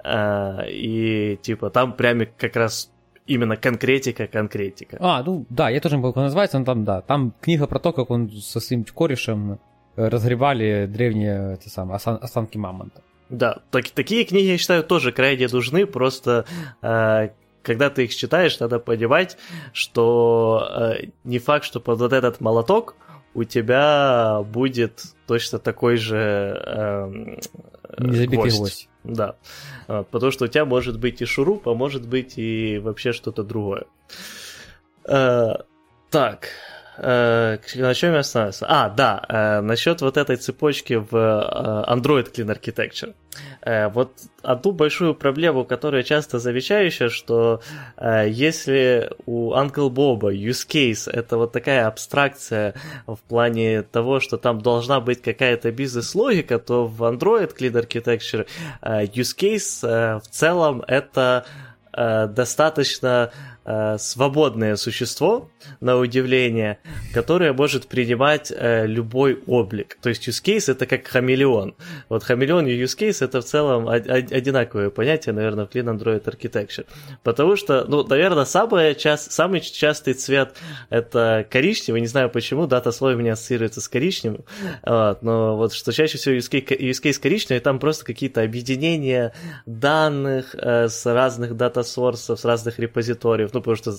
э, 0.03 0.69
и 0.69 1.37
типа 1.41 1.69
там 1.69 1.93
прямо 1.93 2.25
как 2.25 2.55
раз 2.55 2.89
именно 3.27 3.57
конкретика, 3.57 4.27
конкретика. 4.27 4.97
А, 4.99 5.23
ну 5.23 5.45
да, 5.49 5.69
я 5.69 5.79
тоже 5.79 5.97
не 5.97 6.03
как 6.03 6.15
называется, 6.15 6.59
но 6.59 6.65
там, 6.65 6.83
да, 6.83 7.01
там 7.01 7.33
книга 7.41 7.67
про 7.67 7.79
то, 7.79 7.93
как 7.93 8.09
он 8.09 8.29
со 8.29 8.59
своим 8.59 8.83
корешем 8.83 9.59
разгребали 10.09 10.85
древние 10.87 11.53
это 11.53 11.69
самое, 11.69 11.97
останки 11.97 12.57
мамонта. 12.57 13.01
Да, 13.29 13.59
так, 13.71 13.89
такие 13.89 14.25
книги, 14.25 14.47
я 14.47 14.57
считаю, 14.57 14.83
тоже 14.83 15.11
крайне 15.11 15.47
нужны, 15.47 15.85
просто 15.85 16.45
э, 16.81 17.29
когда 17.63 17.89
ты 17.89 18.05
их 18.05 18.15
читаешь, 18.15 18.59
надо 18.59 18.79
понимать, 18.79 19.37
что 19.73 20.67
э, 20.75 21.07
не 21.23 21.39
факт, 21.39 21.65
что 21.65 21.79
под 21.79 21.99
вот 21.99 22.13
этот 22.13 22.41
молоток 22.41 22.95
у 23.33 23.43
тебя 23.43 24.41
будет 24.43 25.03
точно 25.27 25.59
такой 25.59 25.95
же 25.97 26.17
э, 26.17 27.37
гвоздь. 27.97 28.57
гвоздь. 28.57 28.89
Да, 29.03 29.35
э, 29.87 30.03
потому 30.11 30.31
что 30.31 30.45
у 30.45 30.47
тебя 30.47 30.65
может 30.65 30.99
быть 30.99 31.21
и 31.21 31.25
шуруп, 31.25 31.67
а 31.67 31.73
может 31.73 32.07
быть 32.07 32.37
и 32.37 32.79
вообще 32.79 33.13
что-то 33.13 33.43
другое. 33.43 33.85
Э, 35.05 35.53
так, 36.09 36.49
на 37.01 37.93
чем 37.95 38.13
я 38.13 38.19
остановился? 38.19 38.65
А, 38.69 38.89
да, 38.89 39.23
э, 39.27 39.61
насчет 39.61 40.01
вот 40.01 40.17
этой 40.17 40.35
цепочки 40.35 40.93
в 40.93 41.15
э, 41.15 41.91
Android 41.91 42.31
Clean 42.31 42.47
Architecture. 42.47 43.13
Вот 43.93 44.11
одну 44.43 44.73
большую 44.73 45.15
проблему, 45.15 45.63
которая 45.63 46.03
часто 46.03 46.37
замечающая, 46.37 47.07
что 47.07 47.61
если 48.01 49.09
у 49.25 49.53
Uncle 49.53 49.89
Bob 49.89 50.23
use 50.33 50.67
case 50.67 51.09
это 51.09 51.37
вот 51.37 51.53
такая 51.53 51.87
абстракция 51.87 52.73
в 53.07 53.19
плане 53.29 53.83
того, 53.83 54.19
что 54.19 54.37
там 54.37 54.59
должна 54.59 54.99
быть 54.99 55.21
какая-то 55.21 55.71
бизнес-логика, 55.71 56.59
то 56.59 56.87
в 56.87 57.03
Android 57.03 57.55
Clean 57.57 57.71
Architecture 57.71 58.47
use 58.83 59.33
case 59.37 60.19
в 60.19 60.27
целом 60.27 60.83
это 60.87 61.45
достаточно 61.93 63.31
э, 63.31 63.50
свободное 63.97 64.75
существо, 64.75 65.49
на 65.79 65.97
удивление, 65.97 66.79
которое 67.13 67.53
может 67.53 67.87
принимать 67.87 68.51
э, 68.55 68.85
любой 68.85 69.41
облик. 69.47 69.97
То 70.01 70.09
есть 70.09 70.27
use 70.27 70.43
case 70.43 70.71
это 70.71 70.85
как 70.85 71.07
хамелеон. 71.07 71.75
Вот 72.09 72.23
хамелеон 72.23 72.67
и 72.67 72.71
use 72.71 72.97
case 72.97 73.23
это 73.23 73.41
в 73.41 73.45
целом 73.45 73.87
одинаковые 73.87 74.91
понятия, 74.91 75.31
наверное, 75.31 75.65
в 75.65 75.69
Clean 75.69 75.85
Android 75.85 76.23
Architecture. 76.23 76.85
Потому 77.23 77.55
что, 77.55 77.85
ну, 77.87 78.05
наверное, 78.05 78.45
самый, 78.45 78.95
част, 78.95 79.31
самый 79.31 79.61
частый 79.61 80.13
цвет 80.13 80.55
это 80.89 81.45
коричневый. 81.49 82.01
Не 82.01 82.07
знаю 82.07 82.29
почему, 82.29 82.67
дата 82.67 82.91
слой 82.91 83.15
у 83.15 83.17
меня 83.17 83.33
ассоциируется 83.33 83.81
с 83.81 83.87
коричневым. 83.87 84.43
Вот, 84.83 85.21
но 85.21 85.57
вот 85.57 85.73
что 85.73 85.93
чаще 85.93 86.17
всего 86.17 86.35
use 86.35 86.49
case, 86.49 86.77
use 86.77 87.01
case 87.03 87.19
коричневый, 87.21 87.61
там 87.61 87.79
просто 87.79 88.05
какие-то 88.05 88.41
объединения 88.41 89.33
данных 89.65 90.55
э, 90.55 90.87
с 90.87 91.05
разных 91.05 91.55
дата-сорсов, 91.55 92.39
с 92.39 92.45
разных 92.45 92.79
репозиториев 92.79 93.53
ну, 93.53 93.60
потому 93.61 93.75
что 93.75 93.93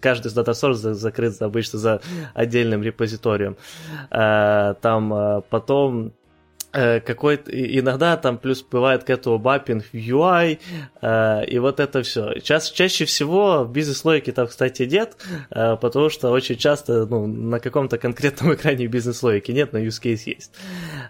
каждый 0.00 0.28
из 0.28 0.32
дата-сорс 0.34 0.78
закрыт 0.78 1.40
обычно 1.42 1.78
за 1.78 2.00
отдельным 2.34 2.82
репозиторием. 2.82 3.56
Э, 4.10 4.74
там 4.80 5.12
э, 5.12 5.42
потом 5.50 6.12
Э, 6.70 7.00
какой-то 7.00 7.50
иногда 7.50 8.16
там 8.18 8.36
плюс 8.36 8.62
бывает 8.62 9.04
к 9.04 9.08
этому 9.08 9.38
баппинг 9.38 9.84
в 9.84 9.94
UI, 9.94 10.58
э, 11.00 11.44
и 11.46 11.58
вот 11.58 11.80
это 11.80 12.02
все. 12.02 12.40
Ча- 12.40 12.60
чаще 12.60 13.06
всего 13.06 13.64
в 13.64 13.72
бизнес-логике 13.72 14.32
там, 14.32 14.48
кстати, 14.48 14.82
нет, 14.82 15.16
э, 15.50 15.78
потому 15.80 16.10
что 16.10 16.30
очень 16.30 16.56
часто 16.56 17.06
ну, 17.06 17.26
на 17.26 17.58
каком-то 17.58 17.96
конкретном 17.96 18.52
экране 18.54 18.86
бизнес-логики 18.86 19.50
нет, 19.50 19.72
но 19.72 19.78
use 19.78 20.02
case 20.02 20.24
есть. 20.26 20.52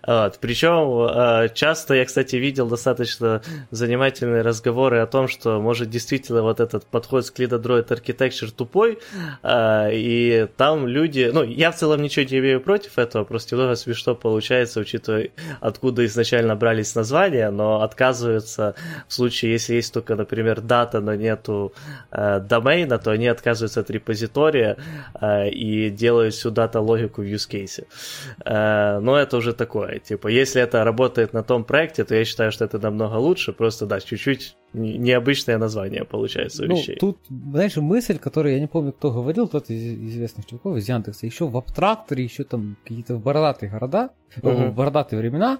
Вот. 0.07 0.39
Причем 0.41 1.53
часто 1.55 1.95
я, 1.95 2.05
кстати, 2.05 2.37
видел 2.37 2.69
достаточно 2.69 3.43
занимательные 3.73 4.43
разговоры 4.43 5.01
о 5.01 5.07
том, 5.07 5.27
что 5.27 5.61
может 5.61 5.91
действительно 5.91 6.43
вот 6.43 6.61
этот 6.61 6.87
подход 6.87 7.27
с 7.27 7.33
Clean 7.33 7.49
Android 7.49 7.89
Architecture 7.89 8.53
тупой, 8.55 8.99
и 9.45 10.47
там 10.57 10.87
люди, 10.87 11.31
ну, 11.33 11.43
я 11.43 11.73
в 11.73 11.77
целом 11.77 12.01
ничего 12.01 12.25
не 12.25 12.39
имею 12.39 12.61
против 12.61 12.99
этого, 12.99 13.25
просто 13.25 13.57
немного 13.57 13.75
смешно 13.75 14.15
получается, 14.15 14.81
учитывая 14.81 15.31
откуда 15.61 16.05
изначально 16.07 16.57
брались 16.57 16.95
названия, 16.95 17.51
но 17.51 17.83
отказываются 17.83 18.75
в 19.07 19.13
случае, 19.13 19.53
если 19.53 19.75
есть 19.75 19.93
только, 19.93 20.15
например, 20.17 20.61
дата, 20.61 21.01
но 21.01 21.15
нету 21.15 21.73
э, 22.11 22.41
домейна, 22.41 22.99
то 22.99 23.11
они 23.11 23.29
отказываются 23.29 23.81
от 23.81 23.91
репозитория 23.91 24.77
э, 25.21 25.49
и 25.51 25.91
делают 25.91 26.35
всю 26.35 26.51
дата-логику 26.51 27.23
в 27.23 27.25
use 27.25 27.49
case. 27.49 27.85
Э, 28.45 28.99
но 29.01 29.17
это 29.17 29.37
уже 29.37 29.53
такое, 29.53 29.99
типа, 29.99 30.29
если 30.29 30.63
это 30.63 30.85
работает 30.85 31.33
на 31.33 31.43
том 31.43 31.65
проекте, 31.65 32.05
то 32.05 32.15
я 32.15 32.25
считаю, 32.25 32.53
что 32.53 32.65
это 32.65 32.79
намного 32.79 33.17
лучше, 33.17 33.53
просто, 33.53 33.87
да, 33.87 34.01
чуть-чуть 34.01 34.57
необычное 34.73 35.59
название 35.59 36.05
получается 36.05 36.65
ну, 36.65 36.77
Тут, 37.01 37.19
знаешь, 37.29 37.77
мысль, 37.77 38.19
которую 38.19 38.55
я 38.55 38.61
не 38.61 38.67
помню, 38.67 38.93
кто 38.93 39.11
говорил, 39.11 39.49
тот 39.49 39.71
из 39.71 39.83
известных 40.11 40.47
чуваков 40.47 40.77
из 40.77 40.89
Яндекса, 40.89 41.27
еще 41.27 41.47
в 41.49 41.57
абтракторе, 41.57 42.25
еще 42.25 42.45
там 42.45 42.77
какие-то 42.83 43.17
бородатые 43.17 43.71
города, 43.71 44.11
uh-huh. 44.37 44.73
бородатые 44.73 45.19
времена, 45.21 45.59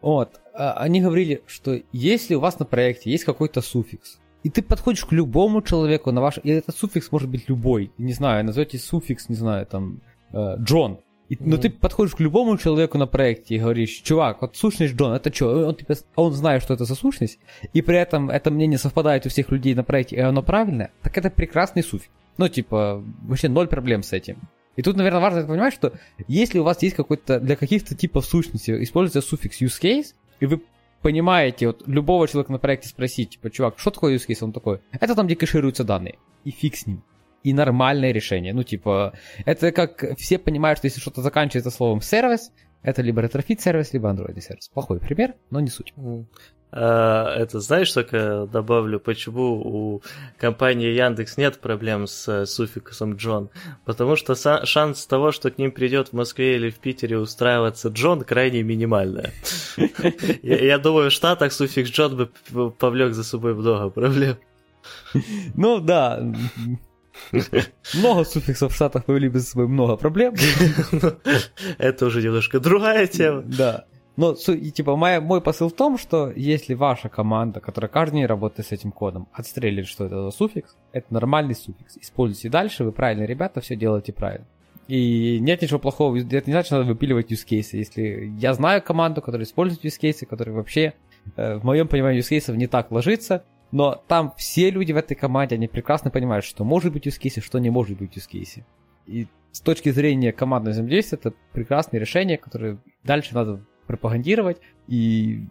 вот, 0.00 0.40
а, 0.52 0.74
они 0.74 1.00
говорили, 1.00 1.42
что 1.46 1.80
если 1.92 2.34
у 2.34 2.40
вас 2.40 2.58
на 2.58 2.66
проекте 2.66 3.10
есть 3.10 3.24
какой-то 3.24 3.60
суффикс, 3.60 4.20
и 4.42 4.50
ты 4.50 4.62
подходишь 4.62 5.04
к 5.06 5.12
любому 5.12 5.62
человеку 5.62 6.12
на 6.12 6.20
ваш... 6.20 6.38
И 6.42 6.50
этот 6.50 6.76
суффикс 6.76 7.10
может 7.10 7.30
быть 7.30 7.48
любой. 7.48 7.90
Не 7.96 8.12
знаю, 8.12 8.44
назовете 8.44 8.76
суффикс, 8.76 9.30
не 9.30 9.34
знаю, 9.34 9.64
там, 9.64 10.02
э, 10.32 10.56
Джон. 10.58 10.98
И, 11.34 11.48
но 11.48 11.56
ты 11.56 11.70
подходишь 11.70 12.14
к 12.14 12.20
любому 12.20 12.56
человеку 12.58 12.98
на 12.98 13.06
проекте 13.06 13.54
и 13.54 13.58
говоришь, 13.58 13.90
чувак, 13.90 14.42
вот 14.42 14.56
сущность 14.56 14.94
Джон, 14.94 15.12
это 15.12 15.34
что? 15.34 15.68
Он, 15.68 15.74
тебе, 15.74 15.96
он 16.16 16.32
знает, 16.32 16.62
что 16.62 16.74
это 16.74 16.84
за 16.84 16.94
сущность, 16.94 17.38
и 17.72 17.82
при 17.82 17.98
этом 17.98 18.30
это 18.30 18.50
мнение 18.50 18.78
совпадает 18.78 19.26
у 19.26 19.28
всех 19.28 19.50
людей 19.50 19.74
на 19.74 19.84
проекте, 19.84 20.16
и 20.16 20.20
оно 20.20 20.42
правильное, 20.42 20.90
так 21.02 21.16
это 21.18 21.30
прекрасный 21.30 21.82
суффикс. 21.82 22.10
Ну, 22.36 22.48
типа, 22.48 23.02
вообще 23.22 23.48
ноль 23.48 23.68
проблем 23.68 24.02
с 24.02 24.12
этим. 24.12 24.38
И 24.76 24.82
тут, 24.82 24.96
наверное, 24.96 25.20
важно 25.20 25.46
понимать, 25.46 25.72
что 25.72 25.92
если 26.26 26.58
у 26.58 26.64
вас 26.64 26.82
есть 26.82 26.96
какой-то, 26.96 27.38
для 27.38 27.54
каких-то 27.54 27.94
типов 27.94 28.26
сущности 28.26 28.82
используется 28.82 29.28
суффикс 29.28 29.62
use 29.62 29.80
case, 29.80 30.14
и 30.40 30.46
вы 30.46 30.60
понимаете, 31.00 31.68
вот 31.68 31.86
любого 31.86 32.26
человека 32.26 32.50
на 32.50 32.58
проекте 32.58 32.88
спросить, 32.88 33.30
типа, 33.30 33.50
чувак, 33.50 33.78
что 33.78 33.90
такое 33.90 34.16
use 34.16 34.26
case? 34.28 34.38
Он 34.42 34.52
такой, 34.52 34.80
это 34.90 35.14
там, 35.14 35.26
где 35.26 35.36
кэшируются 35.36 35.84
данные. 35.84 36.16
И 36.44 36.50
фиг 36.50 36.76
с 36.76 36.86
ним 36.86 37.02
и 37.44 37.52
нормальное 37.52 38.10
решение. 38.10 38.52
Ну, 38.52 38.64
типа, 38.64 39.12
это 39.44 39.70
как 39.70 40.16
все 40.18 40.38
понимают, 40.38 40.78
что 40.78 40.86
если 40.86 41.00
что-то 41.00 41.22
заканчивается 41.22 41.70
словом 41.70 42.00
сервис, 42.00 42.50
это 42.82 43.02
либо 43.02 43.20
Retrofit 43.20 43.60
сервис, 43.60 43.92
либо 43.92 44.10
андроидный 44.10 44.42
сервис. 44.42 44.68
Плохой 44.68 44.98
пример, 44.98 45.34
но 45.50 45.60
не 45.60 45.68
суть. 45.68 45.94
А, 46.76 47.32
это 47.36 47.60
знаешь, 47.60 47.92
только 47.92 48.48
добавлю, 48.50 48.98
почему 48.98 49.52
у 49.54 50.02
компании 50.38 50.88
Яндекс 50.88 51.36
нет 51.36 51.60
проблем 51.60 52.08
с 52.08 52.26
э, 52.26 52.46
суффиксом 52.46 53.14
Джон? 53.14 53.50
Потому 53.84 54.16
что 54.16 54.34
шанс 54.66 55.06
того, 55.06 55.30
что 55.30 55.52
к 55.52 55.58
ним 55.58 55.70
придет 55.70 56.08
в 56.08 56.12
Москве 56.14 56.56
или 56.56 56.70
в 56.70 56.80
Питере 56.80 57.18
устраиваться 57.18 57.90
Джон, 57.90 58.22
крайне 58.22 58.64
минимальная. 58.64 59.32
Я 60.42 60.78
думаю, 60.78 61.10
в 61.10 61.12
Штатах 61.12 61.52
суффикс 61.52 61.90
Джон 61.90 62.16
бы 62.16 62.70
повлек 62.70 63.14
за 63.14 63.22
собой 63.22 63.54
много 63.54 63.90
проблем. 63.90 64.36
Ну 65.54 65.78
да, 65.78 66.20
много 67.94 68.24
суффиксов 68.24 68.72
в 68.72 68.74
Штатах 68.74 69.04
повели 69.04 69.28
бы 69.28 69.38
за 69.38 69.46
собой 69.46 69.68
много 69.68 69.96
проблем. 69.96 70.34
Это 71.78 72.06
уже 72.06 72.22
немножко 72.22 72.60
другая 72.60 73.06
тема. 73.06 73.42
Да. 73.42 73.84
Но, 74.16 74.32
и, 74.32 74.70
типа, 74.70 74.94
моя, 74.94 75.20
мой 75.20 75.40
посыл 75.40 75.70
в 75.70 75.72
том, 75.72 75.98
что 75.98 76.30
если 76.30 76.74
ваша 76.74 77.08
команда, 77.08 77.60
которая 77.60 77.88
каждый 77.88 78.16
день 78.16 78.26
работает 78.26 78.68
с 78.68 78.72
этим 78.72 78.92
кодом, 78.92 79.28
отстрелит, 79.32 79.88
что 79.88 80.04
это 80.04 80.22
за 80.22 80.30
суффикс, 80.30 80.76
это 80.92 81.12
нормальный 81.12 81.54
суффикс. 81.54 81.96
Используйте 82.00 82.48
дальше, 82.48 82.84
вы 82.84 82.92
правильные 82.92 83.26
ребята, 83.26 83.60
все 83.60 83.74
делаете 83.74 84.12
правильно. 84.12 84.46
И 84.86 85.38
нет 85.40 85.62
ничего 85.62 85.78
плохого, 85.78 86.16
это 86.16 86.46
не 86.46 86.52
значит, 86.52 86.66
что 86.66 86.76
надо 86.76 86.88
выпиливать 86.88 87.32
use 87.32 87.46
cases. 87.48 87.70
Если 87.72 88.32
я 88.38 88.54
знаю 88.54 88.82
команду, 88.82 89.20
которая 89.20 89.46
использует 89.46 89.84
use 89.84 89.98
cases, 90.00 90.26
которые 90.26 90.54
вообще, 90.54 90.92
э, 91.36 91.56
в 91.56 91.64
моем 91.64 91.88
понимании, 91.88 92.20
use 92.20 92.30
cases 92.36 92.56
не 92.56 92.68
так 92.68 92.92
ложится, 92.92 93.44
но 93.74 94.00
там 94.06 94.32
все 94.36 94.70
люди 94.70 94.92
в 94.92 94.96
этой 94.96 95.16
команде, 95.16 95.56
они 95.56 95.66
прекрасно 95.66 96.08
понимают, 96.08 96.44
что 96.44 96.62
может 96.62 96.92
быть 96.92 97.08
use 97.08 97.20
case, 97.20 97.40
что 97.40 97.58
не 97.58 97.70
может 97.70 97.98
быть 97.98 98.16
use 98.16 98.28
case. 98.32 98.62
И 99.04 99.26
с 99.50 99.60
точки 99.60 99.90
зрения 99.90 100.30
командного 100.30 100.74
взаимодействия, 100.74 101.18
это 101.18 101.34
прекрасное 101.52 101.98
решение, 101.98 102.38
которое 102.38 102.78
дальше 103.02 103.34
надо 103.34 103.66
пропагандировать. 103.88 104.58
И 104.86 105.48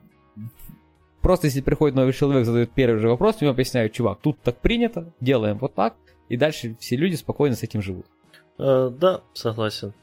просто 1.22 1.48
если 1.48 1.60
приходит 1.60 1.98
новый 1.98 2.14
человек, 2.14 2.46
задает 2.46 2.72
первый 2.72 3.02
же 3.02 3.10
вопрос, 3.10 3.42
ему 3.42 3.52
объясняют, 3.52 3.92
чувак, 3.92 4.20
тут 4.22 4.40
так 4.40 4.58
принято, 4.62 5.12
делаем 5.20 5.58
вот 5.58 5.76
так, 5.76 5.98
и 6.30 6.38
дальше 6.38 6.78
все 6.80 6.96
люди 6.96 7.16
спокойно 7.16 7.58
с 7.58 7.64
этим 7.64 7.82
живут. 7.82 8.06
Uh, 8.58 8.90
да, 8.90 9.20
согласен. 9.34 9.94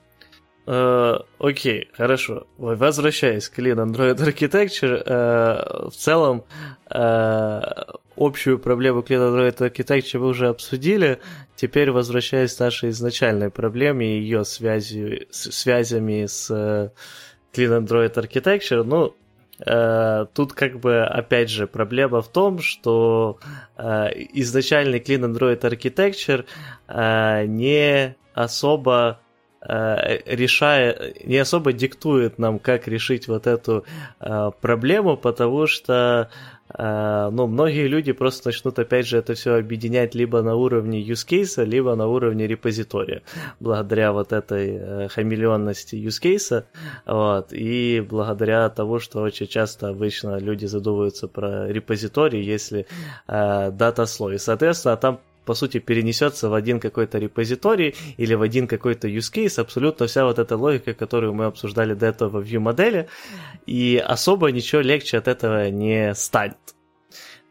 Uh, 0.71 1.25
окей, 1.41 1.89
хорошо. 1.97 2.47
Возвращаясь 2.57 3.49
к 3.49 3.59
Clean 3.59 3.75
Android 3.75 4.15
Architecture, 4.15 5.05
uh, 5.05 5.91
в 5.91 5.97
целом 5.97 6.45
uh, 6.89 7.99
общую 8.17 8.61
проблему 8.61 9.01
Clean 9.01 9.19
Android 9.19 9.57
Architecture 9.57 10.19
вы 10.19 10.29
уже 10.29 10.47
обсудили. 10.47 11.19
Теперь 11.57 11.91
возвращаясь 11.91 12.55
к 12.55 12.61
нашей 12.61 12.91
изначальной 12.91 13.51
проблеме 13.51 14.17
и 14.17 14.21
ее 14.21 14.45
связи, 14.45 15.27
с, 15.33 15.51
связями 15.51 16.27
с 16.27 16.49
Clean 17.53 17.85
Android 17.85 18.15
Architecture, 18.15 18.85
ну, 18.85 19.17
э, 19.67 20.27
тут 20.33 20.53
как 20.53 20.79
бы 20.79 21.03
опять 21.03 21.51
же 21.51 21.67
проблема 21.67 22.23
в 22.23 22.29
том, 22.29 22.61
что 22.61 23.41
э, 23.77 24.11
изначальный 24.35 25.01
Clean 25.01 25.35
Android 25.35 25.61
Architecture 25.63 26.45
э, 26.87 27.47
не 27.47 28.15
особо 28.35 29.19
э, 29.19 29.30
решает, 29.63 31.25
не 31.27 31.37
особо 31.37 31.73
диктует 31.73 32.39
нам, 32.39 32.59
как 32.59 32.89
решить 32.89 33.29
вот 33.29 33.47
эту 33.47 33.85
э, 34.21 34.51
проблему, 34.61 35.17
потому 35.17 35.67
что 35.67 36.31
Э, 36.77 37.31
ну, 37.33 37.47
многие 37.47 37.87
люди 37.89 38.13
просто 38.13 38.49
начнут, 38.49 38.79
опять 38.79 39.07
же, 39.07 39.19
это 39.19 39.35
все 39.35 39.55
объединять 39.55 40.15
либо 40.15 40.43
на 40.43 40.55
уровне 40.55 41.03
use 41.03 41.27
case, 41.27 41.65
либо 41.65 41.95
на 41.95 42.07
уровне 42.07 42.47
репозитория, 42.47 43.23
благодаря 43.61 44.13
вот 44.13 44.33
этой 44.33 44.77
э, 44.77 45.09
хамелеонности 45.09 45.97
use 45.97 46.23
case, 46.23 46.65
вот, 47.07 47.53
и 47.53 48.01
благодаря 48.01 48.69
того, 48.69 48.99
что 48.99 49.23
очень 49.23 49.47
часто 49.47 49.89
обычно 49.89 50.39
люди 50.39 50.67
задумываются 50.67 51.29
про 51.29 51.69
репозиторий, 51.69 52.43
если 52.43 52.87
э, 53.27 53.71
дата 53.71 54.07
слой. 54.07 54.39
Соответственно, 54.39 54.97
там 54.97 55.21
по 55.45 55.55
сути, 55.55 55.79
перенесется 55.79 56.49
в 56.49 56.55
один 56.55 56.81
какой-то 56.81 57.19
репозиторий 57.19 57.95
или 58.17 58.35
в 58.35 58.43
один 58.43 58.67
какой-то 58.67 59.09
use 59.09 59.33
case, 59.33 59.61
абсолютно 59.61 60.07
вся 60.07 60.25
вот 60.25 60.39
эта 60.39 60.57
логика, 60.57 60.95
которую 60.95 61.35
мы 61.35 61.47
обсуждали 61.47 61.95
до 61.95 62.07
этого 62.07 62.41
в 62.41 62.45
view 62.45 62.61
модели, 62.61 63.09
и 63.67 64.03
особо 64.05 64.51
ничего 64.53 64.81
легче 64.81 65.19
от 65.19 65.29
этого 65.29 65.71
не 65.71 66.15
станет. 66.15 66.59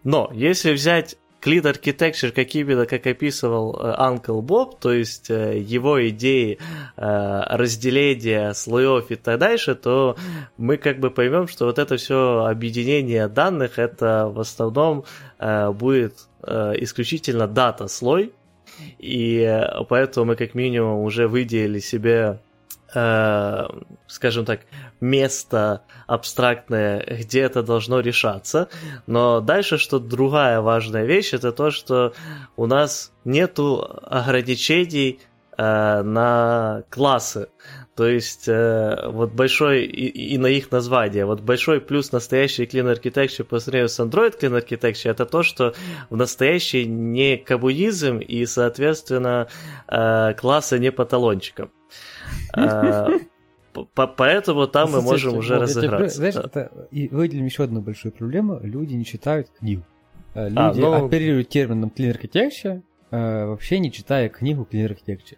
Но 0.03 0.29
если 0.33 0.71
взять 0.73 1.17
Clean 1.41 1.63
Architecture, 1.63 2.31
как 2.31 2.53
именно, 2.55 2.85
как 2.85 3.07
описывал 3.07 3.75
э, 3.79 3.95
Uncle 3.97 4.41
Bob, 4.41 4.77
то 4.79 4.91
есть 4.91 5.29
э, 5.29 5.57
его 5.59 6.07
идеи 6.09 6.59
э, 6.97 7.41
разделения 7.47 8.53
слоев 8.53 9.09
и 9.09 9.15
так 9.15 9.39
дальше, 9.39 9.75
то 9.75 10.17
мы 10.57 10.77
как 10.77 10.99
бы 10.99 11.11
поймем, 11.11 11.47
что 11.47 11.65
вот 11.65 11.79
это 11.79 11.95
все 11.97 12.45
объединение 12.45 13.27
данных, 13.27 13.79
это 13.79 14.29
в 14.29 14.39
основном 14.39 15.05
будет 15.39 16.27
исключительно 16.41 17.47
дата 17.47 17.87
слой, 17.87 18.33
и 18.97 19.65
поэтому 19.87 20.27
мы 20.27 20.35
как 20.35 20.53
минимум 20.53 21.03
уже 21.03 21.27
выделили 21.27 21.79
себе 21.79 22.39
скажем 22.91 24.45
так, 24.45 24.61
место 24.99 25.83
абстрактное, 26.07 27.05
где 27.21 27.41
это 27.41 27.61
должно 27.63 27.99
решаться. 27.99 28.69
Но 29.05 29.41
дальше, 29.41 29.77
что 29.77 29.99
другая 29.99 30.61
важная 30.61 31.05
вещь, 31.05 31.33
это 31.33 31.51
то, 31.51 31.71
что 31.71 32.13
у 32.57 32.65
нас 32.65 33.11
нету 33.25 33.87
ограничений 34.03 35.19
э, 35.57 36.01
на 36.01 36.83
классы. 36.89 37.49
То 37.95 38.07
есть 38.07 38.47
э, 38.47 39.07
вот 39.07 39.33
большой 39.33 39.83
и, 39.83 40.33
и 40.33 40.37
на 40.37 40.47
их 40.47 40.71
название. 40.71 41.25
Вот 41.25 41.41
большой 41.41 41.81
плюс 41.81 42.13
настоящей 42.13 42.63
Clean 42.63 42.91
Architecture 42.91 43.43
по 43.43 43.59
сравнению 43.59 43.89
с 43.89 43.99
Android 43.99 44.39
Clean 44.39 44.57
Architecture 44.57 45.11
это 45.11 45.25
то, 45.25 45.43
что 45.43 45.73
в 46.09 46.15
настоящей 46.15 46.85
не 46.85 47.37
коммунизм 47.37 48.19
и, 48.19 48.45
соответственно, 48.45 49.49
э, 49.89 50.33
классы 50.35 50.79
не 50.79 50.91
по 50.91 51.05
талончикам. 51.05 51.69
А, 51.69 52.18
поэтому 54.15 54.67
там 54.67 54.91
мы 54.91 55.01
можем 55.01 55.37
уже. 55.37 55.65
Знаешь, 55.67 56.35
и 56.91 57.07
выделим 57.09 57.45
еще 57.45 57.63
одну 57.63 57.81
большую 57.81 58.11
проблему. 58.11 58.59
Люди 58.61 58.93
не 58.93 59.05
читают 59.05 59.49
книгу. 59.49 59.83
Э, 60.33 60.49
а, 60.55 60.69
люди 60.69 60.81
ну, 60.81 61.05
оперируют 61.05 61.49
термином 61.49 61.91
Clean 61.95 62.15
Architecture, 62.15 62.81
вообще 63.11 63.79
не 63.79 63.91
читая 63.91 64.29
книгу 64.29 64.67
Clean 64.69 64.87
Architecture. 64.87 65.37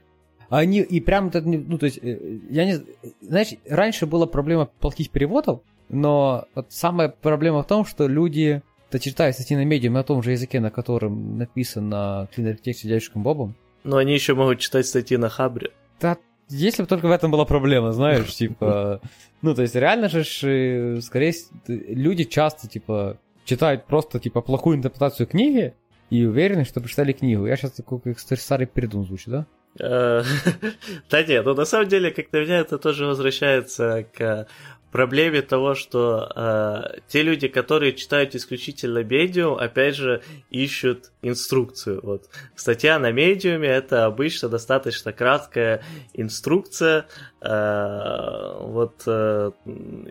Они 0.50 0.82
и 0.82 1.00
прям 1.00 1.32
ну, 1.34 1.78
то 1.78 1.86
есть, 1.86 2.00
э, 2.02 2.40
я 2.50 2.66
не 2.66 2.82
знаешь, 3.22 3.54
раньше 3.70 4.06
была 4.06 4.26
проблема 4.26 4.66
плохих 4.66 5.10
переводов, 5.10 5.62
но 5.88 6.46
вот 6.56 6.74
самая 6.74 7.08
проблема 7.08 7.64
в 7.64 7.68
том, 7.68 7.86
что 7.86 8.06
люди 8.08 8.62
то 8.90 9.00
читают 9.00 9.36
статьи 9.36 9.56
на 9.56 9.64
медиуме 9.64 9.96
на 9.96 10.04
том 10.04 10.22
же 10.22 10.32
языке, 10.32 10.60
на 10.60 10.70
котором 10.70 11.38
написано 11.38 12.28
Clean 12.36 12.54
Architecture 12.54 12.88
дядюшком 12.88 13.24
Бобом. 13.24 13.56
Но 13.86 13.96
они 13.96 14.14
еще 14.14 14.36
могут 14.36 14.60
читать 14.60 14.86
статьи 14.86 15.16
на 15.16 15.30
Хабре. 15.30 15.72
Да, 16.02 16.18
если 16.52 16.84
бы 16.84 16.88
только 16.88 17.08
в 17.08 17.12
этом 17.12 17.32
была 17.32 17.46
проблема, 17.46 17.92
знаешь, 17.92 18.34
типа... 18.34 19.02
Ну, 19.42 19.56
то 19.56 19.64
есть 19.64 19.74
реально 19.74 20.08
же, 20.08 20.24
э, 20.44 21.02
скорее, 21.02 21.34
люди 21.68 22.26
часто, 22.26 22.68
типа, 22.68 23.18
читают 23.44 23.86
просто, 23.86 24.20
типа, 24.20 24.42
плохую 24.42 24.78
интерпретацию 24.78 25.26
книги 25.26 25.74
и 26.12 26.26
уверены, 26.26 26.64
что 26.64 26.80
прочитали 26.80 27.12
книгу. 27.12 27.48
Я 27.48 27.56
сейчас 27.56 27.72
такой, 27.72 28.00
как 28.02 28.20
старый 28.20 28.68
передун 28.68 29.06
звучу, 29.06 29.32
да? 29.32 29.46
Э, 29.80 30.24
да 31.10 31.24
нет, 31.24 31.46
ну 31.46 31.54
на 31.54 31.66
самом 31.66 31.88
деле, 31.88 32.12
как-то 32.12 32.42
меня 32.42 32.60
это 32.60 32.78
тоже 32.78 33.06
возвращается 33.06 34.06
к 34.16 34.48
проблеме 34.92 35.42
того, 35.42 35.74
что 35.74 36.32
э, 36.36 37.00
те 37.08 37.24
люди, 37.24 37.48
которые 37.48 37.94
читают 37.94 38.36
исключительно 38.36 39.04
медиум, 39.04 39.58
опять 39.58 39.96
же, 39.96 40.22
ищут 40.50 41.12
инструкцию. 41.22 42.02
Вот. 42.04 42.30
Статья 42.56 43.00
на 43.00 43.12
медиуме 43.12 43.70
это 43.70 44.06
обычно 44.06 44.50
достаточно 44.50 45.14
краткая 45.14 45.84
инструкция, 46.14 47.08
э, 47.42 48.58
вот, 48.60 49.04
э, 49.06 49.52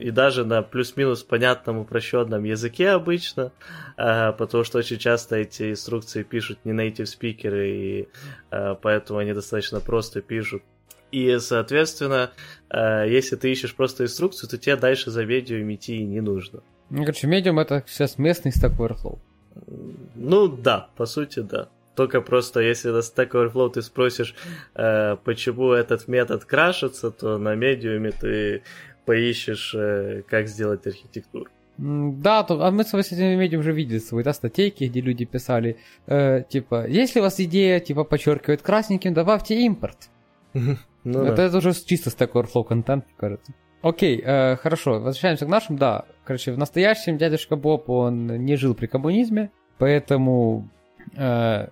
и 0.00 0.10
даже 0.10 0.44
на 0.44 0.62
плюс-минус 0.62 1.22
понятном 1.22 1.78
упрощенном 1.78 2.44
языке 2.44 2.90
обычно, 2.90 3.52
э, 3.96 4.32
потому 4.32 4.64
что 4.64 4.78
очень 4.78 4.98
часто 4.98 5.36
эти 5.36 5.72
инструкции 5.72 6.22
пишут 6.22 6.58
не 6.64 6.72
native 6.72 7.06
спикеры, 7.06 7.70
и 7.70 8.08
э, 8.50 8.74
поэтому 8.80 9.18
они 9.18 9.34
достаточно 9.34 9.80
просто 9.80 10.22
пишут 10.22 10.62
и, 11.10 11.38
соответственно, 11.38 12.30
если 12.72 13.36
ты 13.36 13.50
ищешь 13.50 13.74
просто 13.74 14.04
инструкцию, 14.04 14.48
то 14.48 14.58
тебе 14.58 14.76
дальше 14.76 15.10
за 15.10 15.24
медиум 15.24 15.72
идти 15.74 16.04
не 16.04 16.20
нужно. 16.20 16.60
Ну, 16.90 17.00
короче, 17.00 17.26
медиум 17.26 17.58
это 17.58 17.84
сейчас 17.86 18.18
местный 18.18 18.50
Stack 18.50 18.76
Overflow. 18.76 19.18
Ну 20.14 20.48
да, 20.48 20.88
по 20.96 21.06
сути, 21.06 21.40
да. 21.40 21.68
Только 21.96 22.20
просто 22.20 22.60
если 22.60 22.90
на 22.90 22.98
Stack 22.98 23.30
Overflow 23.30 23.70
ты 23.70 23.82
спросишь, 23.82 24.34
э, 24.74 25.16
почему 25.24 25.72
этот 25.72 26.08
метод 26.08 26.44
крашится, 26.44 27.10
то 27.10 27.38
на 27.38 27.54
медиуме 27.54 28.10
ты 28.10 28.62
поищешь, 29.04 29.74
э, 29.74 30.22
как 30.26 30.48
сделать 30.48 30.86
архитектуру. 30.86 31.50
Да, 31.78 32.42
то, 32.42 32.62
а 32.62 32.70
мы 32.70 32.84
с 32.84 32.92
этим 32.94 33.38
медиум 33.38 33.60
уже 33.60 33.72
видели 33.72 33.98
свои 33.98 34.22
да, 34.22 34.32
статейки, 34.32 34.84
где 34.84 35.00
люди 35.00 35.24
писали, 35.24 35.76
э, 36.06 36.42
типа, 36.48 36.86
если 36.86 37.20
у 37.20 37.22
вас 37.22 37.40
идея, 37.40 37.80
типа, 37.80 38.04
подчеркивает 38.04 38.62
красненьким, 38.62 39.14
добавьте 39.14 39.60
импорт. 39.60 40.10
Ну, 41.04 41.22
это, 41.22 41.36
да. 41.36 41.42
это 41.44 41.58
уже 41.58 41.72
чисто 41.72 42.10
Stack 42.10 42.32
Overflow 42.32 42.64
контент, 42.64 43.06
кажется. 43.16 43.52
Окей, 43.82 44.20
э, 44.22 44.56
хорошо, 44.56 45.00
возвращаемся 45.00 45.46
к 45.46 45.48
нашим, 45.48 45.76
да. 45.76 46.04
Короче, 46.24 46.52
в 46.52 46.58
настоящем 46.58 47.16
дядюшка 47.16 47.56
Боб, 47.56 47.88
он 47.88 48.26
не 48.26 48.56
жил 48.56 48.74
при 48.74 48.86
коммунизме, 48.86 49.50
поэтому 49.78 50.68
э, 51.16 51.68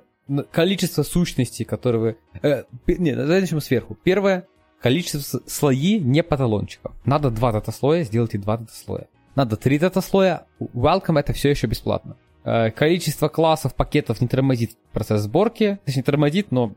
количество 0.50 1.02
сущностей, 1.02 1.64
которые 1.64 2.00
вы... 2.00 2.16
Э, 2.42 2.64
не, 2.86 3.14
начнем 3.14 3.60
сверху. 3.60 3.94
Первое, 4.02 4.46
количество 4.80 5.40
слои 5.46 5.98
не 5.98 6.22
по 6.22 6.36
талончикам. 6.38 6.94
Надо 7.04 7.30
два 7.30 7.52
дата-слоя, 7.52 8.04
сделайте 8.04 8.38
два 8.38 8.56
дата-слоя. 8.56 9.08
Надо 9.34 9.56
три 9.56 9.78
дата-слоя, 9.78 10.46
welcome 10.58 11.20
это 11.20 11.34
все 11.34 11.50
еще 11.50 11.66
бесплатно. 11.66 12.16
Э, 12.44 12.70
количество 12.70 13.28
классов, 13.28 13.74
пакетов 13.74 14.22
не 14.22 14.28
тормозит 14.28 14.78
процесс 14.92 15.22
сборки, 15.22 15.78
точнее 15.84 16.04
тормозит, 16.04 16.50
но 16.50 16.74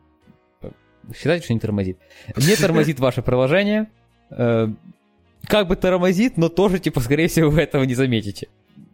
считайте, 1.16 1.46
что 1.46 1.54
не 1.54 1.60
тормозит. 1.60 1.98
Не 2.36 2.56
тормозит 2.56 3.00
ваше 3.00 3.22
приложение. 3.22 3.90
Э, 4.30 4.68
как 5.48 5.68
бы 5.68 5.76
тормозит, 5.76 6.38
но 6.38 6.50
тоже, 6.50 6.80
типа, 6.80 7.00
скорее 7.00 7.28
всего, 7.28 7.50
вы 7.50 7.62
этого 7.62 7.84
не 7.84 7.96
заметите. 7.96 8.48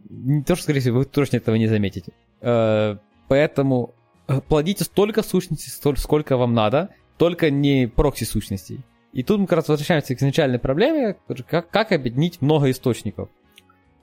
Не 0.08 0.42
то, 0.42 0.54
что, 0.54 0.64
скорее 0.64 0.80
всего, 0.80 0.98
вы 0.98 1.04
точно 1.04 1.36
этого 1.36 1.56
не 1.56 1.66
заметите. 1.66 2.12
Э, 2.40 2.96
поэтому 3.28 3.94
э, 4.26 4.40
плодите 4.40 4.84
столько 4.84 5.22
сущностей, 5.22 5.70
сколько 5.96 6.36
вам 6.36 6.54
надо, 6.54 6.90
только 7.16 7.50
не 7.50 7.86
прокси 7.86 8.24
сущностей. 8.24 8.80
И 9.12 9.22
тут 9.22 9.40
мы 9.40 9.46
как 9.46 9.58
раз 9.58 9.68
возвращаемся 9.68 10.14
к 10.14 10.18
изначальной 10.18 10.58
проблеме, 10.58 11.16
как, 11.48 11.70
как 11.70 11.92
объединить 11.92 12.40
много 12.40 12.70
источников. 12.70 13.28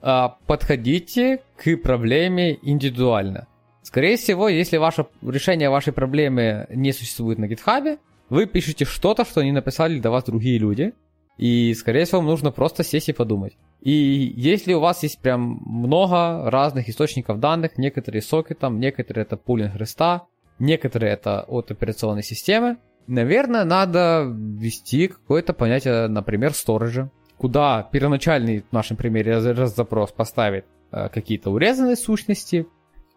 Подходите 0.02 1.42
к 1.58 1.78
проблеме 1.78 2.60
индивидуально. 2.62 3.48
Скорее 3.86 4.18
всего, 4.18 4.50
если 4.50 4.78
ваше 4.78 5.06
решение 5.22 5.70
вашей 5.70 5.94
проблемы 5.94 6.66
не 6.72 6.92
существует 6.92 7.38
на 7.38 7.46
GitHub, 7.46 8.00
вы 8.30 8.48
пишете 8.48 8.84
что-то, 8.84 9.26
что 9.26 9.44
не 9.44 9.52
написали 9.52 10.00
до 10.00 10.10
вас 10.10 10.24
другие 10.24 10.58
люди, 10.58 10.94
и, 11.38 11.72
скорее 11.76 12.06
всего, 12.06 12.18
вам 12.20 12.28
нужно 12.28 12.52
просто 12.52 12.84
сесть 12.84 13.10
и 13.10 13.14
подумать. 13.14 13.56
И 13.82 13.92
если 13.92 14.74
у 14.74 14.80
вас 14.80 15.04
есть 15.04 15.22
прям 15.22 15.62
много 15.64 16.50
разных 16.50 16.90
источников 16.90 17.40
данных, 17.40 17.78
некоторые 17.78 18.24
сокетом, 18.24 18.80
некоторые 18.80 19.22
это 19.22 19.38
пулинг 19.38 19.76
реста, 19.76 20.24
некоторые 20.58 21.14
это 21.14 21.42
от 21.42 21.70
операционной 21.70 22.24
системы, 22.24 22.78
наверное, 23.06 23.66
надо 23.66 24.26
ввести 24.28 25.10
какое-то 25.10 25.54
понятие, 25.54 26.08
например, 26.08 26.56
сториджа, 26.56 27.12
куда 27.38 27.88
первоначальный 27.92 28.66
в 28.68 28.74
нашем 28.74 28.98
примере 28.98 29.40
запрос 29.40 30.12
поставит 30.12 30.66
э, 30.92 31.08
какие-то 31.10 31.52
урезанные 31.52 31.98
сущности, 31.98 32.66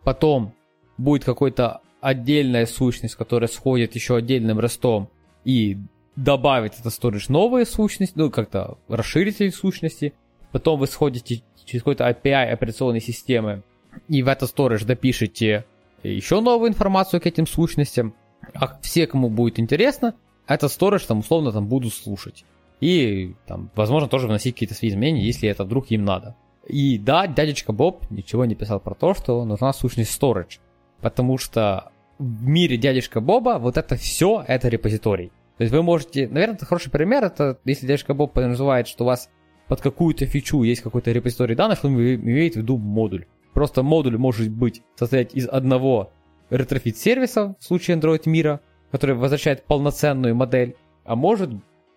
потом 0.04 0.52
будет 0.98 1.24
какой-то 1.24 1.80
отдельная 2.00 2.66
сущность, 2.66 3.14
которая 3.14 3.48
сходит 3.48 3.94
еще 3.94 4.16
отдельным 4.16 4.58
ростом 4.58 5.08
и 5.44 5.78
добавит 6.16 6.74
это 6.78 6.90
сторож 6.90 7.28
новые 7.28 7.64
сущности, 7.64 8.12
ну 8.16 8.30
как-то 8.30 8.78
расширить 8.88 9.40
эти 9.40 9.54
сущности, 9.54 10.12
потом 10.52 10.78
вы 10.78 10.86
сходите 10.86 11.42
через 11.64 11.82
какой-то 11.82 12.08
API 12.08 12.50
операционной 12.50 13.00
системы 13.00 13.62
и 14.08 14.22
в 14.22 14.28
это 14.28 14.46
storage 14.46 14.84
допишете 14.84 15.64
еще 16.02 16.40
новую 16.40 16.70
информацию 16.70 17.20
к 17.20 17.26
этим 17.26 17.46
сущностям, 17.46 18.14
а 18.54 18.78
все, 18.82 19.06
кому 19.06 19.30
будет 19.30 19.58
интересно, 19.58 20.14
этот 20.46 20.70
storage 20.70 21.06
там 21.06 21.20
условно 21.20 21.52
там 21.52 21.66
будут 21.66 21.94
слушать. 21.94 22.44
И 22.80 23.34
там, 23.46 23.70
возможно, 23.74 24.08
тоже 24.08 24.28
вносить 24.28 24.54
какие-то 24.54 24.74
свои 24.74 24.90
изменения, 24.90 25.24
если 25.24 25.48
это 25.48 25.64
вдруг 25.64 25.90
им 25.90 26.04
надо. 26.04 26.36
И 26.66 26.98
да, 26.98 27.26
дядечка 27.26 27.72
Боб 27.72 28.08
ничего 28.10 28.44
не 28.44 28.54
писал 28.54 28.78
про 28.78 28.94
то, 28.94 29.14
что 29.14 29.44
нужна 29.44 29.72
сущность 29.72 30.16
storage. 30.20 30.58
Потому 31.00 31.38
что 31.38 31.92
в 32.18 32.46
мире 32.46 32.76
дядюшка 32.76 33.20
Боба 33.20 33.58
вот 33.58 33.76
это 33.76 33.96
все, 33.96 34.44
это 34.46 34.68
репозиторий. 34.68 35.32
То 35.56 35.62
есть 35.62 35.72
вы 35.72 35.82
можете, 35.82 36.28
наверное, 36.28 36.56
это 36.56 36.66
хороший 36.66 36.90
пример, 36.90 37.24
это 37.24 37.58
если 37.64 37.86
дядюшка 37.86 38.14
Боб 38.14 38.36
называет, 38.36 38.86
что 38.86 39.04
у 39.04 39.06
вас 39.06 39.28
под 39.66 39.80
какую-то 39.80 40.24
фичу 40.26 40.62
есть 40.62 40.82
какой-то 40.82 41.12
репозиторий 41.12 41.54
данных, 41.54 41.84
он 41.84 41.94
имеет 41.94 42.54
в 42.54 42.58
виду 42.58 42.78
модуль. 42.78 43.26
Просто 43.54 43.82
модуль 43.82 44.16
может 44.16 44.50
быть 44.50 44.82
состоять 44.96 45.34
из 45.34 45.48
одного 45.48 46.12
Retrofit 46.50 46.96
сервиса 46.96 47.56
в 47.58 47.64
случае 47.64 47.98
Android 47.98 48.22
мира, 48.26 48.60
который 48.90 49.16
возвращает 49.16 49.64
полноценную 49.64 50.34
модель, 50.34 50.76
а 51.04 51.16
может 51.16 51.50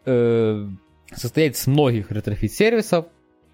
э, 0.05 0.67
состоять 1.13 1.55
с 1.55 1.67
многих 1.67 2.11
Retrofit 2.11 2.51
сервисов, 2.51 3.05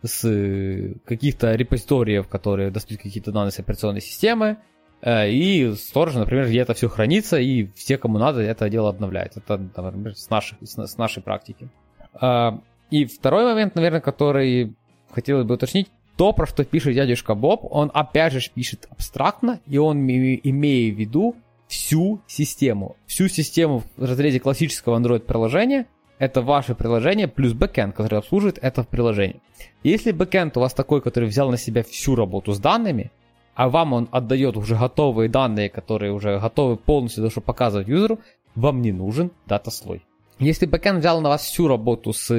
с 0.04 0.28
э, 0.28 0.93
каких-то 1.06 1.54
репозиториев, 1.54 2.28
которые 2.28 2.72
достают 2.72 3.02
какие-то 3.02 3.32
данные 3.32 3.52
с 3.52 3.60
операционной 3.60 4.02
системы, 4.02 4.58
и 5.02 5.64
Storage, 5.66 6.18
например, 6.18 6.48
где 6.48 6.60
это 6.60 6.74
все 6.74 6.89
хранится, 6.89 7.38
и 7.38 7.68
все, 7.76 7.98
кому 7.98 8.18
надо, 8.18 8.41
это 8.41 8.70
дело 8.70 8.89
обновляет. 8.89 9.38
Это, 9.38 9.58
например, 9.58 10.16
с 10.16 10.30
нашей, 10.30 10.58
с 10.62 10.98
нашей 10.98 11.22
практики. 11.22 11.70
А, 12.14 12.60
и 12.89 13.06
второй 13.06 13.45
момент, 13.45 13.76
наверное, 13.76 14.02
который 14.02 14.76
хотелось 15.12 15.45
бы 15.45 15.56
уточнить, 15.56 15.88
то, 16.16 16.34
про 16.34 16.48
что 16.48 16.66
пишет 16.66 16.95
дядюшка 16.95 17.36
Боб, 17.36 17.64
он 17.70 17.91
опять 17.93 18.34
же 18.34 18.41
пишет 18.54 18.88
абстрактно, 18.89 19.60
и 19.68 19.78
он 19.78 20.00
имея 20.00 20.91
в 20.91 20.98
виду 20.98 21.36
всю 21.68 22.22
систему. 22.28 22.95
Всю 23.06 23.28
систему 23.28 23.84
в 23.98 24.04
разрезе 24.04 24.39
классического 24.39 25.00
Android-приложения– 25.00 25.86
это 26.18 26.41
ваше 26.41 26.74
приложение 26.74 27.28
плюс 27.28 27.54
бэкэнд, 27.54 27.95
который 27.95 28.18
обслуживает 28.18 28.58
это 28.62 28.84
приложение. 28.84 29.41
Если 29.84 30.12
бэкэнд 30.12 30.58
у 30.58 30.62
вас 30.62 30.74
такой, 30.74 31.02
который 31.02 31.30
взял 31.30 31.52
на 31.52 31.58
себя 31.58 31.84
всю 31.84 32.16
работу 32.16 32.54
с 32.54 32.60
данными, 32.60 33.12
а 33.58 33.70
вам 33.70 33.93
он 33.93 34.08
отдает 34.12 34.55
уже 34.55 34.76
готовые 34.76 35.30
данные, 35.30 35.70
которые 35.70 36.14
уже 36.14 36.39
готовы 36.39 36.78
полностью, 36.78 37.28
чтобы 37.32 37.45
показывать 37.45 37.88
юзеру, 37.88 38.20
вам 38.53 38.84
не 38.84 38.91
нужен 38.91 39.32
data-слой. 39.48 40.06
Если 40.38 40.68
бэкэнд 40.68 40.99
взял 40.99 41.22
на 41.22 41.30
вас 41.30 41.41
всю 41.41 41.68
работу 41.68 42.14
с 42.14 42.30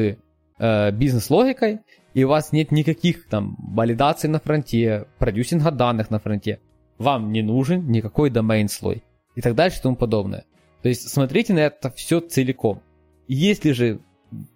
э, 0.58 0.90
бизнес-логикой, 0.92 1.80
и 2.14 2.22
у 2.22 2.28
вас 2.28 2.52
нет 2.52 2.70
никаких 2.70 3.26
там 3.26 3.56
валидаций 3.58 4.30
на 4.30 4.38
фронте, 4.38 5.06
продюсинга 5.18 5.72
данных 5.72 6.10
на 6.10 6.20
фронте, 6.20 6.60
вам 6.98 7.32
не 7.32 7.42
нужен 7.42 7.90
никакой 7.90 8.30
домен-слой 8.30 9.02
и 9.34 9.40
так 9.40 9.56
дальше 9.56 9.80
и 9.80 9.82
тому 9.82 9.96
подобное. 9.96 10.44
То 10.82 10.88
есть 10.88 11.08
смотрите 11.08 11.52
на 11.52 11.58
это 11.58 11.90
все 11.90 12.20
целиком. 12.20 12.80
Если 13.26 13.72
же 13.72 13.98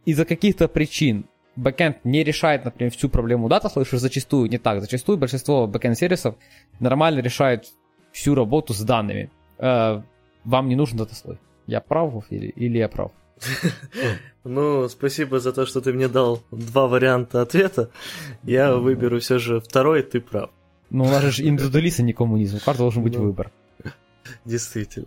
из-за 0.05 0.25
каких-то 0.25 0.69
причин 0.69 1.27
бэкэнд 1.57 2.05
не 2.05 2.25
решает, 2.25 2.65
например, 2.65 2.93
всю 2.93 3.09
проблему 3.09 3.49
дата 3.49 3.69
что 3.69 3.99
зачастую 3.99 4.49
не 4.51 4.59
так. 4.59 4.81
Зачастую 4.81 5.19
большинство 5.19 5.67
бэкэнд-сервисов 5.67 6.37
нормально 6.81 7.21
решает 7.21 7.73
всю 8.13 8.35
работу 8.35 8.75
с 8.75 8.81
данными. 8.81 9.31
Э, 9.59 10.03
вам 10.45 10.69
не 10.69 10.77
нужен 10.77 10.99
дата 10.99 11.15
слой. 11.15 11.39
Я 11.67 11.81
прав 11.81 12.25
или, 12.31 12.47
или 12.47 12.79
я 12.79 12.89
прав? 12.89 13.13
Ну, 14.45 14.89
спасибо 14.89 15.39
за 15.39 15.53
то, 15.53 15.67
что 15.67 15.81
ты 15.81 15.93
мне 15.93 16.09
дал 16.09 16.43
два 16.51 16.89
варианта 16.89 17.43
ответа. 17.43 17.91
Я 18.43 18.75
выберу 18.75 19.21
все 19.21 19.39
же 19.39 19.61
второй, 19.61 20.03
ты 20.03 20.21
прав. 20.21 20.51
Ну, 20.91 21.05
у 21.05 21.09
нас 21.09 21.23
же 21.23 21.45
индивидуалист, 21.47 22.01
а 22.01 22.03
не 22.03 22.13
коммунизм. 22.13 22.57
У 22.57 22.61
каждого 22.61 22.87
должен 22.87 23.05
быть 23.05 23.17
ну, 23.17 23.23
выбор. 23.23 23.53
Действительно. 24.45 25.07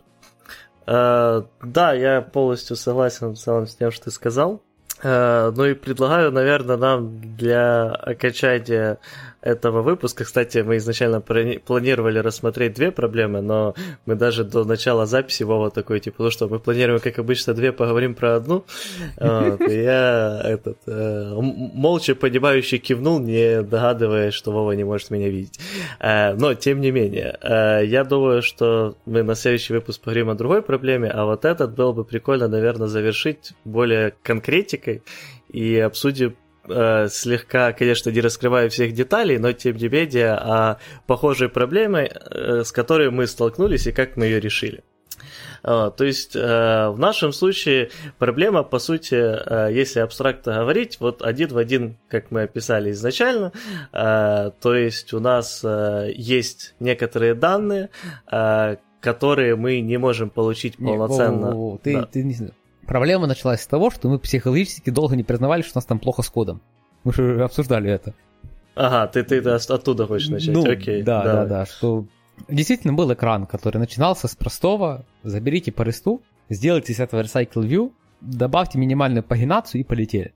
Uh, 0.88 1.48
да, 1.64 1.94
я 1.94 2.22
полностью 2.22 2.76
согласен 2.76 3.32
в 3.32 3.38
целом 3.38 3.68
с 3.68 3.76
тем, 3.76 3.92
что 3.92 4.06
ты 4.06 4.12
сказал. 4.12 4.62
Uh, 5.06 5.54
ну 5.56 5.66
и 5.66 5.76
предлагаю, 5.76 6.32
наверное, 6.32 6.78
нам 6.78 7.22
для 7.38 7.92
окончания 7.92 8.98
этого 9.46 9.84
выпуска. 9.84 10.24
Кстати, 10.24 10.58
мы 10.58 10.78
изначально 10.78 11.22
планировали 11.22 12.18
рассмотреть 12.18 12.74
две 12.74 12.92
проблемы, 12.92 13.42
но 13.42 13.76
мы 14.08 14.16
даже 14.16 14.44
до 14.44 14.66
начала 14.66 15.06
записи 15.06 15.44
Вова 15.44 15.70
такой, 15.70 16.00
типа, 16.00 16.24
ну 16.24 16.32
что, 16.32 16.48
мы 16.48 16.60
планируем, 16.60 17.00
как 17.00 17.20
обычно, 17.20 17.54
две, 17.54 17.72
поговорим 17.72 18.16
про 18.16 18.36
одну. 18.36 18.66
Вот, 19.36 19.62
и 19.62 19.84
я 19.84 20.42
этот, 20.44 20.78
э, 20.88 21.34
молча 21.40 22.16
понимающий 22.16 22.80
кивнул, 22.80 23.20
не 23.20 23.62
догадываясь, 23.62 24.34
что 24.34 24.52
Вова 24.52 24.72
не 24.72 24.84
может 24.84 25.12
меня 25.12 25.30
видеть. 25.30 25.60
Э, 26.00 26.34
но, 26.34 26.56
тем 26.56 26.82
не 26.82 26.92
менее, 26.92 27.38
э, 27.42 27.86
я 27.86 28.04
думаю, 28.04 28.42
что 28.42 28.96
мы 29.06 29.22
на 29.22 29.36
следующий 29.36 29.74
выпуск 29.74 30.02
поговорим 30.02 30.30
о 30.30 30.36
другой 30.36 30.64
проблеме, 30.64 31.10
а 31.10 31.26
вот 31.26 31.46
этот 31.46 31.76
было 31.76 31.92
бы 31.92 32.04
прикольно, 32.04 32.48
наверное, 32.48 32.88
завершить 32.88 33.54
более 33.64 34.14
конкретикой 34.24 34.95
и 35.50 35.78
обсудим 35.78 36.36
э, 36.68 37.08
слегка, 37.10 37.74
конечно, 37.74 38.10
не 38.10 38.22
раскрываю 38.22 38.70
всех 38.70 38.94
деталей, 38.94 39.38
но 39.38 39.52
тем 39.54 39.78
не 39.78 39.90
менее 39.90 40.34
о 40.34 40.78
похожей 41.08 41.50
проблеме, 41.50 42.10
э, 42.12 42.64
с 42.64 42.72
которой 42.72 43.12
мы 43.12 43.28
столкнулись 43.28 43.88
и 43.88 43.92
как 43.92 44.18
мы 44.18 44.26
ее 44.26 44.40
решили. 44.40 44.84
Uh, 45.64 45.92
то 45.96 46.04
есть 46.04 46.36
uh, 46.36 46.92
в 46.92 47.00
нашем 47.00 47.34
случае 47.34 47.90
проблема, 48.20 48.62
по 48.62 48.78
сути, 48.78 49.16
uh, 49.16 49.74
если 49.74 50.00
абстрактно 50.00 50.58
говорить, 50.58 51.00
вот 51.00 51.24
один 51.24 51.50
в 51.50 51.58
один, 51.58 51.98
как 52.08 52.30
мы 52.30 52.44
описали 52.44 52.92
изначально, 52.92 53.52
то 53.92 54.76
есть 54.76 55.14
у 55.14 55.20
нас 55.20 55.66
есть 56.14 56.76
некоторые 56.80 57.34
данные, 57.34 57.90
которые 59.00 59.56
мы 59.56 59.80
не 59.80 59.98
можем 59.98 60.30
получить 60.30 60.78
полноценно. 60.78 61.48
Не, 61.48 61.52
во, 61.52 61.52
во, 61.52 61.72
во. 61.72 61.78
Ты, 61.78 61.94
да. 61.96 62.06
ты 62.06 62.24
не 62.24 62.34
Проблема 62.86 63.28
началась 63.28 63.62
с 63.62 63.68
того, 63.68 63.90
что 63.90 64.10
мы 64.10 64.20
психологически 64.20 64.90
долго 64.90 65.16
не 65.16 65.24
признавали, 65.24 65.62
что 65.62 65.74
у 65.76 65.78
нас 65.78 65.86
там 65.86 66.00
плохо 66.00 66.22
с 66.22 66.30
кодом. 66.30 66.62
Мы 67.04 67.14
же 67.14 67.44
обсуждали 67.44 67.90
это. 67.90 68.14
Ага, 68.76 69.08
ты, 69.08 69.24
ты 69.24 69.38
оттуда 69.40 70.06
хочешь 70.06 70.30
начать, 70.30 70.54
ну, 70.54 70.70
окей. 70.70 71.02
Да, 71.02 71.24
да, 71.24 71.34
да, 71.34 71.46
да, 71.46 71.66
что 71.66 72.06
действительно 72.50 72.94
был 72.94 73.12
экран, 73.14 73.46
который 73.46 73.78
начинался 73.78 74.28
с 74.28 74.36
простого, 74.36 75.06
заберите 75.24 75.72
по 75.72 75.84
ресту, 75.84 76.22
сделайте 76.50 76.94
из 76.94 77.00
этого 77.00 77.22
Recycle 77.22 77.64
View, 77.64 77.94
добавьте 78.22 78.78
минимальную 78.78 79.24
пагинацию 79.24 79.82
и 79.82 79.84
полетели. 79.84 80.34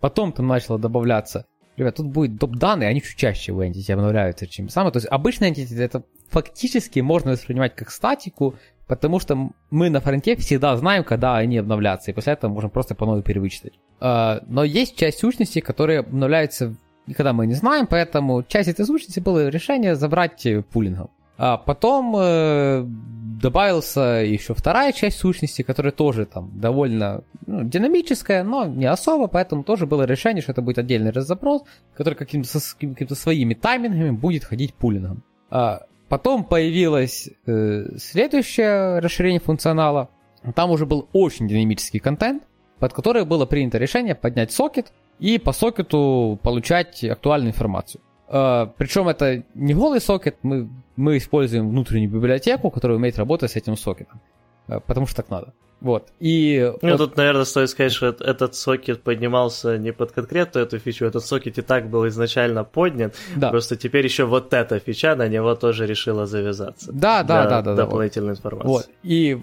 Потом 0.00 0.32
там 0.32 0.48
начало 0.48 0.78
добавляться, 0.78 1.46
ребят, 1.76 1.96
тут 1.96 2.06
будет 2.06 2.36
доп-данные, 2.36 2.88
они 2.88 3.02
чуть 3.02 3.16
чаще 3.16 3.52
в 3.52 3.60
Entity 3.60 3.92
обновляются, 3.92 4.46
чем 4.46 4.68
самое. 4.68 4.92
То 4.92 4.98
есть 4.98 5.08
обычно 5.10 5.44
Entity 5.44 5.80
это 5.80 6.02
фактически 6.28 7.00
можно 7.00 7.32
воспринимать 7.32 7.74
как 7.74 7.90
статику, 7.90 8.56
Потому 8.90 9.20
что 9.20 9.50
мы 9.70 9.88
на 9.88 10.00
фронте 10.00 10.34
всегда 10.34 10.76
знаем, 10.76 11.04
когда 11.04 11.36
они 11.36 11.58
обновляться, 11.58 12.10
и 12.10 12.14
после 12.14 12.32
этого 12.32 12.52
можем 12.52 12.70
просто 12.70 12.96
по 12.96 13.06
новой 13.06 13.22
перевычитать. 13.22 13.74
А, 14.00 14.40
но 14.48 14.64
есть 14.64 14.96
часть 14.96 15.20
сущностей, 15.20 15.60
которые 15.60 16.00
обновляются 16.00 16.74
никогда 17.06 17.32
мы 17.32 17.46
не 17.46 17.54
знаем, 17.54 17.86
поэтому 17.86 18.42
часть 18.42 18.68
этой 18.68 18.84
сущности 18.84 19.20
было 19.20 19.48
решение 19.48 19.94
забрать 19.94 20.44
пулингом. 20.72 21.08
А 21.38 21.56
потом 21.56 22.16
э, 22.18 22.84
добавился 22.84 24.24
еще 24.26 24.54
вторая 24.54 24.90
часть 24.92 25.18
сущности, 25.18 25.62
которая 25.62 25.92
тоже 25.92 26.26
там 26.26 26.50
довольно 26.60 27.22
ну, 27.46 27.62
динамическая, 27.62 28.42
но 28.42 28.66
не 28.66 28.86
особо, 28.86 29.28
поэтому 29.28 29.62
тоже 29.62 29.86
было 29.86 30.02
решение, 30.02 30.42
что 30.42 30.50
это 30.50 30.62
будет 30.62 30.78
отдельный 30.78 31.12
запрос, 31.14 31.62
который 31.94 32.14
каким-то, 32.14 32.58
какими-то 32.76 33.14
своими 33.14 33.54
таймингами 33.54 34.10
будет 34.10 34.42
ходить 34.42 34.74
пулингом. 34.74 35.22
А, 35.48 35.82
Потом 36.10 36.42
появилось 36.42 37.30
э, 37.46 37.84
следующее 37.96 38.98
расширение 38.98 39.38
функционала. 39.38 40.10
Там 40.56 40.72
уже 40.72 40.84
был 40.84 41.08
очень 41.12 41.46
динамический 41.46 42.00
контент, 42.00 42.42
под 42.80 42.92
который 42.92 43.24
было 43.24 43.46
принято 43.46 43.78
решение 43.78 44.16
поднять 44.16 44.50
сокет 44.50 44.92
и 45.20 45.38
по 45.38 45.52
сокету 45.52 46.40
получать 46.42 47.04
актуальную 47.04 47.50
информацию. 47.50 48.02
Э, 48.26 48.66
причем 48.76 49.06
это 49.06 49.44
не 49.54 49.72
голый 49.72 50.00
сокет, 50.00 50.36
мы, 50.42 50.68
мы 50.96 51.16
используем 51.18 51.68
внутреннюю 51.68 52.10
библиотеку, 52.10 52.70
которая 52.72 52.98
умеет 52.98 53.16
работать 53.16 53.52
с 53.52 53.54
этим 53.54 53.76
сокетом, 53.76 54.20
э, 54.66 54.80
потому 54.84 55.06
что 55.06 55.14
так 55.14 55.30
надо. 55.30 55.54
Вот. 55.80 56.08
И 56.20 56.72
ну, 56.82 56.90
вот... 56.90 56.98
тут, 56.98 57.16
наверное, 57.16 57.44
стоит 57.44 57.70
сказать, 57.70 57.92
что 57.92 58.06
этот 58.08 58.54
сокет 58.54 59.02
поднимался 59.02 59.78
не 59.78 59.92
под 59.92 60.12
конкретную 60.12 60.66
эту 60.66 60.78
фичу, 60.78 61.06
этот 61.06 61.24
сокет 61.24 61.58
и 61.58 61.62
так 61.62 61.88
был 61.88 62.06
изначально 62.08 62.64
поднят, 62.64 63.14
да. 63.34 63.50
просто 63.50 63.76
теперь 63.76 64.04
еще 64.04 64.24
вот 64.24 64.52
эта 64.52 64.78
фича 64.78 65.14
на 65.16 65.28
него 65.28 65.54
тоже 65.54 65.86
решила 65.86 66.26
завязаться. 66.26 66.92
Да, 66.92 67.22
да, 67.22 67.46
да, 67.46 67.62
да. 67.62 67.74
Дополнительной 67.74 68.34
да, 68.34 68.40
вот. 68.42 68.52
информации. 68.52 68.68
Вот. 68.68 68.90
И 69.02 69.40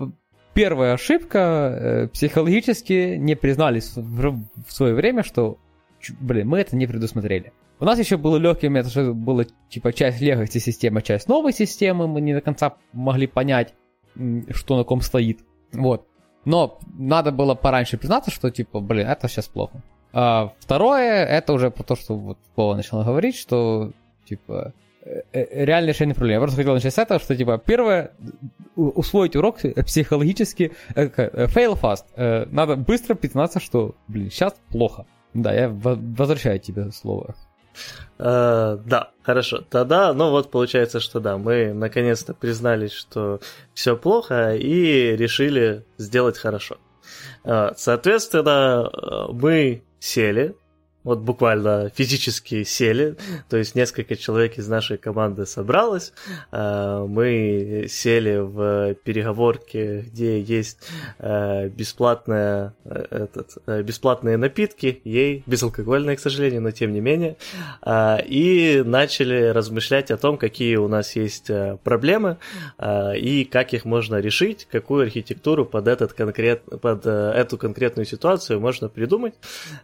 первая 0.54 0.94
ошибка, 0.94 1.40
э, 1.40 2.08
психологически 2.10 3.16
не 3.18 3.36
признались 3.36 3.94
в, 3.96 4.44
свое 4.70 4.94
время, 4.94 5.24
что, 5.24 5.58
блин, 6.20 6.50
мы 6.50 6.60
это 6.60 6.76
не 6.76 6.86
предусмотрели. 6.86 7.52
У 7.80 7.86
нас 7.86 8.00
еще 8.00 8.18
было 8.18 8.38
легкий 8.38 8.70
метод, 8.70 8.92
что 8.92 9.14
было 9.14 9.46
типа 9.70 9.94
часть 9.94 10.22
legacy 10.22 10.60
системы, 10.60 11.02
часть 11.02 11.28
новой 11.28 11.54
системы, 11.54 12.08
мы 12.08 12.22
не 12.22 12.34
до 12.34 12.42
конца 12.42 12.76
могли 12.92 13.28
понять, 13.28 13.74
что 14.50 14.78
на 14.78 14.84
ком 14.84 15.02
стоит. 15.02 15.40
Вот. 15.74 16.08
Но 16.48 16.80
надо 16.98 17.34
было 17.34 17.56
пораньше 17.56 17.98
признаться, 17.98 18.32
что 18.32 18.50
типа, 18.50 18.80
блин, 18.80 19.06
это 19.06 19.28
сейчас 19.28 19.48
плохо. 19.48 19.82
А 20.14 20.54
второе, 20.60 21.26
это 21.26 21.52
уже 21.52 21.70
по 21.72 21.84
то, 21.84 21.98
что 21.98 22.16
вот 22.16 22.38
Вова 22.56 22.76
начал 22.76 23.04
говорить, 23.04 23.36
что, 23.36 23.92
типа, 24.24 24.72
э, 25.02 25.24
э, 25.34 25.66
реальное 25.66 25.92
решение 25.92 26.16
проблемы. 26.16 26.36
Я 26.36 26.40
просто 26.40 26.56
хотел 26.56 26.74
начать 26.74 26.94
с 26.94 26.98
этого, 26.98 27.20
что, 27.20 27.36
типа, 27.36 27.58
первое, 27.58 28.12
усвоить 28.78 29.36
урок 29.36 29.58
психологически, 29.86 30.72
fail 30.96 31.78
fast. 31.78 32.06
Надо 32.50 32.78
быстро 32.78 33.16
признаться, 33.16 33.60
что, 33.60 33.96
блин, 34.08 34.32
сейчас 34.32 34.56
плохо. 34.70 35.06
Да, 35.34 35.54
я 35.54 35.68
возвращаю 35.70 36.60
тебе 36.60 36.92
слово. 36.92 37.36
Uh, 38.18 38.82
да, 38.86 39.12
хорошо. 39.22 39.64
Тогда, 39.70 40.12
ну 40.14 40.32
вот 40.32 40.50
получается, 40.50 41.00
что 41.00 41.20
да, 41.20 41.38
мы 41.38 41.72
наконец-то 41.74 42.34
признались, 42.34 42.92
что 42.92 43.40
все 43.76 43.96
плохо 43.96 44.56
и 44.56 45.16
решили 45.16 45.86
сделать 45.98 46.38
хорошо. 46.38 46.78
Uh, 47.44 47.74
соответственно, 47.78 48.90
мы 49.32 49.84
сели, 50.00 50.56
вот 51.08 51.20
буквально 51.20 51.90
физически 51.96 52.66
сели, 52.66 53.16
то 53.48 53.56
есть 53.56 53.76
несколько 53.76 54.18
человек 54.18 54.58
из 54.58 54.68
нашей 54.68 54.98
команды 54.98 55.46
собралось, 55.46 56.12
а, 56.52 57.06
мы 57.06 57.86
сели 57.88 58.36
в 58.36 58.94
переговорке, 59.06 60.02
где 60.02 60.42
есть 60.42 60.80
а, 61.20 61.70
бесплатная, 61.70 62.74
э, 62.84 63.06
этот, 63.10 63.58
э, 63.68 63.84
бесплатные 63.84 64.36
напитки, 64.36 65.00
ей 65.06 65.44
безалкогольные, 65.46 66.18
к 66.18 66.20
сожалению, 66.20 66.62
но 66.62 66.72
тем 66.72 66.92
не 66.92 67.00
менее, 67.00 67.38
и 68.26 68.84
начали 68.86 69.46
размышлять 69.48 70.12
о 70.12 70.18
том, 70.18 70.38
какие 70.38 70.76
у 70.76 70.90
нас 70.90 71.16
есть 71.16 71.50
э, 71.50 71.78
проблемы 71.86 72.38
и 72.84 73.48
как 73.50 73.74
их 73.74 73.86
можно 73.86 74.18
решить, 74.18 74.68
какую 74.70 75.04
архитектуру 75.04 75.66
под, 75.66 75.88
этот 75.88 76.12
конкрет, 76.12 76.64
под 76.82 77.06
эту 77.06 77.58
конкретную 77.58 78.06
ситуацию 78.06 78.60
можно 78.60 78.90
придумать. 78.90 79.36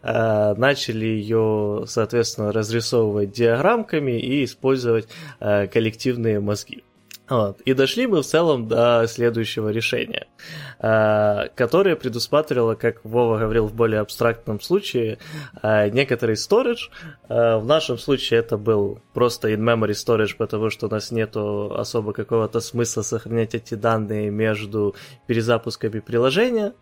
Начали 0.03 1.12
ее, 1.13 1.85
соответственно, 1.87 2.51
разрисовывать 2.51 3.31
диаграммками 3.31 4.19
и 4.19 4.43
использовать 4.43 5.07
э, 5.39 5.67
коллективные 5.67 6.39
мозги. 6.39 6.83
Вот. 7.29 7.61
И 7.61 7.73
дошли 7.73 8.05
мы 8.05 8.21
в 8.21 8.25
целом 8.25 8.67
до 8.67 9.05
следующего 9.07 9.69
решения, 9.69 10.27
э, 10.79 11.47
которое 11.55 11.95
предусматривало, 11.95 12.75
как 12.75 13.03
Вова 13.05 13.37
говорил 13.39 13.67
в 13.67 13.73
более 13.73 14.01
абстрактном 14.01 14.59
случае, 14.59 15.19
э, 15.61 15.89
некоторый 15.89 16.35
storage. 16.35 16.89
В 17.29 17.63
нашем 17.65 17.97
случае 17.97 18.41
это 18.41 18.57
был 18.57 18.99
просто 19.13 19.49
in-memory 19.53 19.93
storage, 19.93 20.35
потому 20.37 20.69
что 20.69 20.87
у 20.87 20.89
нас 20.89 21.11
нет 21.11 21.35
особо 21.35 22.11
какого-то 22.11 22.59
смысла 22.59 23.03
сохранять 23.03 23.55
эти 23.55 23.75
данные 23.75 24.29
между 24.29 24.93
перезапусками 25.25 25.99
приложения, 25.99 26.73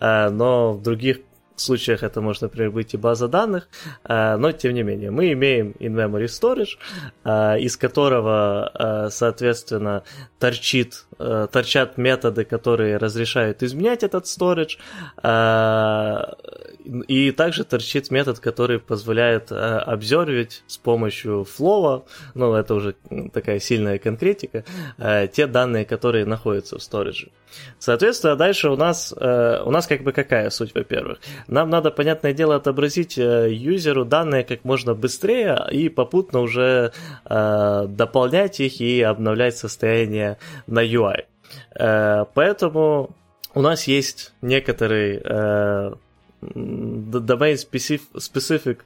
но 0.00 0.72
в 0.72 0.82
других 0.82 1.18
случаях 1.60 2.02
это 2.02 2.20
может, 2.20 2.42
например, 2.42 2.70
быть 2.70 2.94
и 2.94 2.96
база 2.96 3.28
данных, 3.28 3.68
э, 4.04 4.36
но 4.36 4.52
тем 4.52 4.74
не 4.74 4.82
менее 4.82 5.10
мы 5.10 5.32
имеем 5.32 5.74
in-memory 5.78 6.26
storage, 6.26 6.78
э, 7.24 7.60
из 7.60 7.76
которого, 7.76 8.70
э, 8.74 9.10
соответственно, 9.10 10.02
торчит, 10.38 11.06
торчат 11.18 11.98
методы, 11.98 12.44
которые 12.44 12.96
разрешают 12.96 13.62
изменять 13.62 14.02
этот 14.02 14.24
storage, 14.24 14.78
и 17.08 17.32
также 17.32 17.64
торчит 17.64 18.10
метод, 18.10 18.38
который 18.38 18.78
позволяет 18.78 19.52
обзорвить 19.52 20.62
с 20.66 20.78
помощью 20.78 21.46
flow, 21.58 22.04
ну 22.34 22.54
это 22.54 22.74
уже 22.74 22.94
такая 23.34 23.60
сильная 23.60 23.98
конкретика, 23.98 24.64
те 25.32 25.46
данные, 25.46 25.84
которые 25.84 26.24
находятся 26.24 26.78
в 26.78 26.80
storage. 26.80 27.28
Соответственно, 27.78 28.36
дальше 28.36 28.70
у 28.70 28.76
нас, 28.76 29.12
у 29.12 29.70
нас 29.70 29.86
как 29.86 30.02
бы 30.02 30.12
какая 30.12 30.48
суть, 30.48 30.74
во-первых? 30.74 31.18
Нам 31.50 31.68
надо, 31.68 31.90
понятное 31.90 32.32
дело, 32.32 32.54
отобразить 32.54 33.18
э, 33.18 33.52
юзеру 33.52 34.04
данные 34.04 34.44
как 34.44 34.64
можно 34.64 34.94
быстрее 34.94 35.58
и 35.72 35.88
попутно 35.88 36.40
уже 36.40 36.92
э, 37.24 37.86
дополнять 37.88 38.60
их 38.60 38.80
и 38.80 39.02
обновлять 39.02 39.56
состояние 39.56 40.38
на 40.68 40.84
UI. 40.84 41.24
Э, 41.74 42.24
поэтому 42.34 43.10
у 43.52 43.62
нас 43.62 43.88
есть 43.88 44.32
некоторый 44.42 45.20
э, 45.24 45.92
domain 46.40 47.56
specific 48.14 48.78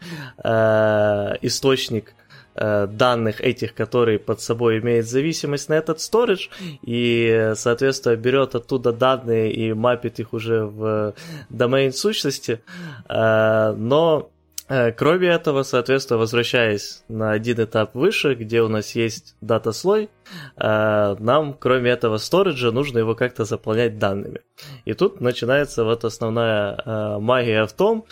э, 0.43 1.37
источник 1.43 2.15
данных 2.57 3.41
этих, 3.41 3.75
которые 3.75 4.19
под 4.19 4.41
собой 4.41 4.79
имеют 4.79 5.07
зависимость 5.07 5.69
на 5.69 5.75
этот 5.75 5.99
storage, 5.99 6.51
и, 6.83 7.53
соответственно, 7.57 8.17
берет 8.17 8.55
оттуда 8.55 8.93
данные 8.93 9.53
и 9.53 9.73
мапит 9.73 10.21
их 10.21 10.33
уже 10.33 10.65
в 10.65 11.15
домен 11.49 11.93
сущности, 11.93 12.61
э, 13.09 13.75
но 13.77 14.15
Э, 14.15 14.34
кроме 14.97 15.29
этого, 15.29 15.63
соответственно, 15.63 16.19
возвращаясь 16.19 17.03
на 17.09 17.33
один 17.33 17.63
этап 17.63 17.95
выше, 17.95 18.35
где 18.35 18.63
у 18.63 18.69
нас 18.69 18.95
есть 18.95 19.37
дата-слой, 19.41 20.09
э, 20.57 21.17
нам, 21.19 21.55
кроме 21.55 21.91
этого 21.91 22.19
сториджа, 22.19 22.71
нужно 22.71 22.99
его 22.99 23.15
как-то 23.15 23.45
заполнять 23.45 23.99
данными. 23.99 24.41
И 24.85 24.95
тут 24.95 25.21
начинается 25.21 25.85
вот 25.85 26.05
основная 26.05 26.77
э, 26.77 27.19
магия 27.19 27.67
в 27.67 27.73
том, 27.73 28.07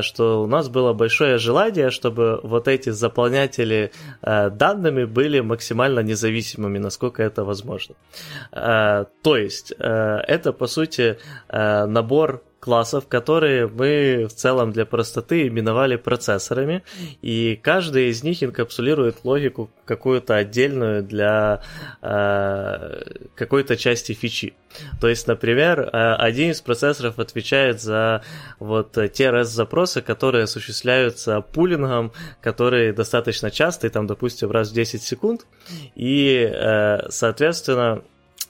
что 0.00 0.42
у 0.42 0.46
нас 0.46 0.68
было 0.68 0.92
большое 0.92 1.38
желание, 1.38 1.90
чтобы 1.90 2.40
вот 2.42 2.68
эти 2.68 2.90
заполнятели 2.90 3.92
данными 4.22 5.04
были 5.04 5.40
максимально 5.40 6.00
независимыми, 6.00 6.78
насколько 6.78 7.22
это 7.22 7.44
возможно. 7.44 7.94
То 8.50 9.36
есть, 9.36 9.72
это, 9.78 10.52
по 10.52 10.66
сути, 10.66 11.18
набор 11.48 12.42
классов, 12.62 13.08
которые 13.08 13.66
мы 13.66 14.28
в 14.30 14.34
целом 14.34 14.70
для 14.70 14.86
простоты 14.86 15.48
именовали 15.48 15.96
процессорами, 15.96 16.84
и 17.20 17.58
каждый 17.60 18.08
из 18.08 18.22
них 18.22 18.40
инкапсулирует 18.40 19.24
логику 19.24 19.68
какую-то 19.84 20.36
отдельную 20.36 21.02
для 21.02 21.60
э, 22.02 23.02
какой-то 23.34 23.76
части 23.76 24.12
фичи. 24.12 24.54
То 25.00 25.08
есть, 25.08 25.26
например, 25.26 25.80
э, 25.80 26.14
один 26.14 26.52
из 26.52 26.60
процессоров 26.60 27.18
отвечает 27.18 27.82
за 27.82 28.22
вот 28.60 28.92
те 29.12 29.30
REST-запросы, 29.30 30.00
которые 30.00 30.44
осуществляются 30.44 31.40
пулингом, 31.40 32.12
который 32.40 32.92
достаточно 32.92 33.50
частый, 33.50 33.90
там, 33.90 34.06
допустим, 34.06 34.52
раз 34.52 34.70
в 34.70 34.74
10 34.74 35.02
секунд, 35.02 35.46
и, 35.96 36.48
э, 36.48 37.10
соответственно, 37.10 38.04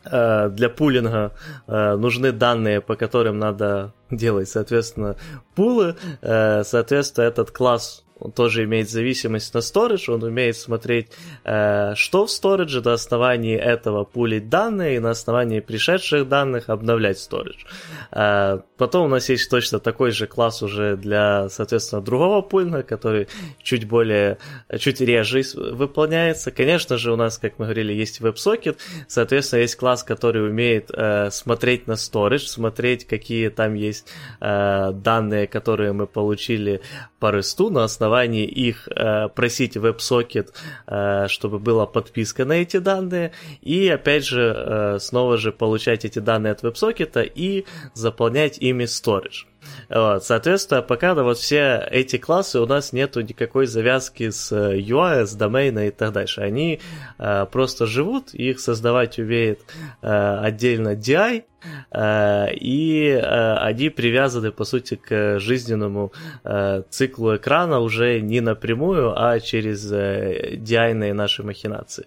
для 0.05 0.69
пулинга 0.69 1.33
э, 1.67 1.97
нужны 1.97 2.33
данные, 2.33 2.81
по 2.81 2.97
которым 2.97 3.39
надо 3.39 3.93
делать, 4.11 4.49
соответственно, 4.49 5.17
пулы. 5.55 5.97
Э, 6.21 6.63
соответственно, 6.65 7.25
этот 7.25 7.51
класс 7.51 8.05
он 8.23 8.31
тоже 8.31 8.65
имеет 8.65 8.89
зависимость 8.89 9.53
на 9.53 9.59
storage, 9.59 10.13
он 10.13 10.23
умеет 10.23 10.57
смотреть, 10.57 11.09
э, 11.45 11.95
что 11.97 12.27
в 12.27 12.29
storage, 12.29 12.81
до 12.81 12.93
основания 12.93 13.59
этого 13.59 14.05
пулить 14.05 14.49
данные, 14.49 14.97
и 14.97 14.99
на 15.01 15.11
основании 15.11 15.59
пришедших 15.59 16.29
данных 16.29 16.69
обновлять 16.69 17.17
storage. 17.17 17.67
Э, 18.13 18.61
потом 18.79 19.07
у 19.07 19.09
нас 19.09 19.29
есть 19.29 19.51
точно 19.51 19.81
такой 19.81 20.13
же 20.13 20.29
класс 20.29 20.63
уже 20.63 20.97
для, 20.97 21.49
соответственно, 21.49 22.01
другого 22.01 22.43
пулинга, 22.43 22.85
который 22.85 23.27
чуть 23.61 23.89
более, 23.89 24.39
чуть 24.79 25.01
реже 25.01 25.43
выполняется. 25.55 26.53
Конечно 26.53 26.99
же, 26.99 27.13
у 27.13 27.17
нас, 27.17 27.39
как 27.39 27.59
мы 27.59 27.65
говорили, 27.65 27.93
есть 27.93 28.21
WebSocket, 28.21 28.77
соответственно, 29.09 29.63
есть 29.63 29.75
класс, 29.75 30.05
который 30.05 30.49
умеет 30.49 30.91
э, 30.93 31.31
смотреть 31.33 31.89
на 31.89 31.93
storage, 31.93 32.47
смотреть, 32.47 33.05
какие 33.05 33.49
там 33.49 33.75
есть 33.75 34.07
э, 34.41 34.93
данные, 34.93 35.49
которые 35.49 35.93
мы 35.93 36.07
получили 36.07 36.83
по 37.19 37.27
REST 37.27 37.71
на 37.71 37.85
основании 37.85 38.12
основании 38.13 38.45
их 38.45 38.89
э, 38.89 39.29
просить 39.29 39.77
WebSocket, 39.77 40.49
э, 40.87 41.29
чтобы 41.29 41.59
была 41.59 41.87
подписка 41.87 42.45
на 42.45 42.53
эти 42.53 42.79
данные, 42.79 43.33
и 43.63 43.89
опять 43.89 44.25
же 44.25 44.55
э, 44.55 44.99
снова 45.01 45.37
же 45.37 45.53
получать 45.53 46.05
эти 46.05 46.19
данные 46.19 46.53
от 46.53 46.63
WebSocket 46.63 47.31
и 47.35 47.65
заполнять 47.95 48.59
ими 48.59 48.85
storage. 48.85 49.47
Вот, 49.89 50.25
соответственно, 50.25 50.83
пока 50.83 51.15
да, 51.15 51.23
вот 51.23 51.39
все 51.39 51.87
эти 51.91 52.17
классы 52.17 52.61
у 52.61 52.67
нас 52.67 52.93
нету 52.93 53.21
никакой 53.21 53.67
завязки 53.67 54.31
с 54.31 54.53
UI, 54.53 55.27
с 55.27 55.35
домена 55.35 55.87
и 55.87 55.91
так 55.91 56.13
дальше. 56.13 56.41
Они 56.41 56.81
э, 57.19 57.47
просто 57.51 57.87
живут, 57.87 58.35
их 58.35 58.61
создавать 58.61 59.19
умеет 59.19 59.61
э, 60.01 60.39
отдельно 60.43 60.95
DI, 60.95 61.45
э, 61.91 62.55
и 62.55 63.09
э, 63.09 63.55
они 63.57 63.91
привязаны, 63.91 64.51
по 64.51 64.65
сути, 64.65 64.97
к 64.97 65.39
жизненному 65.39 66.13
э, 66.45 66.83
циклу 66.91 67.37
экрана 67.37 67.81
уже 67.81 68.21
не 68.21 68.41
напрямую, 68.41 69.13
а 69.17 69.41
через 69.41 69.91
э, 69.93 70.55
DI 70.57 71.13
наши 71.13 71.43
махинации. 71.43 72.07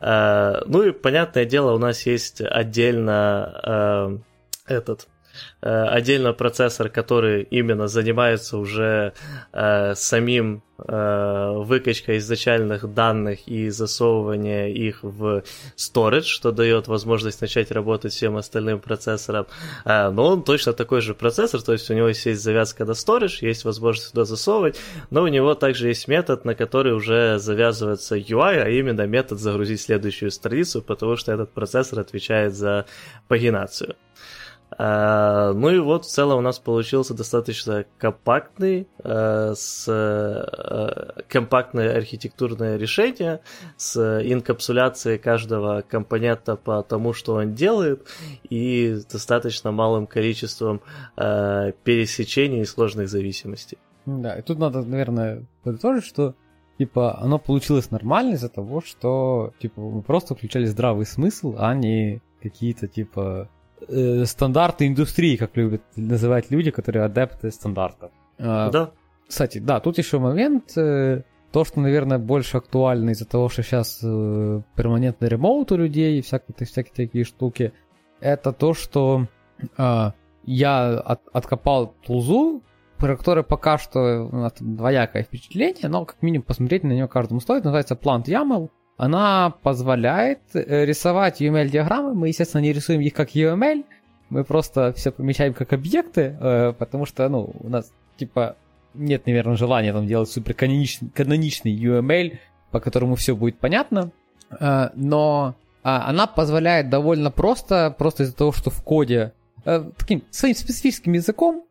Э, 0.00 0.60
ну 0.66 0.82
и, 0.82 0.92
понятное 0.92 1.44
дело, 1.44 1.72
у 1.72 1.78
нас 1.78 2.06
есть 2.06 2.40
отдельно 2.40 4.20
э, 4.68 4.74
этот 4.74 5.02
э, 5.02 5.15
отдельно 5.60 6.32
процессор, 6.32 6.88
который 6.88 7.42
именно 7.42 7.88
занимается 7.88 8.58
уже 8.58 9.12
э, 9.52 9.94
самим 9.94 10.62
э, 10.78 11.52
выкачкой 11.56 12.18
изначальных 12.18 12.92
данных 12.92 13.48
и 13.48 13.70
засовывания 13.70 14.68
их 14.68 15.02
в 15.02 15.42
storage, 15.76 16.24
что 16.24 16.52
дает 16.52 16.88
возможность 16.88 17.40
начать 17.40 17.70
работать 17.70 18.12
всем 18.12 18.36
остальным 18.36 18.80
процессорам. 18.80 19.46
Э, 19.84 20.10
но 20.10 20.26
он 20.26 20.42
точно 20.42 20.72
такой 20.72 21.00
же 21.00 21.14
процессор, 21.14 21.62
то 21.62 21.72
есть 21.72 21.90
у 21.90 21.94
него 21.94 22.08
есть 22.08 22.40
завязка 22.40 22.84
на 22.84 22.92
storage, 22.92 23.38
есть 23.40 23.64
возможность 23.64 24.12
туда 24.12 24.24
засовывать, 24.24 24.78
но 25.10 25.22
у 25.22 25.28
него 25.28 25.54
также 25.54 25.88
есть 25.88 26.08
метод, 26.08 26.44
на 26.44 26.54
который 26.54 26.92
уже 26.92 27.38
завязывается 27.38 28.16
UI, 28.16 28.60
а 28.62 28.68
именно 28.68 29.06
метод 29.06 29.38
загрузить 29.38 29.80
следующую 29.80 30.30
страницу, 30.30 30.82
потому 30.82 31.16
что 31.16 31.32
этот 31.32 31.52
процессор 31.52 32.00
отвечает 32.00 32.54
за 32.54 32.86
пагинацию. 33.28 33.96
Uh, 34.78 35.54
ну 35.54 35.70
и 35.70 35.78
вот 35.78 36.04
в 36.04 36.08
целом 36.08 36.38
у 36.38 36.42
нас 36.42 36.58
получился 36.58 37.14
достаточно 37.14 37.86
компактный, 37.96 38.86
uh, 38.98 39.54
с 39.54 39.88
uh, 39.88 41.24
компактное 41.28 41.96
архитектурное 41.96 42.76
решение 42.76 43.40
с 43.78 43.96
инкапсуляцией 44.22 45.18
каждого 45.18 45.80
компонента 45.80 46.56
по 46.56 46.82
тому, 46.82 47.14
что 47.14 47.34
он 47.36 47.54
делает, 47.54 48.06
и 48.50 48.98
достаточно 49.10 49.72
малым 49.72 50.06
количеством 50.06 50.82
пересечений 51.16 52.60
и 52.60 52.64
сложных 52.66 53.08
зависимостей. 53.08 53.78
Да, 54.04 54.38
и 54.38 54.42
тут 54.42 54.58
надо, 54.58 54.82
наверное, 54.82 55.46
подытожить, 55.62 56.04
что 56.04 56.34
типа 56.78 57.18
оно 57.18 57.38
получилось 57.38 57.90
нормально 57.90 58.34
из-за 58.34 58.50
того, 58.50 58.82
что 58.82 59.54
типа 59.58 59.80
мы 59.80 60.02
просто 60.02 60.34
включали 60.34 60.66
здравый 60.66 61.06
смысл, 61.06 61.54
а 61.58 61.74
не 61.74 62.20
какие-то 62.42 62.86
типа 62.86 63.48
э, 63.88 64.24
стандарты 64.24 64.86
индустрии, 64.86 65.36
как 65.36 65.56
любят 65.56 65.82
называть 65.96 66.50
люди, 66.50 66.70
которые 66.70 67.04
адепты 67.04 67.50
стандартов. 67.50 68.10
А, 68.38 68.70
да. 68.70 68.90
Кстати, 69.28 69.58
да, 69.58 69.80
тут 69.80 69.98
еще 69.98 70.18
момент, 70.18 70.76
э, 70.76 71.22
то, 71.52 71.64
что, 71.64 71.80
наверное, 71.80 72.18
больше 72.18 72.58
актуально 72.58 73.10
из-за 73.10 73.26
того, 73.26 73.48
что 73.48 73.62
сейчас 73.62 74.00
э, 74.02 74.62
перманентный 74.76 75.28
ремоут 75.28 75.72
у 75.72 75.76
людей 75.76 76.18
и 76.18 76.22
всякие, 76.22 76.66
всякие 76.66 77.06
такие 77.06 77.24
штуки, 77.24 77.72
это 78.20 78.52
то, 78.52 78.74
что 78.74 79.26
э, 79.76 80.10
я 80.44 80.98
от, 80.98 81.20
откопал 81.32 81.94
тулзу, 82.04 82.62
про 82.98 83.16
которой 83.16 83.44
пока 83.44 83.78
что 83.78 84.28
у 84.30 84.36
нас 84.36 84.54
двоякое 84.58 85.22
впечатление, 85.22 85.88
но 85.88 86.04
как 86.04 86.22
минимум 86.22 86.44
посмотреть 86.44 86.84
на 86.84 86.92
нее 86.92 87.08
каждому 87.08 87.40
стоит, 87.40 87.64
называется 87.64 87.94
Plant 87.94 88.24
YAML. 88.24 88.70
Она 88.96 89.54
позволяет 89.62 90.40
э, 90.54 90.84
рисовать 90.86 91.42
UML-диаграммы. 91.42 92.14
Мы, 92.14 92.28
естественно, 92.28 92.62
не 92.62 92.72
рисуем 92.72 93.00
их 93.00 93.12
как 93.12 93.30
UML, 93.36 93.84
мы 94.30 94.42
просто 94.42 94.92
все 94.94 95.12
помечаем 95.12 95.54
как 95.54 95.72
объекты, 95.72 96.36
э, 96.40 96.72
потому 96.78 97.04
что, 97.04 97.28
ну, 97.28 97.52
у 97.60 97.68
нас, 97.68 97.92
типа, 98.16 98.56
нет, 98.94 99.26
наверное, 99.26 99.56
желания 99.56 99.92
там 99.92 100.06
делать 100.06 100.30
супер 100.30 100.54
каноничный, 100.54 101.76
UML, 101.76 102.38
по 102.70 102.80
которому 102.80 103.14
все 103.16 103.36
будет 103.36 103.58
понятно, 103.58 104.10
э, 104.58 104.88
но 104.94 105.54
а, 105.82 106.08
она 106.08 106.26
позволяет 106.26 106.88
довольно 106.88 107.30
просто, 107.30 107.94
просто 107.96 108.24
из-за 108.24 108.34
того, 108.34 108.52
что 108.52 108.70
в 108.70 108.82
коде 108.82 109.32
таким 109.64 110.22
своим 110.30 110.54
специфическим 110.54 111.12
языком 111.12 111.64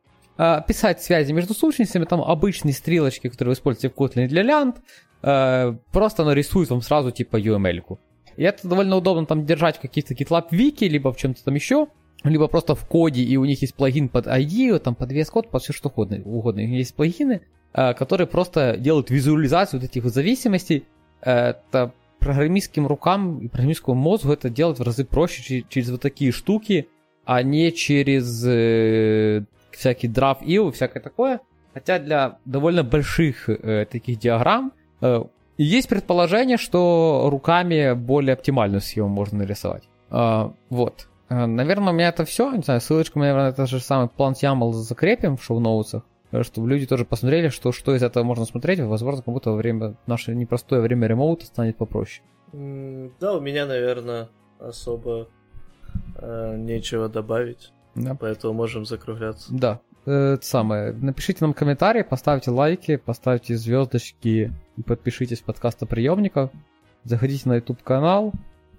писать 0.67 1.01
связи 1.01 1.31
между 1.31 1.53
сущностями, 1.53 2.03
там 2.03 2.21
обычные 2.21 2.73
стрелочки, 2.73 3.29
которые 3.29 3.51
вы 3.51 3.53
используете 3.53 3.89
в 3.89 3.97
Kotlin 3.97 4.27
для 4.27 4.43
лянд, 4.43 4.81
Э, 5.25 5.73
просто 5.91 6.21
оно 6.21 6.33
рисует 6.33 6.69
вам 6.69 6.81
сразу 6.81 7.09
типа 7.09 7.37
UML-ку. 7.37 7.99
И 8.37 8.43
это 8.43 8.67
довольно 8.67 8.95
удобно 8.95 9.25
там 9.25 9.45
держать 9.45 9.77
в 9.77 9.81
каких-то 9.81 10.13
GitLab 10.13 10.47
вики, 10.51 10.83
либо 10.83 11.11
в 11.11 11.17
чем-то 11.17 11.43
там 11.43 11.55
еще, 11.55 11.87
либо 12.23 12.47
просто 12.47 12.75
в 12.75 12.85
коде, 12.85 13.23
и 13.23 13.35
у 13.37 13.45
них 13.45 13.61
есть 13.61 13.73
плагин 13.73 14.09
под 14.09 14.27
ID, 14.27 14.77
там 14.79 14.93
под 14.93 15.11
VS 15.11 15.31
Code, 15.33 15.49
под 15.49 15.63
все 15.63 15.73
что 15.73 15.89
угодно. 15.89 16.21
угодно. 16.23 16.61
У 16.61 16.65
них 16.65 16.77
есть 16.77 16.95
плагины, 16.95 17.41
э, 17.73 17.93
которые 17.95 18.27
просто 18.27 18.77
делают 18.77 19.09
визуализацию 19.09 19.79
вот 19.79 19.89
этих 19.89 20.03
вот 20.03 20.13
зависимостей. 20.13 20.85
Это 21.21 21.91
программистским 22.19 22.85
рукам 22.85 23.39
и 23.39 23.47
программистскому 23.47 23.99
мозгу 23.99 24.31
это 24.31 24.51
делать 24.51 24.77
в 24.77 24.83
разы 24.83 25.05
проще 25.05 25.63
через 25.67 25.89
вот 25.89 26.01
такие 26.01 26.31
штуки, 26.31 26.87
а 27.23 27.41
не 27.41 27.71
через 27.71 28.45
э, 28.45 29.43
всякий 29.71 30.07
draft 30.07 30.43
и 30.43 30.71
всякое 30.71 30.99
такое. 30.99 31.39
Хотя 31.73 31.97
для 31.97 32.37
довольно 32.45 32.83
больших 32.83 33.49
э, 33.49 33.87
таких 33.89 34.19
диаграмм 34.19 34.71
есть 35.57 35.87
предположение, 35.87 36.57
что 36.57 37.27
руками 37.29 37.93
более 37.93 38.33
оптимальную 38.33 38.81
схему 38.81 39.07
можно 39.07 39.39
нарисовать. 39.39 39.83
Э, 40.11 40.49
вот. 40.69 41.07
Э, 41.29 41.45
наверное, 41.45 41.93
у 41.93 41.95
меня 41.95 42.09
это 42.09 42.25
все. 42.25 42.51
Не 42.51 42.61
знаю, 42.61 42.81
ссылочку, 42.81 43.19
наверное, 43.19 43.49
это 43.49 43.65
же 43.65 43.79
самый 43.79 44.09
план 44.09 44.33
YAML 44.33 44.71
закрепим 44.73 45.37
в 45.37 45.43
шоу-ноутсах, 45.43 46.03
чтобы 46.41 46.69
люди 46.69 46.85
тоже 46.85 47.05
посмотрели, 47.05 47.49
что, 47.49 47.71
что 47.71 47.95
из 47.95 48.03
этого 48.03 48.23
можно 48.23 48.45
смотреть. 48.45 48.79
Возможно, 48.79 49.21
кому-то 49.21 49.51
во 49.51 49.57
время, 49.57 49.95
наше 50.07 50.35
непростое 50.35 50.81
время 50.81 51.07
ремоута 51.07 51.45
станет 51.45 51.77
попроще. 51.77 52.23
Да, 52.51 53.33
у 53.33 53.41
меня, 53.41 53.65
наверное, 53.65 54.29
особо 54.59 55.27
э, 56.17 56.55
нечего 56.57 57.09
добавить. 57.09 57.71
Да. 57.95 58.15
Поэтому 58.19 58.53
можем 58.53 58.85
закругляться. 58.85 59.47
Да. 59.51 59.79
Э, 60.05 60.37
самое. 60.41 60.91
Напишите 60.93 61.39
нам 61.41 61.53
комментарии, 61.53 62.03
поставьте 62.03 62.51
лайки, 62.51 62.97
поставьте 62.97 63.55
звездочки 63.55 64.53
и 64.77 64.81
подпишитесь 64.81 65.41
в 65.41 65.43
подкастоприемниках. 65.43 66.49
Заходите 67.03 67.47
на 67.49 67.55
YouTube 67.55 67.83
канал, 67.83 68.33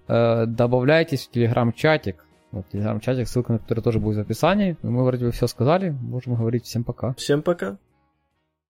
э, 0.08 0.46
добавляйтесь 0.46 1.26
в 1.26 1.30
телеграм-чатик. 1.30 2.24
Вот 2.52 2.68
телеграм-чатик, 2.70 3.28
ссылка 3.28 3.52
на 3.52 3.58
который 3.58 3.80
тоже 3.80 4.00
будет 4.00 4.16
в 4.16 4.20
описании. 4.20 4.76
Мы 4.82 5.04
вроде 5.04 5.26
бы 5.26 5.30
все 5.32 5.46
сказали. 5.46 5.90
Можем 5.90 6.34
говорить 6.34 6.64
всем 6.64 6.84
пока. 6.84 7.14
Всем 7.14 7.42
пока. 7.42 7.78